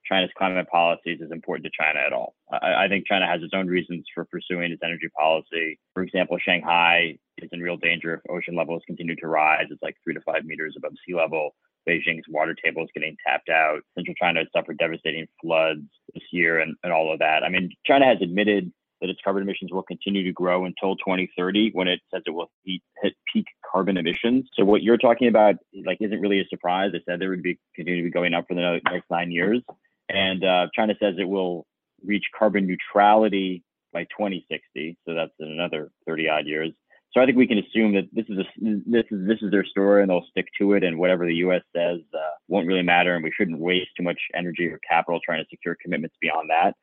China's 0.05 0.31
climate 0.37 0.69
policies 0.71 1.21
is 1.21 1.31
important 1.31 1.65
to 1.65 1.71
China 1.79 2.01
at 2.07 2.13
all. 2.13 2.35
I, 2.53 2.85
I, 2.85 2.89
think 2.89 3.07
China 3.07 3.27
has 3.27 3.43
its 3.43 3.55
own 3.55 3.67
reasons 3.67 4.05
for 4.15 4.25
pursuing 4.27 4.71
its 4.71 4.83
energy 4.85 5.09
policy. 5.19 5.79
For 5.95 6.03
example, 6.03 6.37
Shanghai 6.39 7.17
is 7.39 7.49
in 7.53 7.61
real 7.61 7.77
danger 7.77 8.15
if 8.15 8.21
ocean 8.31 8.55
levels 8.55 8.83
continue 8.87 9.17
to 9.17 9.27
rise. 9.27 9.67
It's 9.71 9.83
like 9.83 9.97
three 10.05 10.15
to 10.15 10.21
five 10.21 10.45
meters 10.45 10.75
above 10.77 10.93
sea 11.07 11.15
level. 11.15 11.55
Beijing's 11.89 12.25
water 12.29 12.55
table 12.55 12.83
is 12.83 12.91
getting 12.95 13.17
tapped 13.27 13.49
out. 13.49 13.81
Central 13.95 14.15
China 14.15 14.41
has 14.41 14.49
suffered 14.55 14.79
devastating 14.79 15.27
floods 15.43 15.83
this 16.15 16.25
year 16.33 16.61
and, 16.61 16.75
and 16.83 16.93
all 16.93 17.13
of 17.13 17.19
that. 17.19 17.43
I 17.43 17.49
mean, 17.49 17.71
China 17.87 18.07
has 18.07 18.19
admitted 18.23 18.73
that 19.01 19.11
its 19.11 19.21
carbon 19.23 19.43
emissions 19.43 19.73
will 19.73 19.83
continue 19.83 20.25
to 20.25 20.33
grow 20.33 20.65
until 20.65 20.97
2030 20.97 21.71
when 21.73 21.89
it 21.89 22.01
says 22.13 22.23
it 22.27 22.31
will 22.31 22.51
hit, 22.65 23.13
peak 23.33 23.47
carbon 23.71 23.97
emissions. 23.97 24.49
So 24.55 24.65
what 24.65 24.83
you're 24.83 24.99
talking 24.99 25.29
about 25.29 25.57
like 25.85 25.99
isn't 26.01 26.21
really 26.21 26.41
a 26.41 26.47
surprise. 26.49 26.93
They 26.93 27.03
said 27.07 27.21
they 27.21 27.27
would 27.27 27.43
be 27.43 27.59
continue 27.75 28.03
to 28.03 28.07
be 28.07 28.13
going 28.13 28.35
up 28.35 28.47
for 28.49 28.55
the 28.55 28.81
next 28.91 29.11
nine 29.11 29.31
years, 29.31 29.63
and 30.09 30.45
uh, 30.45 30.69
China 30.75 30.95
says 31.01 31.15
it 31.19 31.29
will 31.29 31.67
reach 32.05 32.25
carbon 32.37 32.67
neutrality 32.67 33.63
by 33.93 34.05
2060. 34.05 34.97
So 35.07 35.15
that's 35.15 35.33
another 35.39 35.91
30 36.07 36.29
odd 36.29 36.47
years. 36.47 36.73
So 37.15 37.21
I 37.21 37.27
think 37.27 37.39
we 37.39 37.47
can 37.47 37.59
assume 37.59 37.95
that 37.95 38.09
this 38.13 38.27
is 38.29 38.39
a, 38.39 38.45
this 38.61 39.05
is 39.11 39.27
this 39.27 39.39
is 39.41 39.53
their 39.53 39.65
story, 39.65 40.03
and 40.03 40.11
they'll 40.11 40.27
stick 40.31 40.47
to 40.59 40.73
it. 40.73 40.83
And 40.83 40.99
whatever 40.99 41.25
the 41.27 41.37
U.S. 41.47 41.63
says 41.75 42.01
uh, 42.13 42.35
won't 42.49 42.67
really 42.67 42.83
matter, 42.83 43.15
and 43.15 43.23
we 43.23 43.31
shouldn't 43.37 43.61
waste 43.61 43.91
too 43.97 44.03
much 44.03 44.19
energy 44.35 44.67
or 44.67 44.81
capital 44.89 45.21
trying 45.25 45.43
to 45.43 45.49
secure 45.49 45.77
commitments 45.81 46.17
beyond 46.21 46.51
that. 46.51 46.75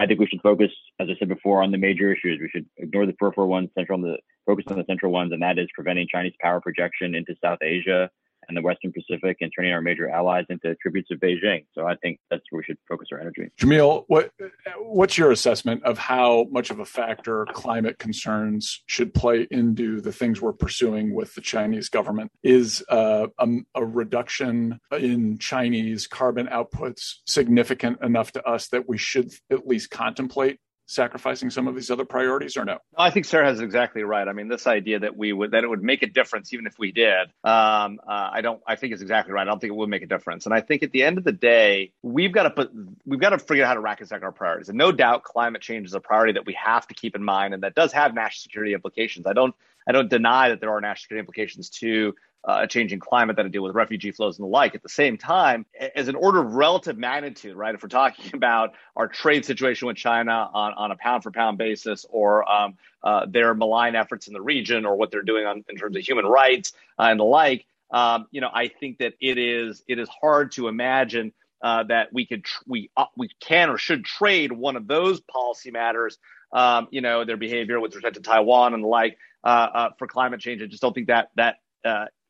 I 0.00 0.06
think 0.06 0.18
we 0.18 0.26
should 0.26 0.40
focus, 0.40 0.70
as 0.98 1.08
I 1.10 1.14
said 1.18 1.28
before, 1.28 1.62
on 1.62 1.70
the 1.70 1.76
major 1.76 2.10
issues. 2.10 2.40
We 2.40 2.48
should 2.48 2.64
ignore 2.78 3.04
the 3.04 3.12
peripheral 3.12 3.48
ones, 3.48 3.68
central 3.76 3.98
on 3.98 4.02
the 4.02 4.16
focus 4.46 4.64
on 4.68 4.78
the 4.78 4.84
central 4.88 5.12
ones, 5.12 5.30
and 5.30 5.42
that 5.42 5.58
is 5.58 5.68
preventing 5.74 6.08
Chinese 6.10 6.32
power 6.40 6.58
projection 6.58 7.14
into 7.14 7.34
South 7.44 7.58
Asia 7.62 8.10
and 8.48 8.56
the 8.56 8.62
Western 8.62 8.92
Pacific 8.92 9.38
and 9.40 9.52
turning 9.54 9.72
our 9.72 9.80
major 9.80 10.08
allies 10.08 10.44
into 10.48 10.74
tributes 10.76 11.10
of 11.10 11.18
Beijing. 11.18 11.64
So 11.74 11.86
I 11.86 11.96
think 11.96 12.18
that's 12.30 12.42
where 12.50 12.58
we 12.58 12.64
should 12.64 12.78
focus 12.88 13.08
our 13.12 13.20
energy. 13.20 13.50
Jamil, 13.58 14.04
what 14.08 14.30
what's 14.78 15.16
your 15.16 15.30
assessment 15.30 15.82
of 15.84 15.98
how 15.98 16.46
much 16.50 16.70
of 16.70 16.80
a 16.80 16.84
factor 16.84 17.46
climate 17.52 17.98
concerns 17.98 18.82
should 18.86 19.14
play 19.14 19.46
into 19.50 20.00
the 20.00 20.12
things 20.12 20.40
we're 20.40 20.52
pursuing 20.52 21.14
with 21.14 21.34
the 21.34 21.40
Chinese 21.40 21.88
government? 21.88 22.30
Is 22.42 22.84
uh, 22.88 23.28
a, 23.38 23.48
a 23.74 23.84
reduction 23.84 24.80
in 24.92 25.38
Chinese 25.38 26.06
carbon 26.06 26.46
outputs 26.48 27.16
significant 27.26 28.02
enough 28.02 28.32
to 28.32 28.42
us 28.44 28.68
that 28.68 28.88
we 28.88 28.98
should 28.98 29.32
at 29.50 29.66
least 29.66 29.90
contemplate 29.90 30.58
sacrificing 30.90 31.50
some 31.50 31.68
of 31.68 31.74
these 31.74 31.90
other 31.90 32.04
priorities 32.04 32.56
or 32.56 32.64
no? 32.64 32.78
I 32.96 33.10
think 33.10 33.24
Sarah 33.24 33.46
has 33.46 33.60
exactly 33.60 34.02
right. 34.02 34.26
I 34.26 34.32
mean, 34.32 34.48
this 34.48 34.66
idea 34.66 34.98
that 35.00 35.16
we 35.16 35.32
would 35.32 35.52
that 35.52 35.62
it 35.62 35.68
would 35.68 35.82
make 35.82 36.02
a 36.02 36.08
difference 36.08 36.52
even 36.52 36.66
if 36.66 36.78
we 36.78 36.90
did, 36.92 37.28
um, 37.44 38.00
uh, 38.06 38.30
I 38.32 38.40
don't. 38.42 38.60
I 38.66 38.76
think 38.76 38.92
is 38.92 39.02
exactly 39.02 39.32
right. 39.32 39.42
I 39.42 39.50
don't 39.50 39.60
think 39.60 39.70
it 39.70 39.76
would 39.76 39.88
make 39.88 40.02
a 40.02 40.06
difference. 40.06 40.46
And 40.46 40.54
I 40.54 40.60
think 40.60 40.82
at 40.82 40.90
the 40.90 41.02
end 41.02 41.18
of 41.18 41.24
the 41.24 41.32
day, 41.32 41.92
we've 42.02 42.32
got 42.32 42.42
to 42.42 42.50
put 42.50 42.72
we've 43.06 43.20
got 43.20 43.30
to 43.30 43.38
figure 43.38 43.64
out 43.64 43.68
how 43.68 43.74
to 43.74 43.80
rack 43.80 44.00
and 44.00 44.08
stack 44.08 44.22
our 44.22 44.32
priorities. 44.32 44.68
And 44.68 44.76
no 44.76 44.90
doubt, 44.92 45.22
climate 45.22 45.62
change 45.62 45.86
is 45.86 45.94
a 45.94 46.00
priority 46.00 46.32
that 46.34 46.46
we 46.46 46.54
have 46.54 46.86
to 46.88 46.94
keep 46.94 47.14
in 47.14 47.22
mind, 47.22 47.54
and 47.54 47.62
that 47.62 47.74
does 47.74 47.92
have 47.92 48.14
national 48.14 48.42
security 48.42 48.74
implications. 48.74 49.26
I 49.26 49.32
don't 49.32 49.54
I 49.88 49.92
don't 49.92 50.10
deny 50.10 50.50
that 50.50 50.60
there 50.60 50.70
are 50.70 50.80
national 50.80 51.02
security 51.02 51.20
implications 51.20 51.70
to 51.70 52.14
uh, 52.44 52.60
a 52.62 52.66
changing 52.66 52.98
climate 52.98 53.36
that 53.36 53.42
to 53.42 53.48
deal 53.48 53.62
with 53.62 53.74
refugee 53.74 54.12
flows 54.12 54.38
and 54.38 54.44
the 54.44 54.50
like. 54.50 54.74
At 54.74 54.82
the 54.82 54.88
same 54.88 55.18
time, 55.18 55.66
as 55.94 56.08
an 56.08 56.14
order 56.14 56.40
of 56.40 56.54
relative 56.54 56.96
magnitude, 56.96 57.56
right? 57.56 57.74
If 57.74 57.82
we're 57.82 57.88
talking 57.88 58.30
about 58.34 58.74
our 58.96 59.08
trade 59.08 59.44
situation 59.44 59.88
with 59.88 59.96
China 59.96 60.50
on, 60.52 60.72
on 60.74 60.90
a 60.90 60.96
pound 60.96 61.22
for 61.22 61.30
pound 61.30 61.58
basis, 61.58 62.06
or 62.08 62.50
um, 62.50 62.74
uh, 63.02 63.26
their 63.28 63.54
malign 63.54 63.94
efforts 63.94 64.26
in 64.26 64.32
the 64.32 64.40
region, 64.40 64.86
or 64.86 64.96
what 64.96 65.10
they're 65.10 65.22
doing 65.22 65.46
on, 65.46 65.64
in 65.68 65.76
terms 65.76 65.96
of 65.96 66.02
human 66.02 66.24
rights 66.24 66.72
uh, 66.98 67.04
and 67.04 67.20
the 67.20 67.24
like, 67.24 67.66
um, 67.90 68.26
you 68.30 68.40
know, 68.40 68.50
I 68.52 68.68
think 68.68 68.98
that 68.98 69.14
it 69.20 69.36
is 69.36 69.82
it 69.88 69.98
is 69.98 70.08
hard 70.08 70.52
to 70.52 70.68
imagine 70.68 71.32
uh, 71.62 71.82
that 71.84 72.12
we 72.12 72.24
could 72.24 72.44
tr- 72.44 72.62
we 72.66 72.90
uh, 72.96 73.06
we 73.16 73.28
can 73.40 73.68
or 73.68 73.76
should 73.76 74.04
trade 74.04 74.52
one 74.52 74.76
of 74.76 74.86
those 74.86 75.20
policy 75.20 75.70
matters. 75.70 76.16
Um, 76.52 76.88
you 76.90 77.00
know, 77.00 77.24
their 77.24 77.36
behavior 77.36 77.78
with 77.78 77.94
respect 77.94 78.16
to 78.16 78.22
Taiwan 78.22 78.74
and 78.74 78.82
the 78.82 78.88
like 78.88 79.18
uh, 79.44 79.90
for 79.98 80.06
climate 80.06 80.40
change. 80.40 80.62
I 80.62 80.66
just 80.66 80.82
don't 80.82 80.92
think 80.94 81.08
that 81.08 81.30
that 81.36 81.56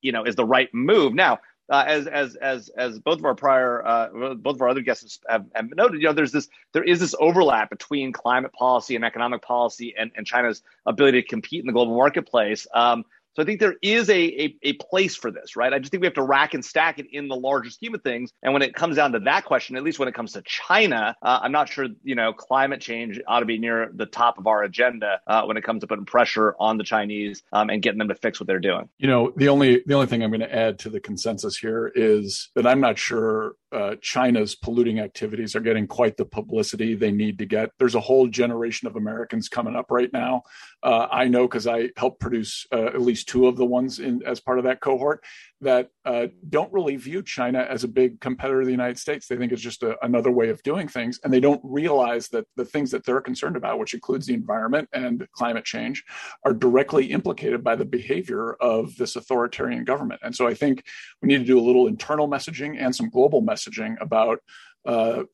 you 0.03 0.13
know 0.13 0.25
is 0.25 0.37
the 0.37 0.45
right 0.45 0.69
move. 0.73 1.15
Now, 1.15 1.41
uh, 1.71 1.85
as 1.87 2.07
as 2.07 2.35
as 2.37 2.69
as 2.77 2.99
both 2.99 3.19
of 3.19 3.25
our 3.25 3.35
prior 3.35 3.87
uh, 3.87 4.35
both 4.35 4.57
of 4.57 4.63
our 4.63 4.69
other 4.69 4.81
guests 4.81 5.21
have, 5.29 5.47
have, 5.55 5.69
noted, 5.75 6.01
you 6.01 6.09
know, 6.09 6.13
there's 6.13 6.33
this 6.33 6.49
there 6.73 6.83
is 6.83 6.99
this 6.99 7.15
overlap 7.19 7.71
between 7.71 8.13
climate 8.13 8.53
policy 8.53 8.97
and 8.97 9.05
economic 9.05 9.41
policy 9.43 9.95
and, 9.97 10.11
and 10.17 10.27
China's 10.27 10.63
ability 10.85 11.23
to 11.23 11.29
compete 11.29 11.61
in 11.61 11.67
the 11.67 11.73
global 11.73 11.97
marketplace. 11.97 12.67
Um, 12.75 13.05
so 13.35 13.43
I 13.43 13.47
think 13.47 13.61
there 13.61 13.77
is 13.83 14.11
a, 14.11 14.15
a, 14.15 14.57
a 14.63 14.73
place 14.75 15.17
for 15.17 15.31
this, 15.31 15.57
right? 15.57 15.73
I 15.73 15.79
just 15.79 15.91
think 15.91 16.01
we 16.01 16.07
have 16.07 16.15
to 16.15 16.23
rack 16.23 16.55
and 16.55 16.65
stack 16.65 16.99
it 16.99 17.07
in 17.13 17.29
the 17.29 17.37
larger 17.37 17.71
scheme 17.71 17.95
of 17.95 18.03
things. 18.03 18.33
And 18.43 18.53
when 18.53 18.63
it 18.63 18.75
comes 18.75 18.97
down 18.97 19.13
to 19.13 19.21
that 19.21 19.45
question, 19.45 19.77
at 19.77 19.83
least 19.83 19.99
when 19.99 20.09
it 20.09 20.15
comes 20.15 20.33
to 20.33 20.43
China, 20.43 21.15
uh, 21.23 21.41
I'm 21.43 21.53
not 21.53 21.69
sure 21.69 21.87
you 22.03 22.15
know 22.15 22.33
climate 22.33 22.81
change 22.81 23.21
ought 23.27 23.41
to 23.41 23.47
be 23.47 23.59
near 23.59 23.91
the 23.95 24.07
top 24.07 24.39
of 24.39 24.47
our 24.47 24.63
agenda 24.63 25.21
uh, 25.27 25.45
when 25.45 25.57
it 25.57 25.65
comes 25.65 25.81
to 25.83 25.87
putting 25.87 26.05
pressure 26.05 26.55
on 26.59 26.77
the 26.77 26.85
Chinese 26.85 27.43
um, 27.53 27.71
and 27.71 27.83
getting 27.83 27.99
them 27.99 28.09
to 28.09 28.15
fix 28.15 28.41
what 28.41 28.47
they're 28.47 28.59
doing. 28.59 28.89
You 28.99 29.09
know, 29.09 29.33
the 29.37 29.49
only 29.49 29.83
the 29.87 29.95
only 29.95 30.07
thing 30.07 30.23
I'm 30.23 30.31
going 30.31 30.41
to 30.41 30.55
add 30.55 30.79
to 30.81 30.91
the 30.91 31.01
consensus 31.01 31.57
here 31.57 31.93
is 31.95 32.51
that 32.55 32.67
I'm 32.67 32.81
not 32.81 32.99
sure 32.99 33.55
uh, 33.73 33.95
China's 34.01 34.57
polluting 34.57 34.99
activities 34.99 35.55
are 35.55 35.61
getting 35.61 35.87
quite 35.87 36.17
the 36.17 36.25
publicity 36.25 36.95
they 36.95 37.13
need 37.13 37.39
to 37.39 37.47
get. 37.47 37.71
There's 37.79 37.95
a 37.95 38.01
whole 38.01 38.27
generation 38.27 38.89
of 38.89 38.97
Americans 38.97 39.49
coming 39.49 39.77
up 39.77 39.91
right 39.91 40.13
now. 40.13 40.43
Uh, 40.83 41.07
I 41.11 41.29
know 41.29 41.47
because 41.47 41.67
I 41.67 41.91
helped 41.97 42.21
produce 42.21 42.67
uh, 42.73 42.87
at 42.87 43.01
least 43.01 43.20
two 43.25 43.47
of 43.47 43.57
the 43.57 43.65
ones 43.65 43.99
in, 43.99 44.23
as 44.25 44.41
part 44.41 44.59
of 44.59 44.65
that 44.65 44.81
cohort 44.81 45.25
that 45.61 45.89
uh, 46.05 46.27
don't 46.49 46.73
really 46.73 46.97
view 46.97 47.23
China 47.23 47.67
as 47.69 47.85
a 47.85 47.89
big 47.89 48.21
competitor 48.21 48.61
of 48.61 48.67
the 48.67 48.73
United 48.73 48.99
States. 48.99 49.27
They 49.27 49.37
think 49.37 49.53
it's 49.53 49.63
just 49.63 49.83
a, 49.83 49.97
another 50.05 50.31
way 50.31 50.49
of 50.49 50.63
doing 50.63 50.89
things, 50.89 51.21
and 51.23 51.33
they 51.33 51.41
don't 51.41 51.61
realize 51.63 52.29
that 52.29 52.47
the 52.57 52.65
things 52.65 52.91
that 52.91 53.05
they're 53.05 53.21
concerned 53.21 53.57
about, 53.57 53.79
which 53.79 53.95
includes 53.95 54.27
the 54.27 54.35
environment 54.35 54.89
and 54.93 55.27
climate 55.33 55.65
change, 55.65 56.05
are 56.45 56.55
directly 56.55 57.07
implicated 57.07 57.63
by 57.63 57.77
the 57.77 57.85
behavior 57.85 58.55
of 58.55 58.97
this 58.97 59.17
authoritarian 59.17 59.85
government. 59.85 60.21
And 60.25 60.35
so 60.35 60.47
I 60.47 60.55
think 60.55 60.85
we 61.21 61.29
need 61.29 61.39
to 61.39 61.45
do 61.45 61.59
a 61.59 61.63
little 61.63 61.87
internal 61.87 62.29
messaging 62.29 62.77
and 62.81 62.95
some 62.95 63.11
global 63.11 63.43
messaging 63.43 63.97
about 64.01 64.41
uh, 64.87 65.25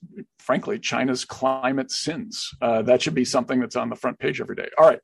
frankly, 0.40 0.76
China's 0.76 1.24
climate 1.24 1.92
sins. 1.92 2.50
Uh, 2.60 2.82
that 2.82 3.00
should 3.00 3.14
be 3.14 3.24
something 3.24 3.60
that's 3.60 3.76
on 3.76 3.88
the 3.88 3.94
front 3.94 4.18
page 4.18 4.40
every 4.40 4.56
day. 4.56 4.68
All 4.76 4.88
right 4.88 5.00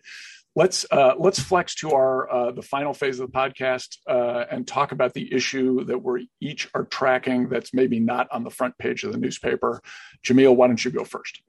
let's 0.55 0.85
uh, 0.91 1.15
let's 1.19 1.41
flex 1.41 1.75
to 1.77 1.93
our 1.93 2.31
uh, 2.31 2.53
the 2.53 2.63
final 2.63 2.93
phase 2.93 3.19
of 3.21 3.31
the 3.31 3.33
podcast 3.33 3.99
uh, 4.09 4.45
and 4.51 4.67
talk 4.67 4.93
about 4.93 5.15
the 5.15 5.33
issue 5.33 5.85
that 5.85 5.99
we're 5.99 6.21
each 6.41 6.69
are 6.75 6.85
tracking 6.85 7.49
that's 7.49 7.73
maybe 7.73 7.99
not 7.99 8.29
on 8.31 8.45
the 8.45 8.51
front 8.51 8.77
page 8.79 9.05
of 9.05 9.13
the 9.13 9.19
newspaper. 9.19 9.81
Jamil, 10.25 10.55
why 10.55 10.67
don't 10.67 10.85
you 10.85 10.91
go 10.91 11.05
first? 11.05 11.43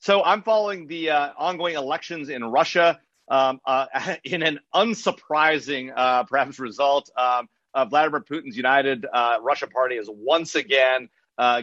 So 0.00 0.22
I'm 0.22 0.42
following 0.42 0.86
the 0.86 1.10
uh, 1.10 1.30
ongoing 1.36 1.74
elections 1.74 2.28
in 2.28 2.44
Russia. 2.44 3.00
Um, 3.30 3.60
uh, 3.66 3.86
in 4.24 4.42
an 4.42 4.58
unsurprising, 4.74 5.92
uh, 5.94 6.24
perhaps, 6.24 6.58
result, 6.58 7.10
um, 7.16 7.48
Vladimir 7.88 8.20
Putin's 8.20 8.56
United 8.56 9.06
Russia 9.40 9.66
Party 9.66 9.96
has 9.96 10.08
once 10.10 10.54
again 10.54 11.08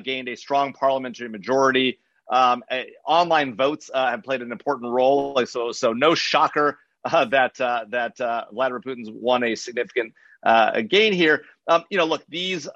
gained 0.04 0.30
a 0.30 0.36
strong 0.36 0.72
parliamentary 0.72 1.28
majority. 1.28 2.00
Um, 2.30 2.64
uh, 2.70 2.82
online 3.06 3.56
votes 3.56 3.90
uh, 3.94 4.10
have 4.10 4.24
played 4.24 4.42
an 4.42 4.52
important 4.52 4.92
role. 4.92 5.46
So, 5.46 5.72
so 5.72 5.94
no 5.94 6.16
shocker 6.16 6.80
uh, 7.06 7.26
that 7.26 7.60
uh, 7.62 7.86
that 7.90 8.20
uh, 8.20 8.46
Vladimir 8.52 8.82
Putin's 8.82 9.10
won 9.12 9.44
a 9.44 9.56
significant 9.56 10.14
uh, 10.44 10.82
gain 10.82 11.14
here. 11.14 11.44
Um, 11.68 11.84
you 11.90 11.98
know, 11.98 12.06
look, 12.06 12.24
these 12.28 12.68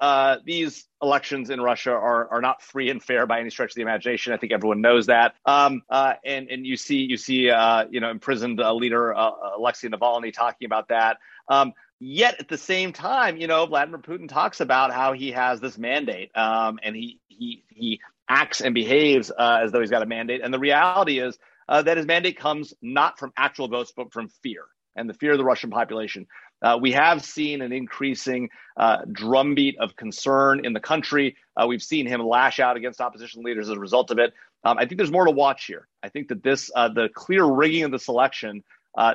these 0.44 0.86
elections 1.02 1.50
in 1.50 1.60
Russia 1.60 1.92
are 1.92 2.28
are 2.28 2.40
not 2.40 2.62
free 2.62 2.90
and 2.90 3.02
fair 3.02 3.26
by 3.26 3.40
any 3.40 3.50
stretch 3.50 3.72
of 3.72 3.74
the 3.74 3.82
imagination. 3.82 4.32
I 4.32 4.36
think 4.36 4.52
everyone 4.52 4.80
knows 4.80 5.06
that. 5.06 5.34
Um, 5.46 5.82
and 5.90 6.48
and 6.48 6.66
you 6.66 6.76
see 6.76 6.96
you 6.96 7.16
see 7.16 7.42
you 7.42 8.00
know 8.00 8.10
imprisoned 8.10 8.58
leader 8.58 9.10
Alexei 9.10 9.88
Navalny 9.88 10.32
talking 10.32 10.66
about 10.66 10.88
that. 10.88 11.18
Um, 11.48 11.72
yet 12.00 12.40
at 12.40 12.48
the 12.48 12.58
same 12.58 12.92
time, 12.92 13.36
you 13.36 13.46
know, 13.46 13.66
Vladimir 13.66 14.00
Putin 14.00 14.28
talks 14.28 14.60
about 14.60 14.92
how 14.92 15.12
he 15.12 15.32
has 15.32 15.60
this 15.60 15.78
mandate, 15.78 16.30
um, 16.36 16.78
and 16.82 16.96
he 16.96 17.20
he 17.28 17.64
he 17.68 18.00
acts 18.30 18.60
and 18.60 18.74
behaves 18.74 19.30
uh, 19.30 19.60
as 19.62 19.72
though 19.72 19.80
he's 19.80 19.90
got 19.90 20.02
a 20.02 20.06
mandate. 20.06 20.40
And 20.42 20.54
the 20.54 20.58
reality 20.58 21.18
is 21.18 21.36
uh, 21.68 21.82
that 21.82 21.96
his 21.96 22.06
mandate 22.06 22.38
comes 22.38 22.72
not 22.80 23.18
from 23.18 23.32
actual 23.36 23.68
votes, 23.68 23.92
but 23.94 24.12
from 24.12 24.28
fear 24.42 24.62
and 24.96 25.10
the 25.10 25.14
fear 25.14 25.32
of 25.32 25.38
the 25.38 25.44
Russian 25.44 25.70
population. 25.70 26.26
Uh, 26.62 26.78
we 26.80 26.92
have 26.92 27.24
seen 27.24 27.60
an 27.60 27.72
increasing 27.72 28.48
uh, 28.76 28.98
drumbeat 29.10 29.78
of 29.80 29.96
concern 29.96 30.64
in 30.64 30.72
the 30.72 30.80
country. 30.80 31.36
Uh, 31.56 31.66
we've 31.66 31.82
seen 31.82 32.06
him 32.06 32.20
lash 32.20 32.60
out 32.60 32.76
against 32.76 33.00
opposition 33.00 33.42
leaders 33.42 33.68
as 33.68 33.76
a 33.76 33.80
result 33.80 34.10
of 34.10 34.18
it. 34.18 34.32
Um, 34.62 34.78
I 34.78 34.86
think 34.86 34.98
there's 34.98 35.10
more 35.10 35.24
to 35.24 35.30
watch 35.30 35.64
here. 35.64 35.88
I 36.02 36.08
think 36.10 36.28
that 36.28 36.42
this, 36.42 36.70
uh, 36.74 36.88
the 36.88 37.08
clear 37.14 37.44
rigging 37.44 37.82
of 37.84 37.90
this 37.90 38.08
election, 38.08 38.62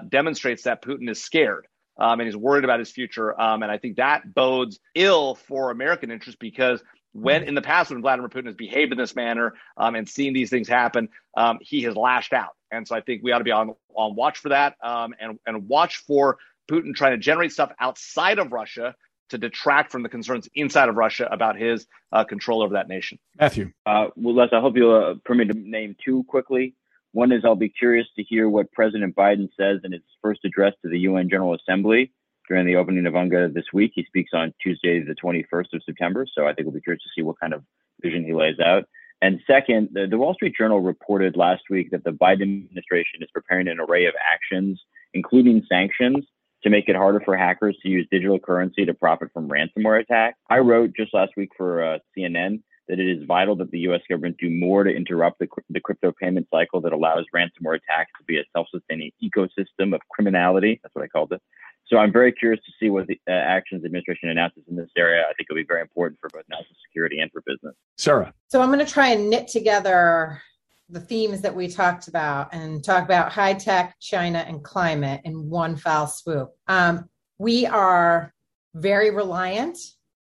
demonstrates 0.09 0.63
that 0.63 0.81
Putin 0.81 1.09
is 1.09 1.21
scared. 1.21 1.67
Um, 1.97 2.19
and 2.19 2.27
he's 2.27 2.35
worried 2.35 2.63
about 2.65 2.79
his 2.79 2.91
future. 2.91 3.39
Um, 3.39 3.63
and 3.63 3.71
I 3.71 3.77
think 3.77 3.97
that 3.97 4.33
bodes 4.33 4.79
ill 4.95 5.35
for 5.35 5.71
American 5.71 6.11
interests 6.11 6.37
because 6.39 6.81
when 7.15 7.43
in 7.43 7.55
the 7.55 7.61
past 7.61 7.91
when 7.91 8.01
Vladimir 8.01 8.29
Putin 8.29 8.47
has 8.47 8.55
behaved 8.55 8.91
in 8.91 8.97
this 8.97 9.15
manner 9.15 9.53
um, 9.77 9.95
and 9.95 10.07
seen 10.07 10.33
these 10.33 10.49
things 10.49 10.67
happen, 10.67 11.07
um, 11.37 11.59
he 11.61 11.83
has 11.83 11.95
lashed 11.95 12.33
out. 12.33 12.55
And 12.71 12.85
so 12.85 12.93
I 12.93 13.01
think 13.01 13.23
we 13.23 13.31
ought 13.31 13.37
to 13.37 13.45
be 13.45 13.51
on 13.51 13.73
on 13.95 14.15
watch 14.15 14.39
for 14.39 14.49
that 14.49 14.75
um, 14.83 15.15
and 15.19 15.39
and 15.45 15.69
watch 15.69 15.97
for 15.97 16.37
Putin 16.69 16.93
trying 16.93 17.13
to 17.13 17.17
generate 17.17 17.53
stuff 17.53 17.71
outside 17.79 18.37
of 18.37 18.51
Russia 18.51 18.95
to 19.29 19.37
detract 19.37 19.91
from 19.91 20.03
the 20.03 20.09
concerns 20.09 20.49
inside 20.55 20.89
of 20.89 20.95
Russia 20.95 21.27
about 21.31 21.57
his 21.57 21.87
uh, 22.11 22.25
control 22.25 22.61
over 22.61 22.73
that 22.73 22.89
nation. 22.89 23.17
Matthew, 23.39 23.71
uh, 23.85 24.07
well, 24.17 24.35
Les, 24.35 24.49
I 24.51 24.59
hope 24.59 24.75
you'll 24.75 24.93
uh, 24.93 25.15
permit 25.23 25.47
to 25.47 25.57
name 25.57 25.95
two 26.03 26.23
quickly. 26.25 26.75
One 27.13 27.31
is 27.31 27.43
I'll 27.45 27.55
be 27.55 27.69
curious 27.69 28.07
to 28.17 28.23
hear 28.23 28.49
what 28.49 28.71
President 28.73 29.15
Biden 29.15 29.47
says 29.57 29.79
in 29.85 29.93
his 29.93 30.01
first 30.21 30.43
address 30.43 30.73
to 30.83 30.89
the 30.89 30.99
UN 30.99 31.29
General 31.29 31.55
Assembly 31.55 32.11
during 32.47 32.65
the 32.65 32.75
opening 32.75 33.05
of 33.05 33.13
UNGA 33.13 33.53
this 33.53 33.65
week. 33.73 33.91
He 33.95 34.05
speaks 34.05 34.31
on 34.33 34.53
Tuesday, 34.61 35.03
the 35.03 35.15
21st 35.15 35.73
of 35.73 35.83
September. 35.85 36.25
So 36.31 36.47
I 36.47 36.53
think 36.53 36.65
we'll 36.65 36.75
be 36.75 36.81
curious 36.81 37.03
to 37.03 37.09
see 37.15 37.23
what 37.23 37.39
kind 37.39 37.53
of 37.53 37.63
vision 38.01 38.25
he 38.25 38.33
lays 38.33 38.59
out. 38.59 38.85
And 39.21 39.39
second, 39.47 39.89
the, 39.93 40.07
the 40.07 40.17
Wall 40.17 40.33
Street 40.33 40.53
Journal 40.57 40.81
reported 40.81 41.37
last 41.37 41.63
week 41.69 41.91
that 41.91 42.03
the 42.03 42.11
Biden 42.11 42.65
administration 42.65 43.21
is 43.21 43.29
preparing 43.33 43.67
an 43.67 43.79
array 43.79 44.05
of 44.05 44.13
actions, 44.31 44.81
including 45.13 45.65
sanctions, 45.69 46.25
to 46.63 46.69
make 46.69 46.89
it 46.89 46.95
harder 46.95 47.21
for 47.23 47.37
hackers 47.37 47.77
to 47.83 47.89
use 47.89 48.07
digital 48.11 48.39
currency 48.39 48.85
to 48.85 48.93
profit 48.93 49.29
from 49.33 49.47
ransomware 49.47 50.01
attacks. 50.01 50.37
I 50.49 50.59
wrote 50.59 50.91
just 50.95 51.13
last 51.13 51.31
week 51.37 51.49
for 51.55 51.83
uh, 51.83 51.99
CNN 52.17 52.61
that 52.87 52.99
it 52.99 53.09
is 53.09 53.25
vital 53.25 53.55
that 53.57 53.71
the 53.71 53.79
U.S. 53.79 54.01
government 54.09 54.37
do 54.39 54.49
more 54.49 54.83
to 54.83 54.91
interrupt 54.91 55.39
the, 55.39 55.47
the 55.69 55.79
crypto 55.79 56.11
payment 56.11 56.47
cycle 56.51 56.81
that 56.81 56.93
allows 56.93 57.25
ransomware 57.35 57.75
attacks 57.75 58.11
to 58.17 58.23
be 58.25 58.37
a 58.37 58.43
self-sustaining 58.55 59.11
ecosystem 59.23 59.93
of 59.93 60.01
criminality. 60.09 60.79
That's 60.83 60.93
what 60.93 61.03
I 61.03 61.07
called 61.07 61.31
it. 61.31 61.41
So 61.87 61.97
I'm 61.97 62.11
very 62.11 62.31
curious 62.31 62.63
to 62.65 62.71
see 62.79 62.89
what 62.89 63.07
the 63.07 63.19
uh, 63.27 63.31
actions 63.31 63.83
the 63.83 63.87
administration 63.87 64.29
announces 64.29 64.63
in 64.69 64.75
this 64.75 64.89
area. 64.97 65.21
I 65.21 65.33
think 65.33 65.47
it'll 65.49 65.61
be 65.61 65.65
very 65.67 65.81
important 65.81 66.19
for 66.19 66.29
both 66.33 66.43
national 66.49 66.75
security 66.87 67.19
and 67.19 67.31
for 67.31 67.43
business. 67.45 67.75
Sarah. 67.97 68.33
So 68.47 68.61
I'm 68.61 68.71
going 68.71 68.83
to 68.83 68.91
try 68.91 69.09
and 69.09 69.29
knit 69.29 69.47
together 69.47 70.41
the 70.89 70.99
themes 70.99 71.41
that 71.41 71.55
we 71.55 71.67
talked 71.67 72.07
about 72.07 72.53
and 72.53 72.83
talk 72.83 73.03
about 73.03 73.31
high 73.31 73.53
tech, 73.53 73.95
China, 73.99 74.39
and 74.47 74.63
climate 74.63 75.21
in 75.23 75.49
one 75.49 75.75
foul 75.75 76.07
swoop. 76.07 76.51
Um, 76.67 77.09
we 77.37 77.65
are 77.65 78.33
very 78.73 79.11
reliant 79.11 79.77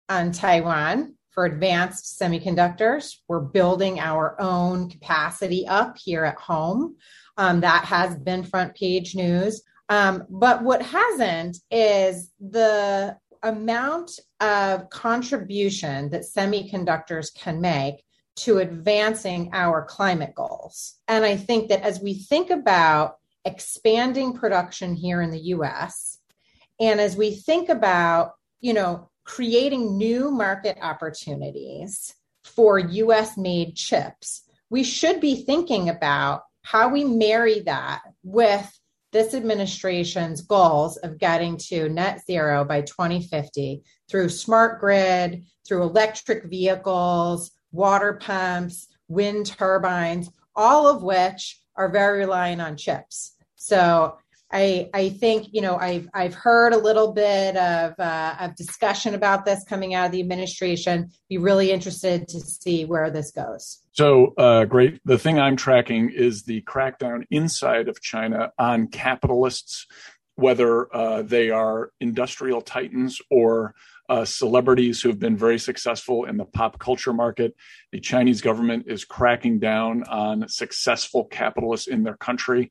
on 0.09 0.31
Taiwan 0.31 1.15
for 1.33 1.45
advanced 1.45 2.19
semiconductors. 2.19 3.17
We're 3.27 3.39
building 3.39 3.99
our 3.99 4.39
own 4.39 4.89
capacity 4.89 5.67
up 5.67 5.97
here 5.97 6.23
at 6.25 6.37
home. 6.37 6.95
Um, 7.37 7.61
that 7.61 7.85
has 7.85 8.15
been 8.17 8.43
front 8.43 8.75
page 8.75 9.15
news. 9.15 9.63
Um, 9.89 10.23
but 10.29 10.63
what 10.63 10.81
hasn't 10.81 11.57
is 11.71 12.31
the 12.39 13.17
amount 13.41 14.19
of 14.39 14.89
contribution 14.89 16.09
that 16.11 16.21
semiconductors 16.21 17.33
can 17.33 17.59
make 17.59 18.03
to 18.35 18.59
advancing 18.59 19.49
our 19.53 19.83
climate 19.83 20.33
goals. 20.35 20.95
And 21.07 21.25
I 21.25 21.37
think 21.37 21.69
that 21.69 21.81
as 21.81 21.99
we 21.99 22.15
think 22.15 22.49
about 22.49 23.17
expanding 23.45 24.33
production 24.33 24.95
here 24.95 25.21
in 25.21 25.31
the 25.31 25.41
US, 25.55 26.19
and 26.79 26.99
as 26.99 27.15
we 27.15 27.35
think 27.35 27.69
about, 27.69 28.31
you 28.61 28.73
know, 28.73 29.09
creating 29.23 29.97
new 29.97 30.31
market 30.31 30.77
opportunities 30.81 32.13
for 32.43 32.77
US 32.79 33.37
made 33.37 33.75
chips, 33.75 34.43
we 34.69 34.83
should 34.83 35.21
be 35.21 35.43
thinking 35.43 35.89
about 35.89 36.43
how 36.63 36.89
we 36.89 37.03
marry 37.03 37.61
that 37.61 38.01
with 38.23 38.69
this 39.11 39.33
administration's 39.33 40.41
goals 40.41 40.97
of 40.97 41.19
getting 41.19 41.55
to 41.55 41.87
net 41.87 42.25
zero 42.25 42.65
by 42.65 42.81
2050 42.81 43.83
through 44.09 44.29
smart 44.29 44.79
grid, 44.79 45.43
through 45.65 45.83
electric 45.83 46.45
vehicles, 46.45 47.51
water 47.71 48.13
pumps, 48.13 48.87
wind 49.07 49.45
turbines, 49.45 50.29
all 50.55 50.87
of 50.87 51.03
which 51.03 51.61
are 51.75 51.89
very 51.89 52.19
reliant 52.19 52.61
on 52.61 52.75
chips. 52.75 53.35
So 53.55 54.17
I, 54.53 54.89
I 54.93 55.09
think 55.09 55.47
you 55.51 55.61
know 55.61 55.77
I've 55.77 56.07
I've 56.13 56.35
heard 56.35 56.73
a 56.73 56.77
little 56.77 57.11
bit 57.11 57.57
of 57.57 57.99
uh, 57.99 58.35
of 58.39 58.55
discussion 58.55 59.15
about 59.15 59.45
this 59.45 59.63
coming 59.63 59.95
out 59.95 60.05
of 60.05 60.11
the 60.11 60.19
administration. 60.19 61.09
Be 61.27 61.39
really 61.39 61.71
interested 61.71 62.27
to 62.29 62.39
see 62.39 62.85
where 62.85 63.09
this 63.09 63.31
goes. 63.31 63.79
So 63.91 64.33
uh, 64.37 64.65
great. 64.65 64.99
The 65.05 65.17
thing 65.17 65.39
I'm 65.39 65.55
tracking 65.55 66.11
is 66.11 66.43
the 66.43 66.61
crackdown 66.61 67.25
inside 67.31 67.89
of 67.89 67.99
China 68.01 68.51
on 68.59 68.87
capitalists, 68.87 69.87
whether 70.35 70.93
uh, 70.95 71.23
they 71.23 71.49
are 71.49 71.91
industrial 71.99 72.61
titans 72.61 73.19
or 73.31 73.73
uh, 74.09 74.25
celebrities 74.25 75.01
who 75.01 75.09
have 75.09 75.19
been 75.19 75.37
very 75.37 75.57
successful 75.57 76.25
in 76.25 76.37
the 76.37 76.45
pop 76.45 76.77
culture 76.77 77.13
market. 77.13 77.55
The 77.91 77.99
Chinese 77.99 78.41
government 78.41 78.85
is 78.87 79.05
cracking 79.05 79.59
down 79.59 80.03
on 80.03 80.47
successful 80.49 81.25
capitalists 81.25 81.87
in 81.87 82.03
their 82.03 82.17
country. 82.17 82.69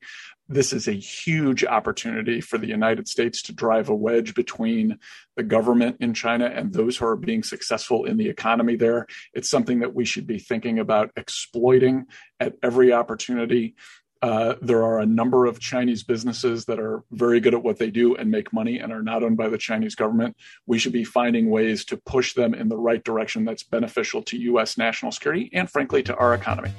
This 0.49 0.73
is 0.73 0.87
a 0.87 0.93
huge 0.93 1.63
opportunity 1.63 2.41
for 2.41 2.57
the 2.57 2.67
United 2.67 3.07
States 3.07 3.41
to 3.43 3.53
drive 3.53 3.87
a 3.87 3.95
wedge 3.95 4.35
between 4.35 4.99
the 5.37 5.43
government 5.43 5.97
in 6.01 6.13
China 6.13 6.45
and 6.45 6.73
those 6.73 6.97
who 6.97 7.05
are 7.05 7.15
being 7.15 7.43
successful 7.43 8.03
in 8.03 8.17
the 8.17 8.27
economy 8.27 8.75
there. 8.75 9.07
It's 9.33 9.49
something 9.49 9.79
that 9.79 9.95
we 9.95 10.03
should 10.03 10.27
be 10.27 10.39
thinking 10.39 10.79
about 10.79 11.11
exploiting 11.15 12.05
at 12.41 12.55
every 12.61 12.91
opportunity. 12.91 13.75
Uh, 14.21 14.55
there 14.61 14.83
are 14.83 14.99
a 14.99 15.05
number 15.05 15.45
of 15.45 15.59
Chinese 15.59 16.03
businesses 16.03 16.65
that 16.65 16.79
are 16.79 17.03
very 17.11 17.39
good 17.39 17.53
at 17.53 17.63
what 17.63 17.77
they 17.77 17.89
do 17.89 18.15
and 18.15 18.29
make 18.29 18.51
money 18.51 18.79
and 18.79 18.91
are 18.91 19.01
not 19.01 19.23
owned 19.23 19.37
by 19.37 19.47
the 19.47 19.57
Chinese 19.57 19.95
government. 19.95 20.35
We 20.65 20.77
should 20.77 20.93
be 20.93 21.05
finding 21.05 21.49
ways 21.49 21.85
to 21.85 21.97
push 21.97 22.33
them 22.33 22.53
in 22.53 22.67
the 22.67 22.77
right 22.77 23.03
direction 23.03 23.45
that's 23.45 23.63
beneficial 23.63 24.21
to 24.23 24.37
U.S. 24.37 24.77
national 24.77 25.13
security 25.13 25.49
and, 25.53 25.69
frankly, 25.69 26.03
to 26.03 26.15
our 26.15 26.33
economy. 26.33 26.73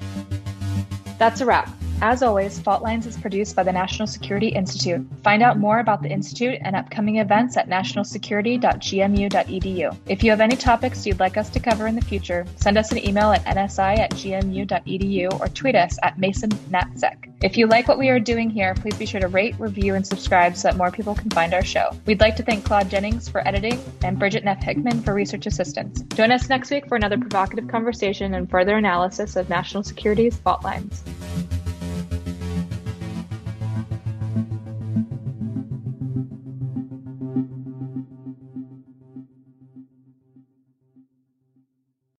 That's 1.18 1.40
a 1.40 1.46
wrap. 1.46 1.70
As 2.02 2.22
always, 2.22 2.58
Fault 2.58 2.82
Lines 2.82 3.06
is 3.06 3.16
produced 3.16 3.54
by 3.56 3.62
the 3.62 3.72
National 3.72 4.06
Security 4.06 4.48
Institute. 4.48 5.06
Find 5.22 5.42
out 5.42 5.58
more 5.58 5.78
about 5.78 6.02
the 6.02 6.10
Institute 6.10 6.58
and 6.62 6.76
upcoming 6.76 7.16
events 7.18 7.56
at 7.56 7.68
nationalsecurity.gmu.edu. 7.68 9.96
If 10.06 10.22
you 10.22 10.30
have 10.30 10.40
any 10.40 10.56
topics 10.56 11.06
you'd 11.06 11.20
like 11.20 11.36
us 11.36 11.50
to 11.50 11.60
cover 11.60 11.86
in 11.86 11.94
the 11.94 12.02
future, 12.02 12.44
send 12.56 12.76
us 12.76 12.90
an 12.92 13.06
email 13.06 13.30
at 13.32 13.44
nsi 13.44 13.98
at 13.98 14.10
gmu.edu 14.10 15.40
or 15.40 15.48
tweet 15.48 15.76
us 15.76 15.98
at 16.02 16.18
masonnatsec. 16.18 17.32
If 17.42 17.56
you 17.56 17.66
like 17.66 17.88
what 17.88 17.98
we 17.98 18.08
are 18.08 18.20
doing 18.20 18.50
here, 18.50 18.74
please 18.74 18.96
be 18.96 19.06
sure 19.06 19.20
to 19.20 19.28
rate, 19.28 19.54
review, 19.58 19.94
and 19.94 20.06
subscribe 20.06 20.56
so 20.56 20.68
that 20.68 20.76
more 20.76 20.90
people 20.90 21.14
can 21.14 21.30
find 21.30 21.54
our 21.54 21.64
show. 21.64 21.90
We'd 22.06 22.20
like 22.20 22.36
to 22.36 22.42
thank 22.42 22.64
Claude 22.64 22.90
Jennings 22.90 23.28
for 23.28 23.46
editing 23.46 23.78
and 24.02 24.18
Bridget 24.18 24.44
Neff 24.44 24.62
Hickman 24.62 25.02
for 25.02 25.14
research 25.14 25.46
assistance. 25.46 26.02
Join 26.14 26.32
us 26.32 26.48
next 26.48 26.70
week 26.70 26.88
for 26.88 26.96
another 26.96 27.18
provocative 27.18 27.68
conversation 27.68 28.34
and 28.34 28.50
further 28.50 28.76
analysis 28.76 29.36
of 29.36 29.48
national 29.48 29.82
security's 29.82 30.36
fault 30.38 30.64
lines. 30.64 31.04